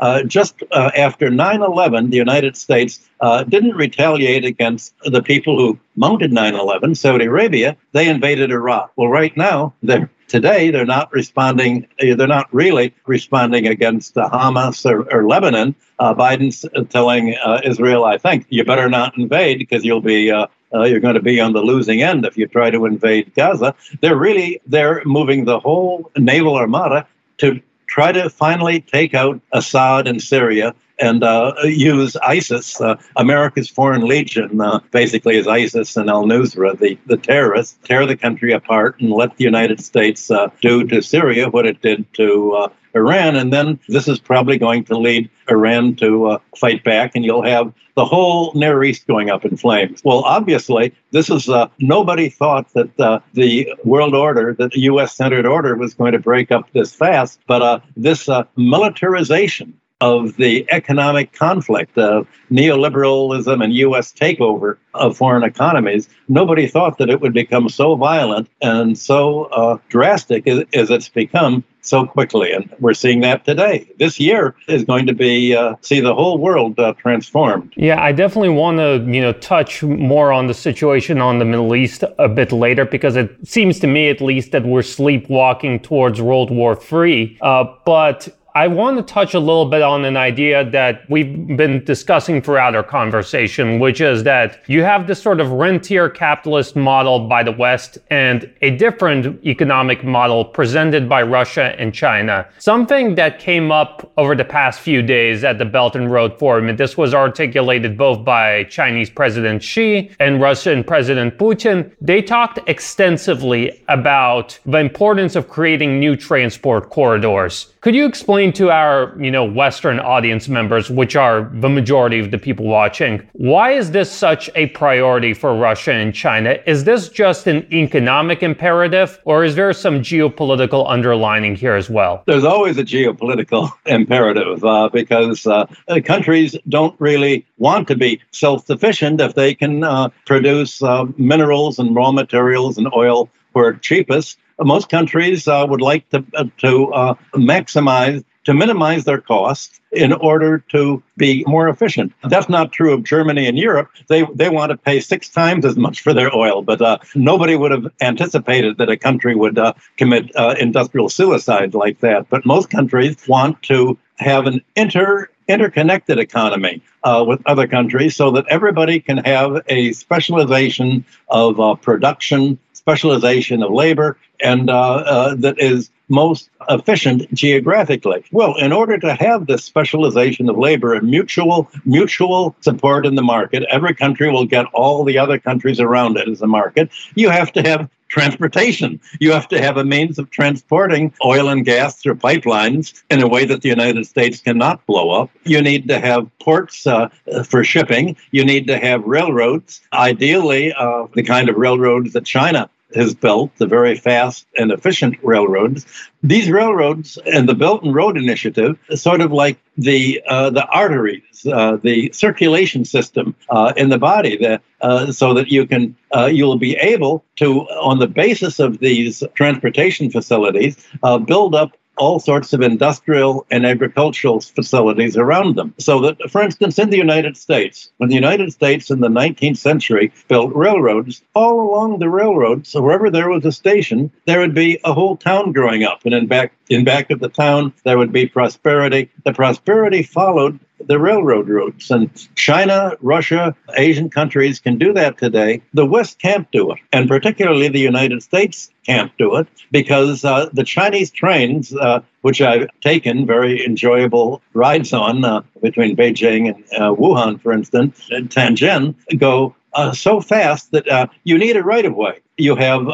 uh, 0.00 0.04
uh 0.04 0.22
just 0.22 0.62
uh, 0.70 0.90
after 0.96 1.30
9/11, 1.30 2.10
the 2.10 2.16
United 2.16 2.56
States 2.56 3.08
uh, 3.20 3.44
didn't 3.44 3.74
retaliate 3.74 4.44
against 4.44 4.94
the 5.04 5.22
people 5.22 5.58
who 5.58 5.78
mounted 5.96 6.30
9/11, 6.30 6.96
Saudi 6.96 7.26
Arabia. 7.26 7.76
They 7.92 8.08
invaded 8.08 8.50
Iraq. 8.50 8.92
Well, 8.96 9.08
right 9.08 9.36
now 9.36 9.74
they're 9.82 10.10
today 10.28 10.70
they're 10.72 10.84
not 10.84 11.12
responding 11.12 11.86
they're 12.00 12.26
not 12.26 12.52
really 12.52 12.92
responding 13.06 13.68
against 13.68 14.16
hamas 14.16 14.84
or, 14.84 15.06
or 15.14 15.28
lebanon 15.28 15.72
uh, 16.00 16.12
biden's 16.12 16.66
telling 16.90 17.36
uh, 17.44 17.60
israel 17.62 18.04
i 18.04 18.18
think 18.18 18.44
you 18.48 18.64
better 18.64 18.88
not 18.88 19.16
invade 19.16 19.56
because 19.56 19.84
you'll 19.84 20.00
be 20.00 20.32
uh, 20.32 20.48
uh, 20.74 20.82
you're 20.82 21.00
going 21.00 21.14
to 21.14 21.22
be 21.22 21.40
on 21.40 21.52
the 21.52 21.62
losing 21.62 22.02
end 22.02 22.24
if 22.24 22.36
you 22.36 22.46
try 22.46 22.70
to 22.70 22.86
invade 22.86 23.32
Gaza. 23.34 23.74
They're 24.00 24.16
really 24.16 24.60
they're 24.66 25.02
moving 25.04 25.44
the 25.44 25.60
whole 25.60 26.10
naval 26.16 26.56
armada 26.56 27.06
to 27.38 27.60
try 27.86 28.12
to 28.12 28.28
finally 28.30 28.80
take 28.80 29.14
out 29.14 29.40
Assad 29.52 30.06
in 30.06 30.20
Syria 30.20 30.74
and 30.98 31.22
uh, 31.22 31.54
use 31.64 32.16
ISIS, 32.16 32.80
uh, 32.80 32.96
America's 33.16 33.68
Foreign 33.68 34.06
Legion, 34.06 34.60
uh, 34.60 34.80
basically 34.90 35.36
is 35.36 35.46
ISIS 35.46 35.96
and 35.96 36.08
Al 36.08 36.24
Nusra, 36.24 36.78
the, 36.78 36.98
the 37.06 37.16
terrorists, 37.16 37.78
tear 37.84 38.06
the 38.06 38.16
country 38.16 38.52
apart 38.52 38.98
and 39.00 39.10
let 39.10 39.36
the 39.36 39.44
United 39.44 39.80
States 39.80 40.30
uh, 40.30 40.48
do 40.60 40.84
to 40.84 41.02
Syria 41.02 41.50
what 41.50 41.66
it 41.66 41.82
did 41.82 42.12
to 42.14 42.52
uh, 42.52 42.68
Iran. 42.94 43.36
And 43.36 43.52
then 43.52 43.78
this 43.88 44.08
is 44.08 44.18
probably 44.18 44.58
going 44.58 44.84
to 44.84 44.96
lead 44.96 45.28
Iran 45.50 45.96
to 45.96 46.26
uh, 46.28 46.38
fight 46.56 46.82
back, 46.82 47.12
and 47.14 47.24
you'll 47.24 47.42
have 47.42 47.72
the 47.94 48.04
whole 48.04 48.52
Near 48.54 48.82
East 48.84 49.06
going 49.06 49.30
up 49.30 49.44
in 49.44 49.56
flames. 49.56 50.02
Well, 50.04 50.20
obviously, 50.24 50.94
this 51.12 51.30
is 51.30 51.48
nobody 51.78 52.28
thought 52.28 52.72
that 52.74 52.94
the 53.32 53.74
world 53.84 54.14
order, 54.14 54.54
that 54.54 54.72
the 54.72 54.80
U.S. 54.80 55.14
centered 55.16 55.46
order, 55.46 55.76
was 55.76 55.94
going 55.94 56.12
to 56.12 56.18
break 56.18 56.50
up 56.50 56.70
this 56.72 56.94
fast. 56.94 57.40
But 57.46 57.82
this 57.96 58.28
militarization 58.56 59.78
of 60.00 60.36
the 60.36 60.66
economic 60.70 61.32
conflict 61.32 61.96
of 61.96 62.26
neoliberalism 62.50 63.64
and 63.64 63.72
U.S. 63.74 64.12
takeover 64.12 64.76
of 64.92 65.16
foreign 65.16 65.42
economies, 65.42 66.08
nobody 66.28 66.66
thought 66.66 66.98
that 66.98 67.08
it 67.08 67.20
would 67.20 67.32
become 67.32 67.68
so 67.68 67.96
violent 67.96 68.48
and 68.60 68.98
so 68.98 69.44
uh, 69.44 69.78
drastic 69.88 70.46
as, 70.46 70.64
as, 70.74 70.90
it's 70.90 71.08
become 71.08 71.64
so 71.80 72.04
quickly. 72.04 72.52
And 72.52 72.74
we're 72.78 72.94
seeing 72.94 73.20
that 73.20 73.44
today. 73.44 73.90
This 73.98 74.20
year 74.20 74.54
is 74.68 74.84
going 74.84 75.06
to 75.06 75.14
be 75.14 75.54
uh, 75.54 75.76
see 75.80 76.00
the 76.00 76.14
whole 76.14 76.36
world 76.36 76.78
uh, 76.78 76.92
transformed. 76.94 77.72
Yeah, 77.76 78.02
I 78.02 78.12
definitely 78.12 78.50
want 78.50 78.78
to 78.78 79.04
you 79.10 79.22
know 79.22 79.32
touch 79.32 79.82
more 79.82 80.32
on 80.32 80.46
the 80.46 80.54
situation 80.54 81.20
on 81.20 81.38
the 81.38 81.44
Middle 81.44 81.74
East 81.74 82.04
a 82.18 82.28
bit 82.28 82.52
later 82.52 82.84
because 82.84 83.16
it 83.16 83.34
seems 83.46 83.78
to 83.80 83.86
me 83.86 84.08
at 84.08 84.20
least 84.20 84.52
that 84.52 84.64
we're 84.64 84.82
sleepwalking 84.82 85.80
towards 85.80 86.20
World 86.20 86.50
War 86.50 86.78
III. 86.92 87.38
Uh, 87.40 87.64
but 87.84 88.35
I 88.56 88.68
want 88.68 88.96
to 88.96 89.02
touch 89.02 89.34
a 89.34 89.38
little 89.38 89.66
bit 89.66 89.82
on 89.82 90.06
an 90.06 90.16
idea 90.16 90.64
that 90.70 91.02
we've 91.10 91.46
been 91.58 91.84
discussing 91.84 92.40
throughout 92.40 92.74
our 92.74 92.82
conversation, 92.82 93.78
which 93.78 94.00
is 94.00 94.24
that 94.24 94.62
you 94.66 94.82
have 94.82 95.06
this 95.06 95.20
sort 95.20 95.40
of 95.40 95.52
rentier 95.52 96.08
capitalist 96.08 96.74
model 96.74 97.28
by 97.28 97.42
the 97.42 97.52
West 97.52 97.98
and 98.08 98.50
a 98.62 98.70
different 98.70 99.44
economic 99.44 100.04
model 100.04 100.42
presented 100.42 101.06
by 101.06 101.20
Russia 101.20 101.74
and 101.78 101.92
China. 101.92 102.48
Something 102.56 103.14
that 103.16 103.38
came 103.38 103.70
up 103.70 104.10
over 104.16 104.34
the 104.34 104.42
past 104.42 104.80
few 104.80 105.02
days 105.02 105.44
at 105.44 105.58
the 105.58 105.66
Belt 105.66 105.94
and 105.94 106.10
Road 106.10 106.38
Forum, 106.38 106.70
and 106.70 106.78
this 106.78 106.96
was 106.96 107.12
articulated 107.12 107.98
both 107.98 108.24
by 108.24 108.64
Chinese 108.70 109.10
President 109.10 109.62
Xi 109.62 110.10
and 110.18 110.40
Russian 110.40 110.82
President 110.82 111.36
Putin. 111.36 111.92
They 112.00 112.22
talked 112.22 112.58
extensively 112.66 113.84
about 113.88 114.58
the 114.64 114.78
importance 114.78 115.36
of 115.36 115.46
creating 115.46 116.00
new 116.00 116.16
transport 116.16 116.88
corridors. 116.88 117.74
Could 117.82 117.94
you 117.94 118.06
explain 118.06 118.45
to 118.54 118.70
our, 118.70 119.14
you 119.20 119.30
know, 119.30 119.44
Western 119.44 120.00
audience 120.00 120.48
members, 120.48 120.90
which 120.90 121.16
are 121.16 121.50
the 121.54 121.68
majority 121.68 122.18
of 122.18 122.30
the 122.30 122.38
people 122.38 122.66
watching, 122.66 123.26
why 123.32 123.72
is 123.72 123.90
this 123.90 124.10
such 124.10 124.50
a 124.54 124.66
priority 124.68 125.34
for 125.34 125.54
Russia 125.54 125.92
and 125.92 126.14
China? 126.14 126.58
Is 126.66 126.84
this 126.84 127.08
just 127.08 127.46
an 127.46 127.66
economic 127.72 128.42
imperative, 128.42 129.18
or 129.24 129.44
is 129.44 129.54
there 129.54 129.72
some 129.72 130.00
geopolitical 130.00 130.88
underlining 130.90 131.56
here 131.56 131.74
as 131.74 131.88
well? 131.88 132.22
There's 132.26 132.44
always 132.44 132.78
a 132.78 132.84
geopolitical 132.84 133.70
imperative 133.86 134.64
uh, 134.64 134.88
because 134.92 135.46
uh, 135.46 135.66
countries 136.04 136.56
don't 136.68 136.98
really 137.00 137.46
want 137.58 137.88
to 137.88 137.96
be 137.96 138.20
self-sufficient 138.32 139.20
if 139.20 139.34
they 139.34 139.54
can 139.54 139.84
uh, 139.84 140.08
produce 140.26 140.82
uh, 140.82 141.04
minerals 141.16 141.78
and 141.78 141.94
raw 141.94 142.12
materials 142.12 142.78
and 142.78 142.88
oil 142.94 143.28
where 143.52 143.72
cheapest 143.74 144.38
most 144.64 144.88
countries 144.88 145.46
uh, 145.46 145.66
would 145.68 145.80
like 145.80 146.08
to 146.10 146.24
uh, 146.34 146.44
to 146.58 146.92
uh, 146.92 147.14
maximize 147.34 148.24
to 148.46 148.54
minimize 148.54 149.04
their 149.04 149.20
costs 149.20 149.80
in 149.92 150.12
order 150.12 150.58
to 150.58 151.02
be 151.16 151.44
more 151.46 151.68
efficient. 151.68 152.12
That's 152.28 152.48
not 152.48 152.72
true 152.72 152.92
of 152.94 153.02
Germany 153.02 153.46
and 153.46 153.58
Europe. 153.58 153.90
They 154.08 154.24
they 154.34 154.48
want 154.48 154.70
to 154.70 154.76
pay 154.76 155.00
six 155.00 155.28
times 155.28 155.64
as 155.64 155.76
much 155.76 156.00
for 156.00 156.14
their 156.14 156.34
oil, 156.34 156.62
but 156.62 156.80
uh, 156.80 156.98
nobody 157.14 157.56
would 157.56 157.72
have 157.72 157.86
anticipated 158.00 158.78
that 158.78 158.88
a 158.88 158.96
country 158.96 159.34
would 159.34 159.58
uh, 159.58 159.72
commit 159.96 160.34
uh, 160.36 160.54
industrial 160.58 161.08
suicide 161.08 161.74
like 161.74 162.00
that. 162.00 162.28
But 162.30 162.46
most 162.46 162.70
countries 162.70 163.16
want 163.28 163.62
to 163.64 163.98
have 164.16 164.46
an 164.46 164.62
inter 164.76 165.28
interconnected 165.48 166.18
economy 166.18 166.82
uh, 167.04 167.24
with 167.26 167.40
other 167.46 167.66
countries 167.68 168.16
so 168.16 168.30
that 168.32 168.44
everybody 168.48 168.98
can 168.98 169.18
have 169.18 169.62
a 169.68 169.92
specialization 169.92 171.04
of 171.28 171.60
uh, 171.60 171.74
production 171.74 172.58
specialization 172.86 173.64
of 173.64 173.72
labor 173.72 174.16
and 174.40 174.70
uh, 174.70 174.96
uh, 174.96 175.34
that 175.34 175.58
is 175.58 175.90
most 176.08 176.50
efficient 176.68 177.32
geographically. 177.34 178.24
Well, 178.30 178.54
in 178.54 178.72
order 178.72 178.96
to 178.96 179.12
have 179.14 179.48
this 179.48 179.64
specialization 179.64 180.48
of 180.48 180.56
labor 180.56 180.94
and 180.94 181.10
mutual 181.10 181.68
mutual 181.84 182.54
support 182.60 183.04
in 183.04 183.16
the 183.16 183.22
market, 183.22 183.64
every 183.70 183.92
country 183.92 184.30
will 184.30 184.46
get 184.46 184.66
all 184.66 185.02
the 185.02 185.18
other 185.18 185.36
countries 185.36 185.80
around 185.80 186.16
it 186.16 186.28
as 186.28 186.42
a 186.42 186.46
market. 186.46 186.90
You 187.16 187.28
have 187.30 187.52
to 187.54 187.62
have 187.62 187.90
transportation. 188.08 189.00
You 189.18 189.32
have 189.32 189.48
to 189.48 189.60
have 189.60 189.76
a 189.76 189.84
means 189.84 190.18
of 190.18 190.30
transporting 190.30 191.12
oil 191.24 191.48
and 191.48 191.64
gas 191.64 191.96
through 191.96 192.16
pipelines 192.16 193.02
in 193.10 193.20
a 193.20 193.28
way 193.28 193.44
that 193.46 193.62
the 193.62 193.68
United 193.68 194.06
States 194.06 194.40
cannot 194.40 194.84
blow 194.86 195.10
up. 195.10 195.30
You 195.44 195.60
need 195.60 195.88
to 195.88 195.98
have 195.98 196.30
ports 196.38 196.86
uh, 196.86 197.08
for 197.44 197.64
shipping. 197.64 198.16
You 198.30 198.44
need 198.44 198.68
to 198.68 198.78
have 198.78 199.02
railroads, 199.04 199.80
ideally, 199.92 200.72
uh, 200.72 201.06
the 201.14 201.24
kind 201.24 201.48
of 201.48 201.56
railroads 201.56 202.12
that 202.12 202.24
China 202.24 202.70
has 202.94 203.14
built, 203.14 203.50
the 203.56 203.66
very 203.66 203.96
fast 203.96 204.46
and 204.56 204.70
efficient 204.70 205.16
railroads. 205.22 205.86
These 206.22 206.50
railroads 206.50 207.18
and 207.26 207.48
the 207.48 207.54
Belt 207.54 207.82
and 207.82 207.94
Road 207.94 208.16
Initiative 208.16 208.78
sort 208.94 209.20
of 209.20 209.32
like 209.32 209.58
the 209.76 210.22
uh, 210.28 210.50
the 210.50 210.66
arteries, 210.66 211.46
uh, 211.46 211.76
the 211.82 212.10
circulation 212.12 212.84
system 212.84 213.34
uh, 213.50 213.72
in 213.76 213.88
the 213.88 213.98
body, 213.98 214.36
that, 214.38 214.62
uh, 214.80 215.12
so 215.12 215.34
that 215.34 215.48
you 215.48 215.66
can 215.66 215.96
uh, 216.14 216.26
you'll 216.26 216.58
be 216.58 216.76
able 216.76 217.24
to, 217.36 217.62
on 217.62 217.98
the 217.98 218.06
basis 218.06 218.58
of 218.58 218.78
these 218.78 219.22
transportation 219.34 220.10
facilities, 220.10 220.76
uh, 221.02 221.18
build 221.18 221.54
up 221.54 221.76
all 221.96 222.20
sorts 222.20 222.52
of 222.52 222.60
industrial 222.60 223.46
and 223.50 223.66
agricultural 223.66 224.40
facilities 224.40 225.16
around 225.16 225.56
them. 225.56 225.74
So 225.78 226.00
that, 226.00 226.30
for 226.30 226.42
instance, 226.42 226.78
in 226.78 226.90
the 226.90 226.96
United 226.96 227.36
States, 227.36 227.90
when 227.98 228.08
the 228.08 228.14
United 228.14 228.52
States 228.52 228.90
in 228.90 229.00
the 229.00 229.08
19th 229.08 229.58
century 229.58 230.12
built 230.28 230.54
railroads, 230.54 231.22
all 231.34 231.60
along 231.60 231.98
the 231.98 232.08
railroads, 232.08 232.68
so 232.68 232.82
wherever 232.82 233.10
there 233.10 233.30
was 233.30 233.44
a 233.44 233.52
station, 233.52 234.10
there 234.26 234.40
would 234.40 234.54
be 234.54 234.78
a 234.84 234.92
whole 234.92 235.16
town 235.16 235.52
growing 235.52 235.84
up. 235.84 236.04
And 236.04 236.14
in 236.14 236.26
back 236.26 236.52
in 236.68 236.84
back 236.84 237.10
of 237.10 237.20
the 237.20 237.28
town, 237.28 237.72
there 237.84 237.98
would 237.98 238.12
be 238.12 238.26
prosperity. 238.26 239.10
The 239.24 239.32
prosperity 239.32 240.02
followed 240.02 240.58
the 240.80 240.98
railroad 240.98 241.48
routes. 241.48 241.90
And 241.90 242.10
China, 242.34 242.92
Russia, 243.00 243.54
Asian 243.76 244.10
countries 244.10 244.60
can 244.60 244.78
do 244.78 244.92
that 244.92 245.18
today. 245.18 245.62
The 245.74 245.86
West 245.86 246.18
can't 246.18 246.50
do 246.50 246.72
it. 246.72 246.78
And 246.92 247.08
particularly 247.08 247.68
the 247.68 247.80
United 247.80 248.22
States 248.22 248.70
can't 248.84 249.16
do 249.18 249.36
it 249.36 249.48
because 249.72 250.24
uh, 250.24 250.48
the 250.52 250.64
Chinese 250.64 251.10
trains, 251.10 251.74
uh, 251.74 252.00
which 252.22 252.40
I've 252.40 252.68
taken 252.80 253.26
very 253.26 253.64
enjoyable 253.64 254.42
rides 254.54 254.92
on 254.92 255.24
uh, 255.24 255.42
between 255.62 255.96
Beijing 255.96 256.54
and 256.54 256.64
uh, 256.74 256.94
Wuhan, 256.94 257.40
for 257.40 257.52
instance, 257.52 258.08
and 258.10 258.28
Tianjin, 258.30 258.94
go 259.18 259.54
uh, 259.74 259.92
so 259.92 260.20
fast 260.20 260.70
that 260.70 260.88
uh, 260.88 261.06
you 261.24 261.36
need 261.38 261.56
a 261.56 261.62
right 261.62 261.84
of 261.84 261.94
way. 261.94 262.20
You 262.36 262.56
have 262.56 262.88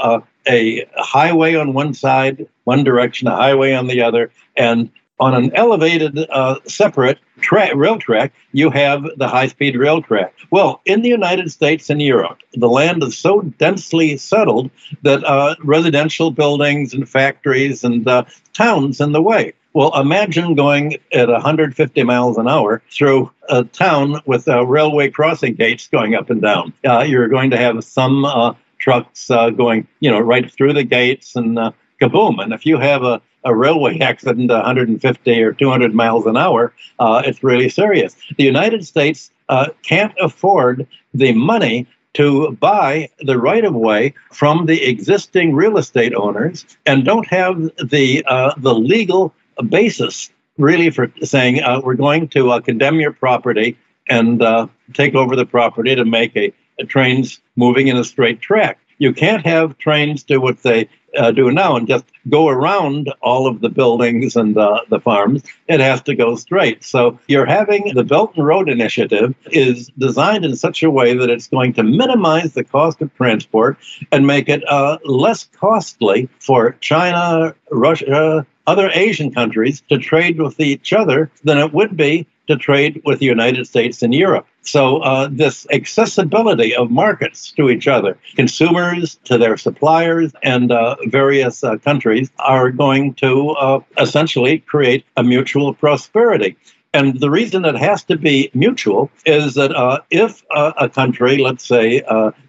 a 0.49 0.87
highway 0.97 1.55
on 1.55 1.73
one 1.75 1.95
side, 1.95 2.47
one 2.65 2.85
direction, 2.85 3.29
a 3.29 3.37
highway 3.37 3.73
on 3.73 3.87
the 3.87 4.03
other, 4.03 4.33
and 4.57 4.91
on 5.23 5.35
an 5.35 5.55
elevated, 5.55 6.19
uh, 6.31 6.59
separate 6.67 7.19
tra- 7.41 7.77
rail 7.77 7.97
track, 7.97 8.33
you 8.51 8.71
have 8.71 9.07
the 9.17 9.29
high 9.29 9.47
speed 9.47 9.77
rail 9.77 10.03
track. 10.03 10.35
Well, 10.51 10.81
in 10.85 11.03
the 11.03 11.09
United 11.09 11.53
States 11.53 11.89
and 11.91 12.03
Europe, 12.03 12.39
the 12.55 12.69
land 12.69 13.05
is 13.05 13.17
so 13.17 13.43
densely 13.43 14.17
settled 14.17 14.71
that 15.03 15.23
uh, 15.25 15.55
residential 15.63 16.33
buildings 16.33 16.93
and 16.93 17.09
factories 17.09 17.85
and 17.85 18.07
uh, 18.09 18.25
towns 18.53 19.01
in 19.01 19.13
the 19.13 19.23
way. 19.23 19.53
Well, 19.75 19.99
imagine 19.99 20.57
going 20.57 20.99
at 21.13 21.29
150 21.29 22.03
miles 22.03 22.37
an 22.37 22.49
hour 22.49 22.83
through 22.91 23.31
a 23.49 23.65
town 23.65 24.21
with 24.27 24.49
uh, 24.49 24.67
railway 24.67 25.09
crossing 25.09 25.55
gates 25.55 25.87
going 25.87 26.15
up 26.17 26.31
and 26.31 26.43
down. 26.43 26.75
Uh, 26.85 27.05
you're 27.07 27.29
going 27.29 27.51
to 27.51 27.57
have 27.57 27.83
some 27.85 28.25
uh, 28.25 28.55
trucks 28.79 29.31
uh, 29.31 29.51
going, 29.51 29.87
you 30.01 30.11
know, 30.11 30.21
right 30.21 30.51
through 30.53 30.73
the 30.73 30.85
gates 30.85 31.37
and 31.37 31.59
uh, 31.59 31.71
kaboom. 32.01 32.43
And 32.43 32.53
if 32.53 32.67
you 32.67 32.77
have 32.79 33.05
a 33.05 33.23
a 33.45 33.55
railway 33.55 33.99
accident 33.99 34.51
150 34.51 35.43
or 35.43 35.53
200 35.53 35.95
miles 35.95 36.27
an 36.27 36.37
hour, 36.37 36.73
uh, 36.99 37.23
it's 37.25 37.43
really 37.43 37.69
serious. 37.69 38.15
The 38.37 38.45
United 38.45 38.87
States 38.87 39.31
uh, 39.49 39.69
can't 39.83 40.15
afford 40.21 40.87
the 41.15 41.33
money 41.33 41.87
to 42.15 42.53
buy 42.53 43.09
the 43.21 43.39
right 43.39 43.65
of 43.65 43.75
way 43.75 44.15
from 44.31 44.67
the 44.67 44.85
existing 44.85 45.55
real 45.55 45.79
estate 45.79 46.15
owners 46.15 46.67
and 46.85 47.05
don't 47.05 47.27
have 47.29 47.71
the 47.89 48.25
uh, 48.27 48.53
the 48.59 48.75
legal 48.75 49.35
basis 49.69 50.31
really 50.59 50.91
for 50.91 51.11
saying 51.23 51.63
uh, 51.63 51.81
we're 51.83 51.95
going 51.95 52.29
to 52.29 52.51
uh, 52.51 52.61
condemn 52.61 53.01
your 53.01 53.13
property 53.13 53.77
and 54.09 54.43
uh, 54.43 54.67
take 54.93 55.15
over 55.15 55.37
the 55.37 55.47
property 55.47 55.95
to 55.95 56.05
make 56.05 56.37
a, 56.37 56.53
a 56.79 56.85
trains 56.85 57.41
moving 57.57 57.89
in 57.89 57.97
a 57.97 58.05
straight 58.05 58.41
track. 58.41 58.79
You 58.99 59.13
can't 59.13 59.45
have 59.47 59.79
trains 59.79 60.23
do 60.23 60.41
what 60.41 60.63
they 60.63 60.89
uh, 61.17 61.31
do 61.31 61.51
now 61.51 61.77
and 61.77 61.89
just 61.89 62.05
go 62.29 62.49
around 62.49 63.13
all 63.21 63.47
of 63.47 63.61
the 63.61 63.69
buildings 63.69 64.37
and 64.37 64.57
uh, 64.57 64.81
the 64.89 65.01
farms. 65.01 65.43
It 65.69 65.81
has 65.81 66.01
to 66.03 66.15
go 66.15 66.37
straight. 66.37 66.85
So 66.85 67.19
you're 67.29 67.47
having 67.47 67.93
the 67.95 68.05
Belt 68.05 68.33
and 68.37 68.47
Road 68.47 68.69
Initiative 68.69 69.35
is 69.51 69.89
designed 69.99 70.45
in 70.45 70.57
such 70.57 70.83
a 70.83 70.91
way 70.91 71.17
that 71.17 71.31
it's 71.31 71.49
going 71.49 71.73
to 71.75 71.83
minimize 71.83 72.55
the 72.55 72.65
cost 72.65 73.01
of 73.01 73.15
transport 73.15 73.79
and 74.11 74.27
make 74.27 74.49
it 74.49 74.67
uh, 74.69 74.99
less 75.05 75.49
costly 75.53 76.29
for 76.39 76.73
China, 76.81 77.55
Russia, 77.71 78.47
other 78.67 78.91
Asian 78.95 79.33
countries 79.33 79.83
to 79.89 79.99
trade 79.99 80.41
with 80.41 80.61
each 80.61 80.93
other 80.93 81.31
than 81.45 81.59
it 81.59 81.73
would 81.73 81.97
be 81.97 82.27
to 82.47 82.57
trade 82.57 83.01
with 83.05 83.19
the 83.19 83.27
United 83.27 83.67
States 83.67 84.03
and 84.03 84.15
Europe. 84.15 84.47
So, 84.63 84.99
uh, 84.99 85.29
this 85.31 85.67
accessibility 85.73 86.75
of 86.75 86.91
markets 86.91 87.51
to 87.53 87.69
each 87.69 87.89
other, 87.89 88.17
consumers 88.37 89.17
to 89.25 89.37
their 89.37 89.57
suppliers, 89.57 90.33
and 90.45 90.71
uh, 90.71 90.97
various 91.07 91.65
uh, 91.65 91.79
countries 91.79 92.31
are 92.39 92.71
going 92.71 93.15
to 93.15 93.51
uh, 93.51 93.81
essentially 93.99 94.61
create 94.61 95.05
a 95.17 95.25
mutual 95.25 95.75
prosperity. 95.75 96.57
And 96.95 97.19
the 97.19 97.31
reason 97.31 97.65
it 97.65 97.75
has 97.75 98.05
to 98.05 98.17
be 98.17 98.51
mutual 98.55 99.11
is 99.27 99.55
that 99.55 99.75
uh, 99.75 100.01
if 100.11 100.45
uh, 100.51 100.73
a 100.77 100.89
country, 100.89 101.39
let's 101.39 101.67
say 101.67 102.03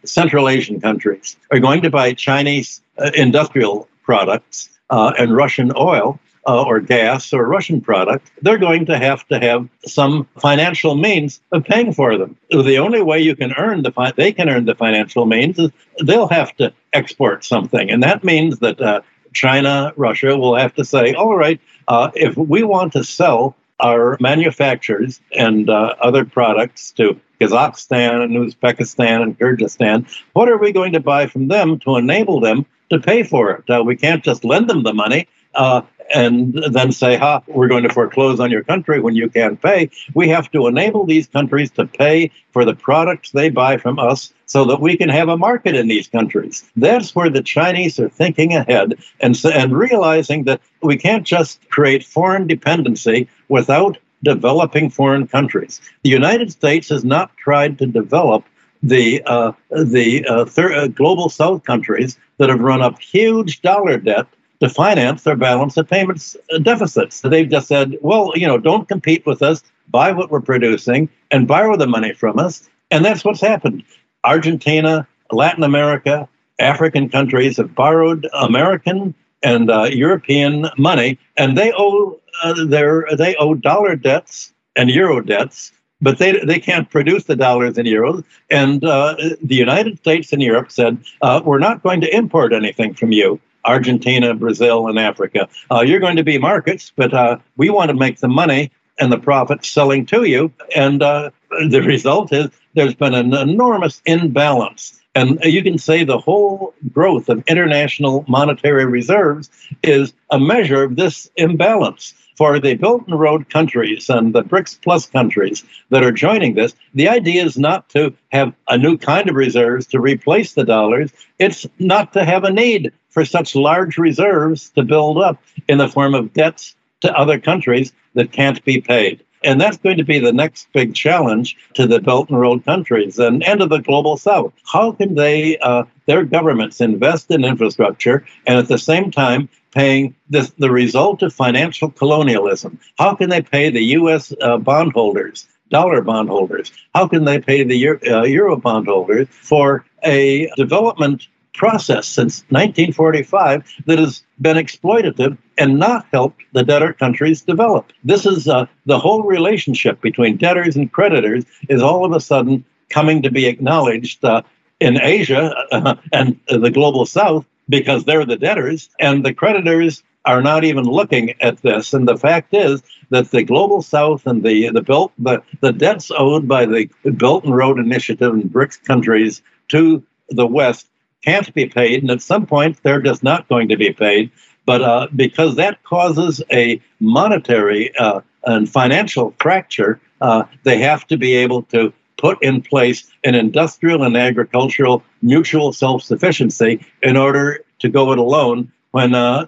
Central 0.04 0.50
Asian 0.50 0.82
countries, 0.82 1.38
are 1.52 1.60
going 1.60 1.82
to 1.82 1.90
buy 1.90 2.14
Chinese 2.14 2.82
industrial 3.16 3.88
products 4.04 4.70
and 4.90 5.36
Russian 5.36 5.72
oil, 5.78 6.20
uh, 6.48 6.64
or 6.64 6.80
gas 6.80 7.34
or 7.34 7.46
Russian 7.46 7.82
product, 7.82 8.32
they're 8.42 8.58
going 8.58 8.86
to 8.88 8.98
have 8.98 9.26
to 9.28 9.40
have 9.40 9.68
some 9.86 10.28
financial 10.40 10.96
means 10.96 11.42
of 11.52 11.64
paying 11.64 11.94
for 11.94 12.18
them. 12.18 12.36
The 12.50 12.78
only 12.78 13.02
way 13.02 13.20
you 13.20 13.36
can 13.36 13.54
earn 13.54 13.84
the 13.84 13.92
fi- 13.92 14.12
they 14.12 14.32
can 14.32 14.50
earn 14.50 14.66
the 14.66 14.76
financial 14.76 15.26
means 15.26 15.58
is 15.60 15.72
they'll 16.04 16.28
have 16.28 16.56
to 16.58 16.74
export 16.94 17.46
something, 17.46 17.90
and 17.90 18.04
that 18.04 18.24
means 18.24 18.60
that 18.60 18.80
uh, 18.82 19.02
China, 19.34 19.94
Russia 19.96 20.38
will 20.38 20.56
have 20.56 20.74
to 20.76 20.86
say, 20.86 21.14
all 21.14 21.36
right, 21.36 21.60
uh, 21.88 22.12
if 22.16 22.38
we 22.38 22.64
want 22.64 22.94
to 22.94 23.04
sell 23.04 23.56
our 23.80 24.18
manufacturers 24.20 25.20
and 25.36 25.70
uh, 25.70 25.96
other 26.02 26.24
products 26.24 26.92
to 26.92 27.20
Kazakhstan 27.42 28.24
and 28.24 28.34
Uzbekistan 28.38 29.22
and 29.22 29.38
Kyrgyzstan, 29.38 30.08
what 30.34 30.50
are 30.50 30.58
we 30.58 30.72
going 30.72 30.94
to 30.94 31.00
buy 31.00 31.28
from 31.28 31.48
them 31.48 31.80
to 31.80 31.98
enable 31.98 32.40
them 32.40 32.66
to 32.90 33.00
pay 33.00 33.24
for 33.24 33.52
it? 33.52 33.70
Uh, 33.70 33.84
we 33.84 33.96
can't 33.96 34.24
just 34.24 34.46
lend 34.46 34.70
them 34.70 34.84
the 34.84 34.94
money. 34.94 35.28
Uh, 35.56 35.82
and 36.14 36.54
then 36.72 36.92
say, 36.92 37.16
ha, 37.16 37.42
we're 37.48 37.68
going 37.68 37.84
to 37.84 37.94
foreclose 37.94 38.40
on 38.40 38.52
your 38.52 38.64
country 38.64 39.00
when 39.00 39.16
you 39.16 39.30
can't 39.30 39.62
pay. 39.62 39.90
We 40.14 40.30
have 40.30 40.52
to 40.52 40.68
enable 40.68 41.06
these 41.06 41.28
countries 41.28 41.72
to 41.72 41.86
pay 41.86 42.32
for 42.52 42.66
the 42.66 42.76
products 42.76 43.32
they 43.32 43.50
buy 43.50 43.78
from 43.78 44.00
us 44.00 44.34
so 44.46 44.66
that 44.66 44.82
we 44.82 44.98
can 44.98 45.10
have 45.10 45.30
a 45.30 45.38
market 45.38 45.76
in 45.76 45.88
these 45.88 46.08
countries. 46.08 46.64
That's 46.76 47.16
where 47.16 47.30
the 47.30 47.42
Chinese 47.42 48.00
are 48.00 48.10
thinking 48.10 48.54
ahead 48.54 48.96
and, 49.20 49.40
and 49.46 49.78
realizing 49.78 50.44
that 50.44 50.62
we 50.82 50.98
can't 50.98 51.26
just 51.26 51.68
create 51.70 52.06
foreign 52.06 52.48
dependency 52.48 53.28
without 53.50 53.98
developing 54.24 54.90
foreign 54.90 55.28
countries. 55.28 55.82
The 56.04 56.10
United 56.10 56.52
States 56.52 56.90
has 56.90 57.04
not 57.04 57.36
tried 57.38 57.78
to 57.80 57.86
develop 57.86 58.46
the 58.84 59.24
uh, 59.26 59.54
the 59.72 60.26
uh, 60.26 60.46
thir- 60.46 60.74
uh, 60.74 60.88
global 60.88 61.30
South 61.30 61.64
countries 61.64 62.18
that 62.38 62.50
have 62.50 62.60
run 62.60 62.82
up 62.82 63.00
huge 63.00 63.62
dollar 63.62 63.98
debt 63.98 64.28
to 64.64 64.70
finance 64.70 65.24
their 65.24 65.36
balance 65.36 65.76
of 65.76 65.90
payments 65.90 66.38
uh, 66.54 66.58
deficits. 66.58 67.20
They've 67.20 67.50
just 67.50 67.68
said, 67.68 67.98
well, 68.02 68.32
you 68.36 68.48
know, 68.48 68.58
don't 68.58 68.88
compete 68.88 69.26
with 69.26 69.42
us, 69.42 69.62
buy 69.90 70.14
what 70.14 70.32
we're 70.32 70.40
producing, 70.40 71.10
and 71.32 71.50
borrow 71.50 71.76
the 71.76 71.86
money 71.86 72.14
from 72.14 72.40
us. 72.40 72.70
And 72.90 73.04
that's 73.04 73.26
what's 73.26 73.42
happened. 73.42 73.84
Argentina, 74.24 75.06
Latin 75.32 75.66
America, 75.66 76.30
African 76.60 77.10
countries 77.10 77.58
have 77.58 77.76
borrowed 77.76 78.30
American 78.34 79.14
and 79.42 79.70
uh, 79.70 79.90
European 79.92 80.70
money, 80.78 81.20
and 81.36 81.58
they 81.58 81.74
owe 81.76 82.18
uh, 82.42 82.66
their 82.66 83.06
they 83.18 83.36
owe 83.36 83.56
dollar 83.56 83.98
debts 83.98 84.54
and 84.78 84.90
euro 84.90 85.20
debts 85.20 85.74
but 86.02 86.18
they, 86.18 86.38
they 86.44 86.60
can't 86.60 86.90
produce 86.90 87.24
the 87.24 87.36
dollars 87.36 87.78
and 87.78 87.88
euros. 87.88 88.26
And 88.50 88.84
uh, 88.84 89.16
the 89.42 89.56
United 89.56 89.98
States 90.00 90.34
and 90.34 90.42
Europe 90.42 90.70
said, 90.70 90.98
uh, 91.22 91.42
we're 91.46 91.60
not 91.60 91.82
going 91.82 92.02
to 92.02 92.14
import 92.14 92.52
anything 92.52 92.94
from 92.94 93.14
you. 93.14 93.40
Argentina, 93.66 94.34
Brazil, 94.34 94.88
and 94.88 95.00
Africa. 95.00 95.48
Uh, 95.72 95.82
you're 95.82 96.00
going 96.00 96.18
to 96.18 96.24
be 96.24 96.38
markets, 96.38 96.92
but 96.96 97.14
uh, 97.14 97.38
we 97.58 97.70
want 97.70 97.90
to 97.90 97.96
make 97.96 98.20
the 98.20 98.28
money 98.28 98.72
and 99.00 99.12
the 99.12 99.18
profit 99.18 99.66
selling 99.66 100.06
to 100.08 100.24
you. 100.24 100.52
And 100.76 101.02
uh, 101.02 101.32
the 101.70 101.82
result 101.82 102.32
is 102.32 102.50
there's 102.76 102.96
been 102.96 103.14
an 103.14 103.34
enormous 103.34 104.02
imbalance. 104.06 105.00
And 105.16 105.40
you 105.44 105.62
can 105.62 105.78
say 105.78 106.04
the 106.04 106.18
whole 106.18 106.74
growth 106.92 107.30
of 107.30 107.44
international 107.48 108.26
monetary 108.28 108.86
reserves 108.86 109.50
is 109.84 110.14
a 110.32 110.40
measure 110.40 110.84
of 110.84 110.96
this 110.96 111.30
imbalance. 111.36 112.16
For 112.36 112.60
the 112.60 112.74
Belt 112.76 113.04
and 113.08 113.20
Road 113.20 113.50
countries 113.50 114.10
and 114.10 114.34
the 114.34 114.44
BRICS 114.44 114.82
Plus 114.82 115.06
countries 115.06 115.64
that 115.90 116.04
are 116.04 116.12
joining 116.12 116.56
this, 116.56 116.74
the 116.94 117.08
idea 117.08 117.44
is 117.44 117.58
not 117.58 117.90
to 117.90 118.14
have 118.32 118.54
a 118.68 118.78
new 118.78 118.98
kind 118.98 119.30
of 119.30 119.36
reserves 119.36 119.86
to 119.88 120.00
replace 120.00 120.54
the 120.54 120.64
dollars. 120.64 121.12
It's 121.38 121.68
not 121.78 122.14
to 122.14 122.26
have 122.26 122.44
a 122.44 122.52
need 122.52 122.92
for 123.10 123.24
such 123.24 123.56
large 123.56 123.98
reserves 123.98 124.72
to 124.72 124.84
build 124.84 125.20
up 125.20 125.42
in 125.68 125.78
the 125.78 125.88
form 125.88 126.16
of 126.16 126.34
debts 126.34 126.76
to 127.02 127.16
other 127.16 127.40
countries 127.40 127.94
that 128.16 128.32
can't 128.32 128.64
be 128.66 128.82
paid. 128.82 129.24
And 129.44 129.60
that's 129.60 129.78
going 129.78 129.98
to 129.98 130.06
be 130.06 130.20
the 130.20 130.32
next 130.32 130.70
big 130.74 130.96
challenge 130.96 131.58
to 131.74 131.86
the 131.86 132.00
Belt 132.00 132.30
and 132.30 132.40
Road 132.40 132.64
countries 132.66 133.20
and, 133.20 133.44
and 133.44 133.60
to 133.60 133.66
the 133.66 133.80
global 133.80 134.18
South. 134.18 134.54
How 134.66 134.94
can 134.94 135.16
they, 135.16 135.58
uh, 135.58 135.84
their 136.06 136.24
governments, 136.24 136.80
invest 136.80 137.30
in 137.30 137.44
infrastructure 137.44 138.26
and 138.48 138.58
at 138.58 138.70
the 138.70 138.78
same 138.78 139.12
time 139.12 139.50
paying 139.74 140.16
this, 140.30 140.52
the 140.58 140.72
result 140.72 141.22
of 141.22 141.34
financial 141.34 141.90
colonialism? 141.90 142.80
How 142.98 143.16
can 143.16 143.30
they 143.30 143.42
pay 143.42 143.70
the 143.70 143.84
U.S. 143.98 144.34
Uh, 144.42 144.58
bondholders? 144.58 145.48
Dollar 145.70 146.02
bondholders. 146.02 146.72
How 146.94 147.08
can 147.08 147.26
they 147.26 147.40
pay 147.40 147.64
the 147.64 147.76
Euro, 147.76 148.00
uh, 148.08 148.24
Euro 148.24 148.58
bondholders 148.58 149.28
for 149.30 149.86
a 150.04 150.50
development 150.56 151.28
process 151.54 152.08
since 152.08 152.42
1945 152.50 153.64
that 153.86 154.00
has 154.00 154.24
been 154.42 154.58
exploitative 154.58 155.38
and 155.58 155.80
not 155.80 156.06
helped 156.12 156.42
the 156.54 156.64
debtor 156.64 156.94
countries 156.94 157.42
develop. 157.42 157.94
This 158.04 158.26
is 158.26 158.48
uh, 158.48 158.66
the 158.86 159.00
whole 159.00 159.24
relationship 159.24 160.02
between 160.02 160.38
debtors 160.38 160.76
and 160.76 160.92
creditors 160.92 161.46
is 161.70 161.82
all 161.82 162.06
of 162.06 162.12
a 162.12 162.20
sudden 162.20 162.66
coming 162.90 163.22
to 163.22 163.32
be 163.32 163.46
acknowledged 163.46 164.24
uh, 164.26 164.42
in 164.80 165.00
Asia 165.02 165.56
uh, 165.72 165.96
and 166.12 166.40
the 166.48 166.72
global 166.72 167.06
South 167.06 167.46
because 167.70 168.06
they're 168.06 168.26
the 168.26 168.38
debtors 168.38 168.90
and 169.00 169.26
the 169.26 169.34
creditors 169.34 170.04
are 170.26 170.42
not 170.42 170.64
even 170.64 170.86
looking 170.86 171.34
at 171.42 171.62
this. 171.62 171.94
And 171.94 172.08
the 172.08 172.18
fact 172.18 172.54
is 172.54 172.82
that 173.10 173.32
the 173.32 173.44
global 173.44 173.82
South 173.82 174.26
and 174.26 174.44
the 174.44 174.70
the 174.70 174.82
built 174.82 175.12
the, 175.18 175.42
the 175.62 175.74
debts 175.74 176.12
owed 176.18 176.48
by 176.48 176.66
the 176.66 176.90
Belt 177.04 177.44
and 177.44 177.56
Road 177.56 177.80
Initiative 177.80 178.34
and 178.34 178.44
BRICS 178.44 178.84
countries 178.84 179.42
to 179.70 180.04
the 180.30 180.48
West 180.48 180.90
can't 181.24 181.54
be 181.54 181.66
paid, 181.66 182.02
and 182.02 182.12
at 182.12 182.22
some 182.22 182.46
point 182.46 182.82
they're 182.84 183.02
just 183.02 183.24
not 183.24 183.48
going 183.48 183.70
to 183.70 183.78
be 183.78 183.92
paid. 183.92 184.32
But 184.66 184.82
uh, 184.82 185.08
because 185.16 185.56
that 185.56 185.84
causes 185.84 186.42
a 186.52 186.82
monetary 187.00 187.96
uh, 187.98 188.22
and 188.46 188.70
financial 188.70 189.34
fracture, 189.40 190.00
uh, 190.22 190.44
they 190.64 190.80
have 190.80 191.06
to 191.08 191.18
be 191.18 191.36
able 191.36 191.64
to 191.64 191.94
put 192.24 192.42
in 192.42 192.62
place 192.62 193.12
an 193.26 193.36
industrial 193.36 194.04
and 194.04 194.16
agricultural 194.16 195.04
mutual 195.22 195.74
self 195.74 196.02
sufficiency 196.02 196.84
in 197.02 197.18
order 197.18 197.60
to 197.80 197.90
go 197.90 198.14
it 198.14 198.18
alone 198.18 198.72
when 198.92 199.14
uh, 199.14 199.46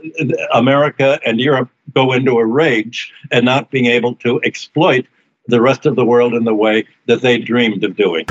America 0.53 1.17
and 1.25 1.39
Europe 1.39 1.69
go 1.93 2.11
into 2.11 2.33
a 2.37 2.45
rage 2.45 3.13
and 3.31 3.45
not 3.45 3.71
being 3.71 3.85
able 3.85 4.13
to 4.15 4.41
exploit 4.43 5.05
the 5.47 5.61
rest 5.61 5.85
of 5.85 5.95
the 5.95 6.03
world 6.03 6.33
in 6.33 6.43
the 6.43 6.53
way 6.53 6.83
that 7.05 7.21
they 7.21 7.37
dreamed 7.37 7.81
of 7.85 7.95
doing. 7.95 8.25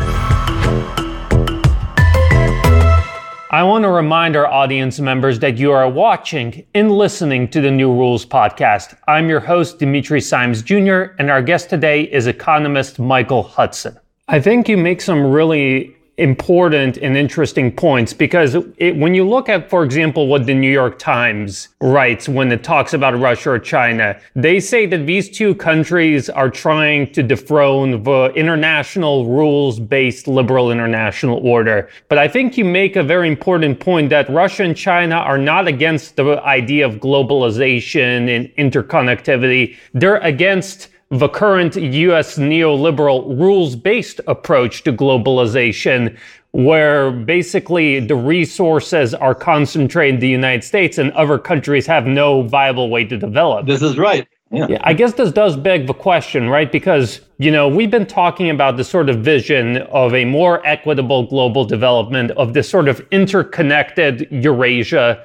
I 3.50 3.62
want 3.62 3.84
to 3.84 3.88
remind 3.88 4.36
our 4.36 4.48
audience 4.48 5.00
members 5.00 5.38
that 5.38 5.56
you 5.56 5.70
are 5.70 5.88
watching 5.88 6.66
and 6.74 6.90
listening 6.92 7.48
to 7.48 7.62
the 7.62 7.70
New 7.70 7.90
Rules 7.90 8.26
podcast. 8.26 8.94
I'm 9.08 9.30
your 9.30 9.40
host, 9.40 9.78
Dimitri 9.78 10.20
Simes 10.20 10.60
Jr., 10.60 11.14
and 11.18 11.30
our 11.30 11.40
guest 11.40 11.70
today 11.70 12.02
is 12.02 12.26
economist 12.26 12.98
Michael 12.98 13.44
Hudson. 13.44 13.96
I 14.26 14.40
think 14.40 14.70
you 14.70 14.78
make 14.78 15.02
some 15.02 15.22
really 15.22 15.94
important 16.16 16.96
and 16.96 17.14
interesting 17.14 17.70
points 17.70 18.14
because 18.14 18.54
it, 18.78 18.96
when 18.96 19.14
you 19.14 19.28
look 19.28 19.50
at, 19.50 19.68
for 19.68 19.84
example, 19.84 20.28
what 20.28 20.46
the 20.46 20.54
New 20.54 20.70
York 20.70 20.98
Times 20.98 21.68
writes 21.82 22.26
when 22.26 22.50
it 22.50 22.64
talks 22.64 22.94
about 22.94 23.18
Russia 23.18 23.50
or 23.50 23.58
China, 23.58 24.18
they 24.34 24.60
say 24.60 24.86
that 24.86 25.06
these 25.06 25.28
two 25.28 25.54
countries 25.54 26.30
are 26.30 26.48
trying 26.48 27.12
to 27.12 27.22
dethrone 27.22 28.02
the 28.02 28.32
international 28.34 29.26
rules 29.26 29.78
based 29.78 30.26
liberal 30.26 30.70
international 30.70 31.46
order. 31.46 31.90
But 32.08 32.16
I 32.16 32.26
think 32.26 32.56
you 32.56 32.64
make 32.64 32.96
a 32.96 33.02
very 33.02 33.28
important 33.28 33.78
point 33.78 34.08
that 34.08 34.30
Russia 34.30 34.62
and 34.62 34.76
China 34.76 35.16
are 35.16 35.38
not 35.38 35.68
against 35.68 36.16
the 36.16 36.40
idea 36.44 36.86
of 36.86 36.94
globalization 36.94 38.34
and 38.34 38.72
interconnectivity. 38.72 39.76
They're 39.92 40.16
against 40.18 40.88
the 41.10 41.28
current 41.28 41.76
US 41.76 42.38
neoliberal 42.38 43.38
rules 43.38 43.76
based 43.76 44.20
approach 44.26 44.82
to 44.84 44.92
globalization, 44.92 46.16
where 46.52 47.10
basically 47.10 48.00
the 48.00 48.16
resources 48.16 49.12
are 49.14 49.34
concentrated 49.34 50.14
in 50.14 50.20
the 50.20 50.28
United 50.28 50.62
States 50.62 50.98
and 50.98 51.10
other 51.12 51.38
countries 51.38 51.86
have 51.86 52.06
no 52.06 52.42
viable 52.42 52.90
way 52.90 53.04
to 53.04 53.16
develop. 53.16 53.66
This 53.66 53.82
is 53.82 53.98
right. 53.98 54.26
Yeah. 54.50 54.66
yeah. 54.68 54.78
I 54.84 54.92
guess 54.92 55.14
this 55.14 55.32
does 55.32 55.56
beg 55.56 55.86
the 55.86 55.94
question, 55.94 56.48
right? 56.48 56.70
Because, 56.70 57.20
you 57.38 57.50
know, 57.50 57.66
we've 57.66 57.90
been 57.90 58.06
talking 58.06 58.50
about 58.50 58.76
the 58.76 58.84
sort 58.84 59.08
of 59.08 59.18
vision 59.18 59.78
of 59.90 60.14
a 60.14 60.24
more 60.24 60.64
equitable 60.64 61.26
global 61.26 61.64
development, 61.64 62.30
of 62.32 62.54
this 62.54 62.68
sort 62.68 62.88
of 62.88 63.04
interconnected 63.10 64.28
Eurasia 64.30 65.24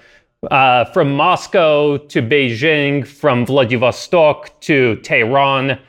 uh, 0.49 0.85
from 0.85 1.15
Moscow 1.15 1.97
to 1.97 2.21
Beijing, 2.21 3.05
from 3.05 3.45
Vladivostok 3.45 4.59
to 4.61 4.95
Tehran. 4.97 5.79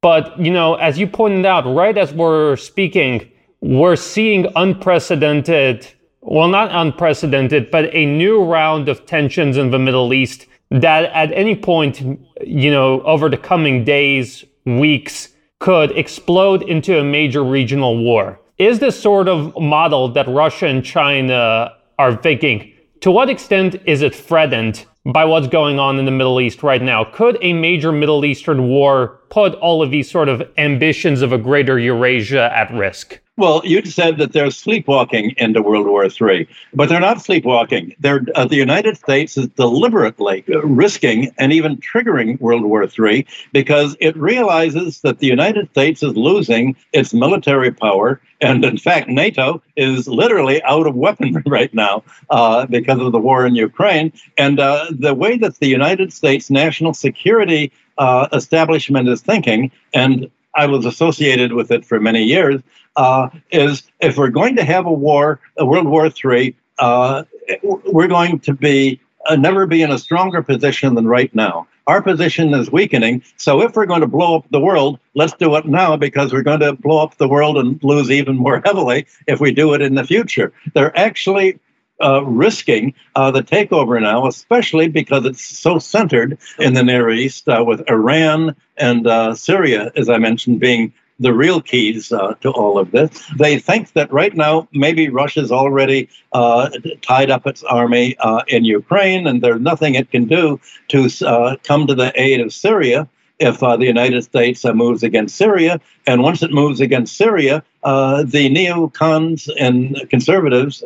But, 0.00 0.38
you 0.38 0.52
know, 0.52 0.74
as 0.74 0.98
you 0.98 1.06
pointed 1.06 1.46
out, 1.46 1.66
right 1.66 1.96
as 1.96 2.12
we're 2.12 2.56
speaking, 2.56 3.30
we're 3.60 3.96
seeing 3.96 4.46
unprecedented, 4.56 5.86
well, 6.20 6.48
not 6.48 6.70
unprecedented, 6.72 7.70
but 7.70 7.92
a 7.92 8.06
new 8.06 8.44
round 8.44 8.88
of 8.88 9.06
tensions 9.06 9.56
in 9.56 9.70
the 9.70 9.78
Middle 9.78 10.12
East 10.12 10.46
that 10.70 11.04
at 11.12 11.32
any 11.32 11.56
point, 11.56 12.00
you 12.44 12.70
know, 12.70 13.00
over 13.02 13.28
the 13.28 13.36
coming 13.36 13.84
days, 13.84 14.44
weeks, 14.66 15.30
could 15.60 15.90
explode 15.96 16.62
into 16.62 16.98
a 16.98 17.04
major 17.04 17.42
regional 17.42 18.02
war. 18.02 18.38
Is 18.58 18.78
this 18.78 19.00
sort 19.00 19.28
of 19.28 19.58
model 19.60 20.08
that 20.12 20.28
Russia 20.28 20.66
and 20.66 20.84
China 20.84 21.72
are 21.98 22.14
thinking? 22.16 22.72
To 23.02 23.12
what 23.12 23.30
extent 23.30 23.76
is 23.86 24.02
it 24.02 24.12
threatened 24.12 24.84
by 25.04 25.24
what's 25.24 25.46
going 25.46 25.78
on 25.78 26.00
in 26.00 26.04
the 26.04 26.10
Middle 26.10 26.40
East 26.40 26.64
right 26.64 26.82
now. 26.82 27.04
Could 27.04 27.38
a 27.40 27.52
major 27.52 27.92
Middle 27.92 28.24
Eastern 28.24 28.68
war 28.68 29.20
put 29.30 29.54
all 29.54 29.82
of 29.82 29.90
these 29.90 30.10
sort 30.10 30.28
of 30.28 30.42
ambitions 30.58 31.22
of 31.22 31.32
a 31.32 31.38
greater 31.38 31.78
Eurasia 31.78 32.50
at 32.54 32.72
risk? 32.74 33.20
Well, 33.38 33.62
you 33.64 33.84
said 33.84 34.18
that 34.18 34.32
they're 34.32 34.50
sleepwalking 34.50 35.32
into 35.36 35.62
World 35.62 35.86
War 35.86 36.04
III, 36.06 36.48
but 36.74 36.88
they're 36.88 36.98
not 36.98 37.22
sleepwalking. 37.22 37.94
They're 38.00 38.26
uh, 38.34 38.46
the 38.46 38.56
United 38.56 38.96
States 38.96 39.38
is 39.38 39.46
deliberately 39.50 40.42
risking 40.64 41.32
and 41.38 41.52
even 41.52 41.76
triggering 41.76 42.40
World 42.40 42.64
War 42.64 42.82
III 42.82 43.24
because 43.52 43.96
it 44.00 44.16
realizes 44.16 45.02
that 45.02 45.20
the 45.20 45.28
United 45.28 45.70
States 45.70 46.02
is 46.02 46.16
losing 46.16 46.74
its 46.92 47.14
military 47.14 47.70
power, 47.70 48.20
and 48.40 48.64
in 48.64 48.76
fact, 48.76 49.08
NATO 49.08 49.62
is 49.76 50.08
literally 50.08 50.60
out 50.64 50.88
of 50.88 50.96
weaponry 50.96 51.44
right 51.46 51.72
now 51.72 52.02
uh, 52.30 52.66
because 52.66 52.98
of 52.98 53.12
the 53.12 53.20
war 53.20 53.46
in 53.46 53.54
Ukraine. 53.54 54.12
And 54.36 54.58
uh, 54.58 54.86
the 54.90 55.14
way 55.14 55.38
that 55.38 55.60
the 55.60 55.68
United 55.68 56.12
States 56.12 56.50
national 56.50 56.92
security 56.92 57.70
uh, 57.98 58.26
establishment 58.32 59.08
is 59.08 59.20
thinking, 59.20 59.70
and 59.94 60.28
I 60.56 60.66
was 60.66 60.84
associated 60.84 61.52
with 61.52 61.70
it 61.70 61.84
for 61.84 62.00
many 62.00 62.24
years, 62.24 62.60
uh, 62.98 63.30
is 63.52 63.84
if 64.00 64.18
we're 64.18 64.28
going 64.28 64.56
to 64.56 64.64
have 64.64 64.84
a 64.84 64.92
war, 64.92 65.40
a 65.56 65.64
World 65.64 65.86
War 65.86 66.06
III, 66.06 66.54
uh, 66.78 67.24
we're 67.62 68.08
going 68.08 68.40
to 68.40 68.52
be 68.52 69.00
uh, 69.26 69.36
never 69.36 69.66
be 69.66 69.82
in 69.82 69.92
a 69.92 69.98
stronger 69.98 70.42
position 70.42 70.94
than 70.94 71.06
right 71.06 71.34
now. 71.34 71.68
Our 71.86 72.02
position 72.02 72.52
is 72.54 72.70
weakening. 72.70 73.22
So 73.36 73.62
if 73.62 73.76
we're 73.76 73.86
going 73.86 74.00
to 74.02 74.06
blow 74.06 74.36
up 74.36 74.46
the 74.50 74.60
world, 74.60 74.98
let's 75.14 75.32
do 75.32 75.54
it 75.56 75.64
now 75.64 75.96
because 75.96 76.32
we're 76.32 76.42
going 76.42 76.60
to 76.60 76.72
blow 76.74 77.02
up 77.02 77.16
the 77.16 77.28
world 77.28 77.56
and 77.56 77.82
lose 77.82 78.10
even 78.10 78.36
more 78.36 78.60
heavily 78.64 79.06
if 79.26 79.40
we 79.40 79.52
do 79.52 79.74
it 79.74 79.80
in 79.80 79.94
the 79.94 80.04
future. 80.04 80.52
They're 80.74 80.96
actually 80.98 81.60
uh, 82.02 82.24
risking 82.24 82.94
uh, 83.14 83.30
the 83.30 83.42
takeover 83.42 84.00
now, 84.02 84.26
especially 84.26 84.88
because 84.88 85.24
it's 85.24 85.44
so 85.44 85.78
centered 85.78 86.38
in 86.58 86.74
the 86.74 86.82
Near 86.82 87.10
East, 87.10 87.48
uh, 87.48 87.64
with 87.66 87.88
Iran 87.88 88.56
and 88.76 89.06
uh, 89.06 89.34
Syria, 89.34 89.92
as 89.96 90.08
I 90.08 90.18
mentioned, 90.18 90.60
being 90.60 90.92
the 91.18 91.32
real 91.32 91.60
keys 91.60 92.12
uh, 92.12 92.34
to 92.40 92.50
all 92.50 92.78
of 92.78 92.90
this. 92.90 93.10
They 93.36 93.58
think 93.58 93.92
that 93.94 94.12
right 94.12 94.34
now 94.34 94.68
maybe 94.72 95.08
Russia's 95.08 95.50
already 95.50 96.08
uh, 96.32 96.70
tied 97.02 97.30
up 97.30 97.46
its 97.46 97.62
army 97.64 98.16
in 98.46 98.64
Ukraine, 98.64 99.26
and 99.26 99.42
there's 99.42 99.60
nothing 99.60 99.94
it 99.94 100.10
can 100.10 100.26
do 100.26 100.60
to 100.88 101.58
come 101.64 101.86
to 101.86 101.94
the 101.94 102.12
aid 102.14 102.40
of 102.40 102.52
Syria 102.52 103.08
if 103.38 103.62
uh, 103.62 103.76
the 103.76 103.86
United 103.86 104.22
States 104.22 104.64
uh, 104.64 104.72
moves 104.72 105.02
against 105.02 105.36
Syria. 105.36 105.80
And 106.06 106.22
once 106.22 106.42
it 106.42 106.52
moves 106.52 106.80
against 106.80 107.16
Syria, 107.16 107.62
uh, 107.84 108.24
the 108.24 108.50
neocons 108.50 109.48
and 109.58 109.96
conservatives 110.10 110.82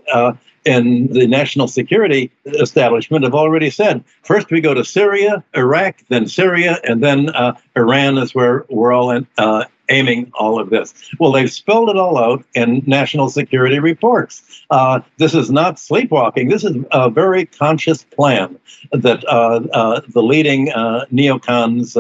in 0.65 1.09
the 1.09 1.27
national 1.27 1.67
security 1.67 2.31
establishment 2.45 3.25
have 3.25 3.35
already 3.35 3.69
said 3.69 4.05
first 4.23 4.49
we 4.51 4.61
go 4.61 4.73
to 4.75 4.85
Syria, 4.85 5.43
Iraq, 5.57 5.97
then 6.09 6.29
Syria, 6.29 6.79
and 6.85 7.03
then 7.03 7.31
uh, 7.31 7.57
Iran 7.75 8.17
is 8.19 8.33
where 8.33 8.65
we're 8.69 8.93
all 8.93 9.11
in, 9.11 9.27
uh, 9.39 9.65
aiming 9.93 10.31
all 10.35 10.59
of 10.59 10.71
this. 10.71 10.95
Well, 11.19 11.33
they've 11.33 11.53
spelled 11.53 11.91
it 11.91 11.97
all 11.97 12.19
out 12.19 12.45
in 12.55 12.83
national 12.87 13.29
security 13.29 13.79
reports. 13.79 14.65
Uh, 14.71 15.01
this 15.19 15.35
is 15.35 15.51
not 15.51 15.79
sleepwalking. 15.79 16.49
This 16.49 16.65
is 16.65 16.77
a 16.91 17.11
very 17.11 17.47
conscious 17.47 18.03
plan 18.05 18.59
that 18.93 19.25
uh, 19.29 19.61
uh, 19.73 20.01
the 20.09 20.23
leading 20.23 20.73
uh, 20.73 21.05
neocons, 21.13 21.97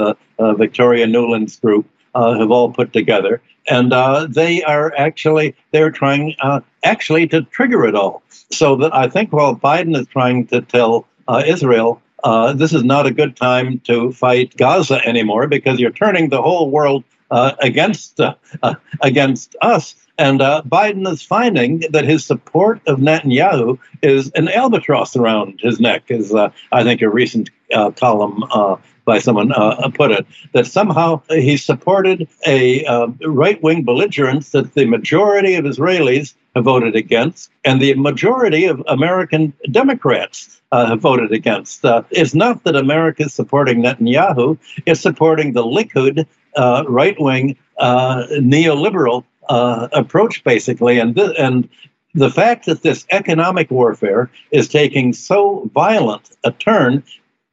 Victoria 0.59 1.07
Nuland's 1.07 1.57
group, 1.57 1.86
have 2.14 2.51
all 2.51 2.72
put 2.72 2.93
together 2.93 3.40
and 3.68 3.93
uh, 3.93 4.26
they 4.28 4.62
are 4.64 4.93
actually 4.97 5.55
they're 5.70 5.90
trying 5.90 6.34
uh, 6.40 6.61
actually 6.84 7.26
to 7.28 7.43
trigger 7.43 7.84
it 7.84 7.95
all. 7.95 8.22
So 8.51 8.76
that 8.76 8.95
I 8.95 9.09
think 9.09 9.32
while 9.32 9.55
Biden 9.55 9.97
is 9.97 10.07
trying 10.09 10.47
to 10.49 10.61
tell 10.62 11.07
uh, 11.28 11.43
Israel 11.47 12.03
uh, 12.24 12.53
this 12.53 12.72
is 12.72 12.84
not 12.84 13.07
a 13.07 13.11
good 13.11 13.36
time 13.36 13.80
to 13.80 14.12
fight 14.12 14.57
Gaza 14.57 15.01
anymore 15.07 15.49
because 15.49 15.80
you're 15.80 15.90
turning 15.90 16.28
the 16.28 16.40
whole 16.40 16.70
world 16.70 17.03
uh, 17.32 17.52
against 17.60 18.20
uh, 18.20 18.34
against 19.00 19.56
us. 19.60 19.96
And 20.18 20.40
Biden 20.40 21.10
is 21.10 21.22
finding 21.22 21.80
that 21.90 22.04
his 22.04 22.24
support 22.24 22.80
of 22.86 22.98
Netanyahu 22.98 23.78
is 24.02 24.30
an 24.34 24.48
albatross 24.48 25.16
around 25.16 25.58
his 25.60 25.80
neck, 25.80 26.04
is 26.08 26.32
I 26.34 26.84
think 26.84 27.00
a 27.02 27.08
recent 27.08 27.50
column 27.96 28.44
by 29.04 29.18
someone 29.18 29.52
uh, 29.52 29.88
put 29.94 30.10
it, 30.10 30.26
that 30.52 30.66
somehow 30.66 31.20
he 31.28 31.56
supported 31.56 32.28
a 32.46 32.84
uh, 32.84 33.08
right 33.26 33.62
wing 33.62 33.82
belligerence 33.82 34.50
that 34.50 34.74
the 34.74 34.84
majority 34.84 35.54
of 35.54 35.64
Israelis 35.64 36.34
have 36.54 36.64
voted 36.64 36.94
against, 36.94 37.50
and 37.64 37.80
the 37.80 37.94
majority 37.94 38.66
of 38.66 38.82
American 38.86 39.52
Democrats 39.70 40.60
uh, 40.70 40.86
have 40.86 41.00
voted 41.00 41.32
against. 41.32 41.84
Uh, 41.84 42.02
it's 42.10 42.34
not 42.34 42.62
that 42.64 42.76
America 42.76 43.24
is 43.24 43.34
supporting 43.34 43.82
Netanyahu, 43.82 44.58
it's 44.86 45.00
supporting 45.00 45.52
the 45.52 45.64
Likud 45.64 46.26
uh, 46.56 46.84
right 46.88 47.18
wing 47.20 47.56
uh, 47.78 48.26
neoliberal 48.32 49.24
approach, 49.48 50.44
basically. 50.44 50.98
And, 50.98 51.16
th- 51.16 51.34
and 51.38 51.68
the 52.14 52.30
fact 52.30 52.66
that 52.66 52.82
this 52.82 53.06
economic 53.10 53.70
warfare 53.70 54.30
is 54.50 54.68
taking 54.68 55.12
so 55.12 55.68
violent 55.74 56.30
a 56.44 56.52
turn 56.52 57.02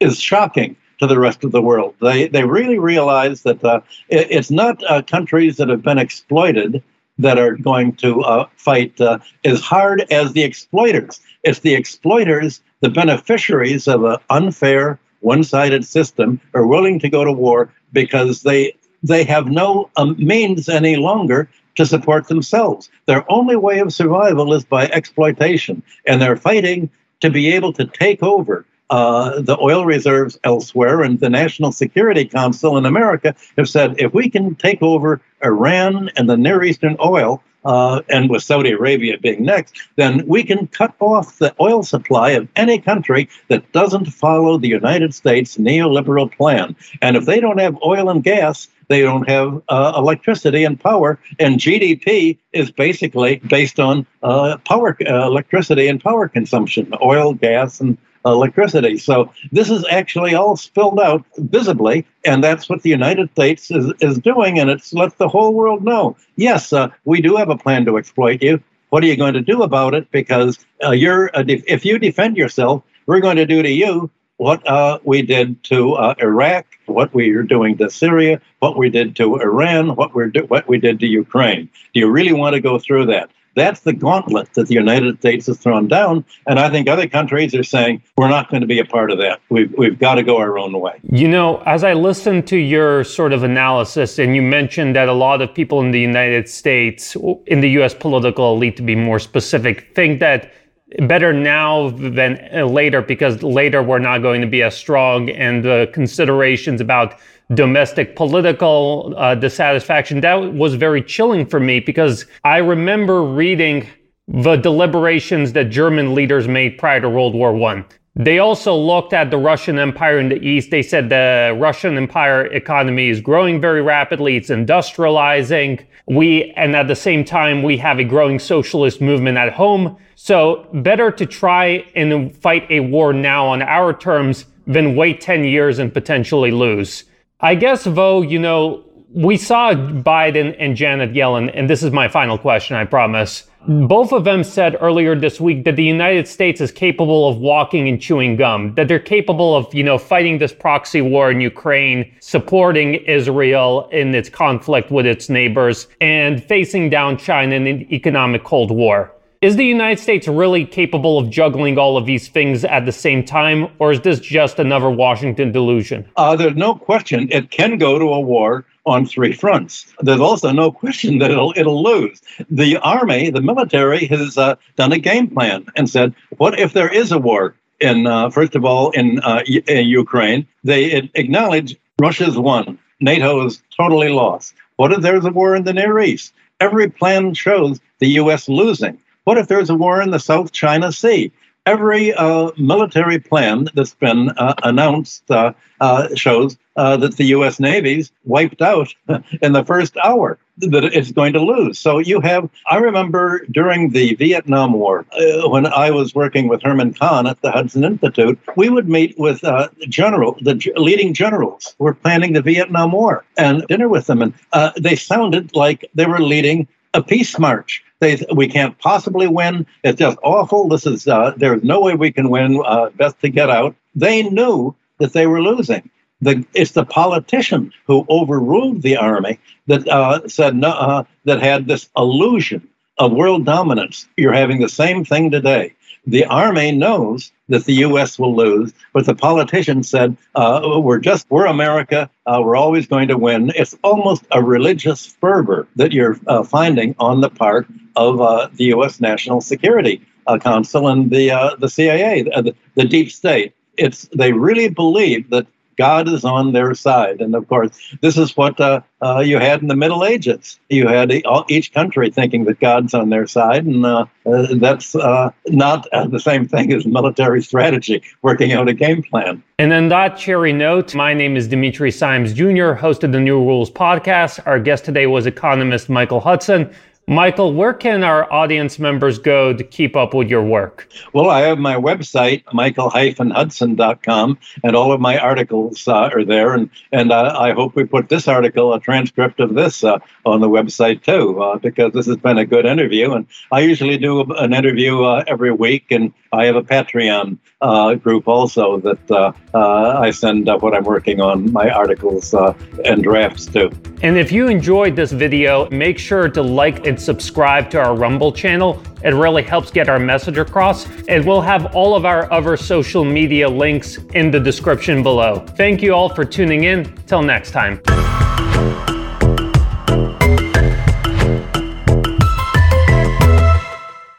is 0.00 0.18
shocking 0.18 0.76
to 0.98 1.06
the 1.06 1.18
rest 1.18 1.44
of 1.44 1.52
the 1.52 1.62
world. 1.62 1.94
They 2.00 2.28
they 2.28 2.44
really 2.44 2.78
realize 2.78 3.42
that 3.42 3.62
uh, 3.64 3.80
it, 4.08 4.26
it's 4.30 4.50
not 4.50 4.82
uh, 4.88 5.02
countries 5.02 5.56
that 5.56 5.68
have 5.68 5.82
been 5.82 5.98
exploited 5.98 6.82
that 7.18 7.38
are 7.38 7.56
going 7.56 7.92
to 7.96 8.22
uh, 8.22 8.46
fight 8.56 8.98
uh, 9.00 9.18
as 9.44 9.60
hard 9.60 10.06
as 10.10 10.32
the 10.32 10.42
exploiters. 10.42 11.20
It's 11.42 11.60
the 11.60 11.74
exploiters, 11.74 12.62
the 12.80 12.88
beneficiaries 12.88 13.86
of 13.86 14.04
an 14.04 14.16
unfair, 14.30 14.98
one-sided 15.20 15.84
system, 15.84 16.40
are 16.54 16.66
willing 16.66 16.98
to 17.00 17.10
go 17.10 17.24
to 17.24 17.32
war 17.32 17.72
because 17.92 18.42
they 18.42 18.74
they 19.02 19.24
have 19.24 19.46
no 19.46 19.90
um, 19.96 20.16
means 20.18 20.68
any 20.68 20.96
longer 20.96 21.48
to 21.76 21.86
support 21.86 22.28
themselves. 22.28 22.90
Their 23.06 23.24
only 23.32 23.56
way 23.56 23.78
of 23.78 23.92
survival 23.92 24.52
is 24.52 24.64
by 24.64 24.86
exploitation, 24.86 25.82
and 26.06 26.20
they're 26.20 26.36
fighting 26.36 26.90
to 27.20 27.30
be 27.30 27.52
able 27.52 27.72
to 27.74 27.86
take 27.86 28.22
over 28.22 28.66
uh, 28.90 29.40
the 29.40 29.56
oil 29.60 29.86
reserves 29.86 30.38
elsewhere, 30.44 31.02
and 31.02 31.20
the 31.20 31.30
National 31.30 31.72
Security 31.72 32.24
Council 32.24 32.76
in 32.76 32.84
America 32.84 33.34
have 33.56 33.68
said 33.68 33.94
if 33.98 34.12
we 34.12 34.28
can 34.28 34.54
take 34.56 34.82
over 34.82 35.20
Iran 35.44 36.10
and 36.16 36.28
the 36.28 36.36
Near 36.36 36.62
Eastern 36.62 36.96
oil, 37.02 37.42
uh, 37.64 38.00
and 38.08 38.30
with 38.30 38.42
Saudi 38.42 38.70
Arabia 38.70 39.18
being 39.18 39.44
next, 39.44 39.76
then 39.96 40.26
we 40.26 40.42
can 40.42 40.66
cut 40.68 40.94
off 40.98 41.38
the 41.38 41.54
oil 41.60 41.82
supply 41.82 42.30
of 42.30 42.48
any 42.56 42.78
country 42.78 43.28
that 43.48 43.70
doesn't 43.72 44.06
follow 44.06 44.58
the 44.58 44.68
United 44.68 45.14
States 45.14 45.56
neoliberal 45.56 46.34
plan. 46.34 46.74
And 47.02 47.16
if 47.16 47.26
they 47.26 47.40
don't 47.40 47.60
have 47.60 47.78
oil 47.84 48.08
and 48.08 48.24
gas, 48.24 48.68
they 48.88 49.02
don't 49.02 49.28
have 49.28 49.62
uh, 49.68 49.92
electricity 49.96 50.64
and 50.64 50.80
power, 50.80 51.18
and 51.38 51.60
GDP 51.60 52.38
is 52.52 52.72
basically 52.72 53.36
based 53.36 53.78
on 53.78 54.04
uh, 54.22 54.56
power, 54.64 54.96
uh, 55.06 55.26
electricity 55.26 55.86
and 55.86 56.02
power 56.02 56.28
consumption, 56.28 56.92
oil, 57.00 57.34
gas, 57.34 57.80
and 57.80 57.96
electricity. 58.24 58.98
So 58.98 59.32
this 59.52 59.70
is 59.70 59.84
actually 59.90 60.34
all 60.34 60.56
spilled 60.56 61.00
out 61.00 61.24
visibly, 61.36 62.06
and 62.24 62.42
that's 62.42 62.68
what 62.68 62.82
the 62.82 62.90
United 62.90 63.30
States 63.32 63.70
is, 63.70 63.92
is 64.00 64.18
doing, 64.18 64.58
and 64.58 64.70
it's 64.70 64.92
let 64.92 65.16
the 65.18 65.28
whole 65.28 65.54
world 65.54 65.84
know. 65.84 66.16
Yes, 66.36 66.72
uh, 66.72 66.88
we 67.04 67.20
do 67.20 67.36
have 67.36 67.48
a 67.48 67.56
plan 67.56 67.84
to 67.86 67.96
exploit 67.98 68.42
you. 68.42 68.62
What 68.90 69.02
are 69.04 69.06
you 69.06 69.16
going 69.16 69.34
to 69.34 69.40
do 69.40 69.62
about 69.62 69.94
it? 69.94 70.10
Because 70.10 70.58
uh, 70.84 70.90
you're 70.90 71.28
def- 71.28 71.64
if 71.66 71.84
you 71.84 71.98
defend 71.98 72.36
yourself, 72.36 72.82
we're 73.06 73.20
going 73.20 73.36
to 73.36 73.46
do 73.46 73.62
to 73.62 73.70
you 73.70 74.10
what 74.36 74.66
uh, 74.66 74.98
we 75.04 75.22
did 75.22 75.62
to 75.64 75.92
uh, 75.94 76.14
Iraq, 76.18 76.66
what 76.86 77.12
we 77.12 77.30
are 77.32 77.42
doing 77.42 77.76
to 77.76 77.90
Syria, 77.90 78.40
what 78.60 78.76
we 78.76 78.88
did 78.88 79.14
to 79.16 79.36
Iran, 79.36 79.94
what 79.96 80.14
we 80.14 80.30
do- 80.30 80.46
what 80.46 80.66
we 80.66 80.78
did 80.78 80.98
to 81.00 81.06
Ukraine. 81.06 81.68
Do 81.94 82.00
you 82.00 82.10
really 82.10 82.32
want 82.32 82.54
to 82.54 82.60
go 82.60 82.78
through 82.78 83.06
that? 83.06 83.30
That's 83.56 83.80
the 83.80 83.92
gauntlet 83.92 84.52
that 84.54 84.68
the 84.68 84.74
United 84.74 85.18
States 85.18 85.46
has 85.46 85.58
thrown 85.58 85.88
down. 85.88 86.24
And 86.46 86.58
I 86.58 86.70
think 86.70 86.88
other 86.88 87.08
countries 87.08 87.54
are 87.54 87.62
saying, 87.62 88.02
we're 88.16 88.28
not 88.28 88.48
going 88.50 88.60
to 88.60 88.66
be 88.66 88.78
a 88.78 88.84
part 88.84 89.10
of 89.10 89.18
that. 89.18 89.40
We've, 89.50 89.72
we've 89.76 89.98
got 89.98 90.14
to 90.16 90.22
go 90.22 90.38
our 90.38 90.58
own 90.58 90.78
way. 90.78 91.00
You 91.02 91.28
know, 91.28 91.58
as 91.66 91.84
I 91.84 91.94
listened 91.94 92.46
to 92.48 92.56
your 92.56 93.04
sort 93.04 93.32
of 93.32 93.42
analysis, 93.42 94.18
and 94.18 94.36
you 94.36 94.42
mentioned 94.42 94.94
that 94.96 95.08
a 95.08 95.12
lot 95.12 95.42
of 95.42 95.54
people 95.54 95.80
in 95.80 95.90
the 95.90 96.00
United 96.00 96.48
States, 96.48 97.16
in 97.46 97.60
the 97.60 97.70
US 97.80 97.94
political 97.94 98.54
elite 98.54 98.76
to 98.76 98.82
be 98.82 98.94
more 98.94 99.18
specific, 99.18 99.94
think 99.94 100.20
that 100.20 100.52
better 101.00 101.32
now 101.32 101.90
than 101.90 102.48
uh, 102.52 102.64
later 102.64 103.00
because 103.00 103.42
later 103.42 103.82
we're 103.82 104.00
not 104.00 104.18
going 104.18 104.40
to 104.40 104.46
be 104.46 104.62
as 104.62 104.76
strong 104.76 105.30
and 105.30 105.64
the 105.64 105.88
considerations 105.92 106.80
about 106.80 107.16
domestic 107.54 108.16
political 108.16 109.14
uh, 109.16 109.34
dissatisfaction. 109.34 110.20
That 110.20 110.54
was 110.54 110.74
very 110.74 111.02
chilling 111.02 111.46
for 111.46 111.60
me 111.60 111.80
because 111.80 112.26
I 112.44 112.58
remember 112.58 113.22
reading 113.22 113.86
the 114.28 114.56
deliberations 114.56 115.52
that 115.54 115.70
German 115.70 116.14
leaders 116.14 116.46
made 116.46 116.78
prior 116.78 117.00
to 117.00 117.08
World 117.08 117.34
War 117.34 117.52
One. 117.52 117.84
They 118.16 118.38
also 118.38 118.74
looked 118.74 119.12
at 119.12 119.30
the 119.30 119.38
Russian 119.38 119.78
Empire 119.78 120.18
in 120.18 120.28
the 120.28 120.42
East. 120.44 120.70
They 120.70 120.82
said 120.82 121.08
the 121.08 121.56
Russian 121.58 121.96
Empire 121.96 122.46
economy 122.46 123.08
is 123.08 123.20
growing 123.20 123.60
very 123.60 123.82
rapidly. 123.82 124.36
It's 124.36 124.50
industrializing. 124.50 125.86
We, 126.08 126.52
and 126.56 126.74
at 126.74 126.88
the 126.88 126.96
same 126.96 127.24
time, 127.24 127.62
we 127.62 127.76
have 127.78 128.00
a 128.00 128.04
growing 128.04 128.40
socialist 128.40 129.00
movement 129.00 129.38
at 129.38 129.52
home. 129.52 129.96
So 130.16 130.68
better 130.74 131.12
to 131.12 131.24
try 131.24 131.86
and 131.94 132.36
fight 132.36 132.66
a 132.68 132.80
war 132.80 133.12
now 133.12 133.46
on 133.46 133.62
our 133.62 133.96
terms 133.96 134.44
than 134.66 134.96
wait 134.96 135.20
10 135.20 135.44
years 135.44 135.78
and 135.78 135.92
potentially 135.94 136.50
lose. 136.50 137.04
I 137.42 137.54
guess, 137.54 137.86
Vo, 137.86 138.20
you 138.20 138.38
know, 138.38 138.84
we 139.14 139.38
saw 139.38 139.72
Biden 139.72 140.54
and 140.58 140.76
Janet 140.76 141.14
Yellen, 141.14 141.50
and 141.54 141.70
this 141.70 141.82
is 141.82 141.90
my 141.90 142.06
final 142.06 142.36
question, 142.36 142.76
I 142.76 142.84
promise. 142.84 143.46
Both 143.66 144.12
of 144.12 144.24
them 144.24 144.44
said 144.44 144.76
earlier 144.78 145.16
this 145.16 145.40
week 145.40 145.64
that 145.64 145.76
the 145.76 145.84
United 145.84 146.28
States 146.28 146.60
is 146.60 146.70
capable 146.70 147.30
of 147.30 147.38
walking 147.38 147.88
and 147.88 148.00
chewing 148.00 148.36
gum, 148.36 148.74
that 148.74 148.88
they're 148.88 148.98
capable 148.98 149.56
of, 149.56 149.72
you 149.74 149.82
know, 149.82 149.96
fighting 149.96 150.36
this 150.36 150.52
proxy 150.52 151.00
war 151.00 151.30
in 151.30 151.40
Ukraine, 151.40 152.14
supporting 152.20 152.94
Israel 153.06 153.88
in 153.90 154.14
its 154.14 154.28
conflict 154.28 154.90
with 154.90 155.06
its 155.06 155.30
neighbors, 155.30 155.88
and 156.02 156.44
facing 156.44 156.90
down 156.90 157.16
China 157.16 157.54
in 157.54 157.66
an 157.66 157.92
economic 157.92 158.44
Cold 158.44 158.70
War. 158.70 159.14
Is 159.42 159.56
the 159.56 159.64
United 159.64 159.98
States 159.98 160.28
really 160.28 160.66
capable 160.66 161.18
of 161.18 161.30
juggling 161.30 161.78
all 161.78 161.96
of 161.96 162.04
these 162.04 162.28
things 162.28 162.62
at 162.62 162.84
the 162.84 162.92
same 162.92 163.24
time, 163.24 163.68
or 163.78 163.90
is 163.90 164.02
this 164.02 164.20
just 164.20 164.58
another 164.58 164.90
Washington 164.90 165.50
delusion? 165.50 166.06
Uh, 166.16 166.36
there's 166.36 166.56
no 166.56 166.74
question 166.74 167.26
it 167.32 167.50
can 167.50 167.78
go 167.78 167.98
to 167.98 168.04
a 168.04 168.20
war 168.20 168.66
on 168.84 169.06
three 169.06 169.32
fronts. 169.32 169.94
There's 170.00 170.20
also 170.20 170.52
no 170.52 170.70
question 170.70 171.20
that 171.20 171.30
it'll 171.30 171.54
it'll 171.56 171.82
lose. 171.82 172.20
The 172.50 172.76
army, 172.82 173.30
the 173.30 173.40
military, 173.40 174.04
has 174.08 174.36
uh, 174.36 174.56
done 174.76 174.92
a 174.92 174.98
game 174.98 175.28
plan 175.28 175.64
and 175.74 175.88
said, 175.88 176.14
what 176.36 176.60
if 176.60 176.74
there 176.74 176.92
is 176.92 177.10
a 177.10 177.18
war? 177.18 177.54
In 177.80 178.06
uh, 178.06 178.28
first 178.28 178.54
of 178.54 178.66
all, 178.66 178.90
in, 178.90 179.20
uh, 179.20 179.40
in 179.46 179.86
Ukraine, 179.86 180.46
they 180.64 181.08
acknowledge 181.14 181.76
Russia's 181.98 182.36
won. 182.36 182.78
NATO 183.00 183.46
is 183.46 183.62
totally 183.74 184.10
lost. 184.10 184.52
What 184.76 184.92
if 184.92 185.00
there's 185.00 185.24
a 185.24 185.30
war 185.30 185.56
in 185.56 185.64
the 185.64 185.72
Near 185.72 185.98
East? 185.98 186.34
Every 186.60 186.90
plan 186.90 187.32
shows 187.32 187.80
the 188.00 188.08
U.S. 188.20 188.46
losing. 188.46 188.98
What 189.24 189.38
if 189.38 189.48
there's 189.48 189.70
a 189.70 189.74
war 189.74 190.00
in 190.00 190.10
the 190.10 190.18
South 190.18 190.52
China 190.52 190.92
Sea? 190.92 191.30
Every 191.66 192.14
uh, 192.14 192.52
military 192.56 193.18
plan 193.18 193.68
that's 193.74 193.94
been 193.94 194.30
uh, 194.30 194.54
announced 194.62 195.30
uh, 195.30 195.52
uh 195.78 196.08
shows 196.14 196.56
uh, 196.76 196.96
that 196.96 197.18
the 197.18 197.24
U.S. 197.36 197.60
Navy's 197.60 198.10
wiped 198.24 198.62
out 198.62 198.94
in 199.42 199.52
the 199.52 199.62
first 199.62 199.94
hour, 200.02 200.38
that 200.56 200.84
it's 200.84 201.12
going 201.12 201.34
to 201.34 201.40
lose. 201.40 201.78
So 201.78 201.98
you 201.98 202.20
have, 202.20 202.48
I 202.70 202.78
remember 202.78 203.44
during 203.50 203.90
the 203.90 204.14
Vietnam 204.14 204.72
War, 204.72 205.04
when 205.44 205.66
I 205.66 205.90
was 205.90 206.14
working 206.14 206.48
with 206.48 206.62
Herman 206.62 206.94
Kahn 206.94 207.26
at 207.26 207.42
the 207.42 207.50
Hudson 207.50 207.84
Institute, 207.84 208.38
we 208.56 208.70
would 208.70 208.88
meet 208.88 209.18
with 209.18 209.42
general, 209.90 210.38
the 210.40 210.72
leading 210.76 211.12
generals 211.12 211.74
who 211.78 211.84
were 211.84 211.94
planning 211.94 212.32
the 212.32 212.42
Vietnam 212.42 212.92
War 212.92 213.24
and 213.36 213.66
dinner 213.68 213.88
with 213.88 214.06
them. 214.06 214.22
And 214.22 214.32
they 214.78 214.96
sounded 214.96 215.54
like 215.54 215.90
they 215.94 216.06
were 216.06 216.20
leading 216.20 216.68
a 216.94 217.02
peace 217.02 217.38
march. 217.38 217.82
They, 218.00 218.24
we 218.34 218.48
can't 218.48 218.78
possibly 218.78 219.26
win. 219.26 219.66
It's 219.84 219.98
just 219.98 220.18
awful. 220.22 220.68
This 220.68 220.86
is 220.86 221.06
uh, 221.06 221.34
there's 221.36 221.62
no 221.62 221.80
way 221.80 221.94
we 221.94 222.12
can 222.12 222.30
win. 222.30 222.62
Uh, 222.64 222.90
best 222.90 223.20
to 223.20 223.28
get 223.28 223.50
out. 223.50 223.74
They 223.94 224.22
knew 224.22 224.74
that 224.98 225.12
they 225.12 225.26
were 225.26 225.42
losing. 225.42 225.88
The, 226.22 226.44
it's 226.54 226.72
the 226.72 226.84
politician 226.84 227.72
who 227.86 228.06
overruled 228.08 228.82
the 228.82 228.96
army 228.96 229.38
that 229.68 229.88
uh, 229.88 230.28
said 230.28 230.54
no, 230.56 231.06
that 231.24 231.40
had 231.40 231.66
this 231.66 231.88
illusion 231.96 232.68
of 232.98 233.12
world 233.12 233.46
dominance. 233.46 234.06
You're 234.16 234.32
having 234.32 234.60
the 234.60 234.68
same 234.68 235.04
thing 235.04 235.30
today. 235.30 235.74
The 236.06 236.24
army 236.24 236.72
knows 236.72 237.30
that 237.48 237.64
the 237.64 237.74
U.S. 237.74 238.18
will 238.18 238.34
lose, 238.34 238.72
but 238.92 239.06
the 239.06 239.14
politicians 239.14 239.90
said, 239.90 240.16
uh, 240.34 240.80
"We're 240.82 240.98
just 240.98 241.26
we're 241.30 241.46
America. 241.46 242.08
Uh, 242.26 242.40
we're 242.42 242.56
always 242.56 242.86
going 242.86 243.08
to 243.08 243.18
win." 243.18 243.52
It's 243.54 243.76
almost 243.82 244.24
a 244.30 244.42
religious 244.42 245.06
fervor 245.06 245.66
that 245.76 245.92
you're 245.92 246.18
uh, 246.26 246.42
finding 246.42 246.94
on 246.98 247.20
the 247.20 247.30
part 247.30 247.66
of 247.96 248.20
uh, 248.20 248.48
the 248.54 248.64
U.S. 248.76 249.00
National 249.00 249.40
Security 249.40 250.00
uh, 250.26 250.38
Council 250.38 250.88
and 250.88 251.10
the 251.10 251.30
uh, 251.30 251.56
the 251.56 251.68
CIA, 251.68 252.22
the, 252.22 252.54
the 252.74 252.84
deep 252.84 253.10
state. 253.10 253.54
It's 253.76 254.08
they 254.14 254.32
really 254.32 254.68
believe 254.68 255.30
that 255.30 255.46
God 255.80 256.08
is 256.10 256.26
on 256.26 256.52
their 256.52 256.74
side. 256.74 257.22
And 257.22 257.34
of 257.34 257.48
course, 257.48 257.70
this 258.02 258.18
is 258.18 258.36
what 258.36 258.60
uh, 258.60 258.82
uh, 259.00 259.20
you 259.20 259.38
had 259.38 259.62
in 259.62 259.68
the 259.68 259.74
Middle 259.74 260.04
Ages. 260.04 260.60
You 260.68 260.86
had 260.88 261.10
each 261.48 261.72
country 261.72 262.10
thinking 262.10 262.44
that 262.44 262.60
God's 262.60 262.92
on 262.92 263.08
their 263.08 263.26
side, 263.26 263.64
and 263.64 263.86
uh, 263.86 264.04
uh 264.26 264.54
that's 264.56 264.94
uh, 264.94 265.30
not 265.46 265.86
uh, 265.94 266.06
the 266.06 266.20
same 266.20 266.46
thing 266.46 266.70
as 266.74 266.84
military 266.84 267.42
strategy, 267.42 268.02
working 268.20 268.52
out 268.52 268.68
a 268.68 268.74
game 268.74 269.02
plan. 269.02 269.42
And 269.58 269.72
on 269.72 269.88
that 269.88 270.18
cherry 270.18 270.52
note, 270.52 270.94
my 270.94 271.14
name 271.14 271.34
is 271.34 271.48
Dimitri 271.48 271.90
Simes 271.90 272.34
Jr., 272.34 272.72
host 272.72 273.02
of 273.02 273.12
the 273.12 273.20
New 273.20 273.38
Rules 273.38 273.70
podcast. 273.70 274.38
Our 274.46 274.60
guest 274.60 274.84
today 274.84 275.06
was 275.06 275.24
economist 275.24 275.88
Michael 275.88 276.20
Hudson. 276.20 276.70
Michael, 277.06 277.54
where 277.54 277.74
can 277.74 278.04
our 278.04 278.32
audience 278.32 278.78
members 278.78 279.18
go 279.18 279.52
to 279.52 279.64
keep 279.64 279.96
up 279.96 280.14
with 280.14 280.30
your 280.30 280.44
work? 280.44 280.88
Well, 281.12 281.28
I 281.28 281.40
have 281.40 281.58
my 281.58 281.74
website, 281.74 282.44
michael-hudson.com, 282.52 284.38
and 284.62 284.76
all 284.76 284.92
of 284.92 285.00
my 285.00 285.18
articles 285.18 285.88
uh, 285.88 286.10
are 286.14 286.24
there. 286.24 286.54
And, 286.54 286.70
and 286.92 287.10
uh, 287.10 287.36
I 287.36 287.50
hope 287.50 287.74
we 287.74 287.82
put 287.82 288.08
this 288.08 288.28
article, 288.28 288.72
a 288.74 288.80
transcript 288.80 289.40
of 289.40 289.54
this, 289.54 289.82
uh, 289.82 289.98
on 290.24 290.40
the 290.40 290.48
website 290.48 291.02
too, 291.02 291.42
uh, 291.42 291.58
because 291.58 291.92
this 291.94 292.06
has 292.06 292.16
been 292.16 292.38
a 292.38 292.46
good 292.46 292.64
interview. 292.64 293.12
And 293.12 293.26
I 293.50 293.60
usually 293.60 293.98
do 293.98 294.20
an 294.34 294.54
interview 294.54 295.02
uh, 295.02 295.24
every 295.26 295.50
week, 295.50 295.90
and 295.90 296.12
I 296.32 296.44
have 296.46 296.56
a 296.56 296.62
Patreon 296.62 297.38
uh, 297.60 297.94
group 297.94 298.28
also 298.28 298.78
that 298.78 299.10
uh, 299.10 299.32
uh, 299.52 299.98
I 299.98 300.10
send 300.10 300.46
what 300.46 300.74
I'm 300.74 300.84
working 300.84 301.20
on, 301.20 301.52
my 301.52 301.70
articles 301.70 302.32
uh, 302.34 302.54
and 302.84 303.02
drafts 303.02 303.46
to. 303.46 303.70
And 304.02 304.16
if 304.16 304.30
you 304.30 304.46
enjoyed 304.46 304.94
this 304.94 305.10
video, 305.10 305.68
make 305.70 305.98
sure 305.98 306.28
to 306.28 306.42
like 306.42 306.86
and 306.86 307.00
subscribe 307.00 307.68
to 307.70 307.80
our 307.80 307.96
Rumble 307.96 308.32
channel. 308.32 308.80
It 309.02 309.10
really 309.10 309.42
helps 309.42 309.70
get 309.70 309.88
our 309.88 309.98
message 309.98 310.38
across. 310.38 310.86
And 311.08 311.26
we'll 311.26 311.40
have 311.40 311.74
all 311.74 311.96
of 311.96 312.04
our 312.04 312.30
other 312.32 312.56
social 312.56 313.04
media 313.04 313.48
links 313.48 313.98
in 314.14 314.30
the 314.30 314.40
description 314.40 315.02
below. 315.02 315.44
Thank 315.56 315.82
you 315.82 315.94
all 315.94 316.14
for 316.14 316.24
tuning 316.24 316.64
in. 316.64 316.84
Till 317.06 317.22
next 317.22 317.50
time. 317.50 317.80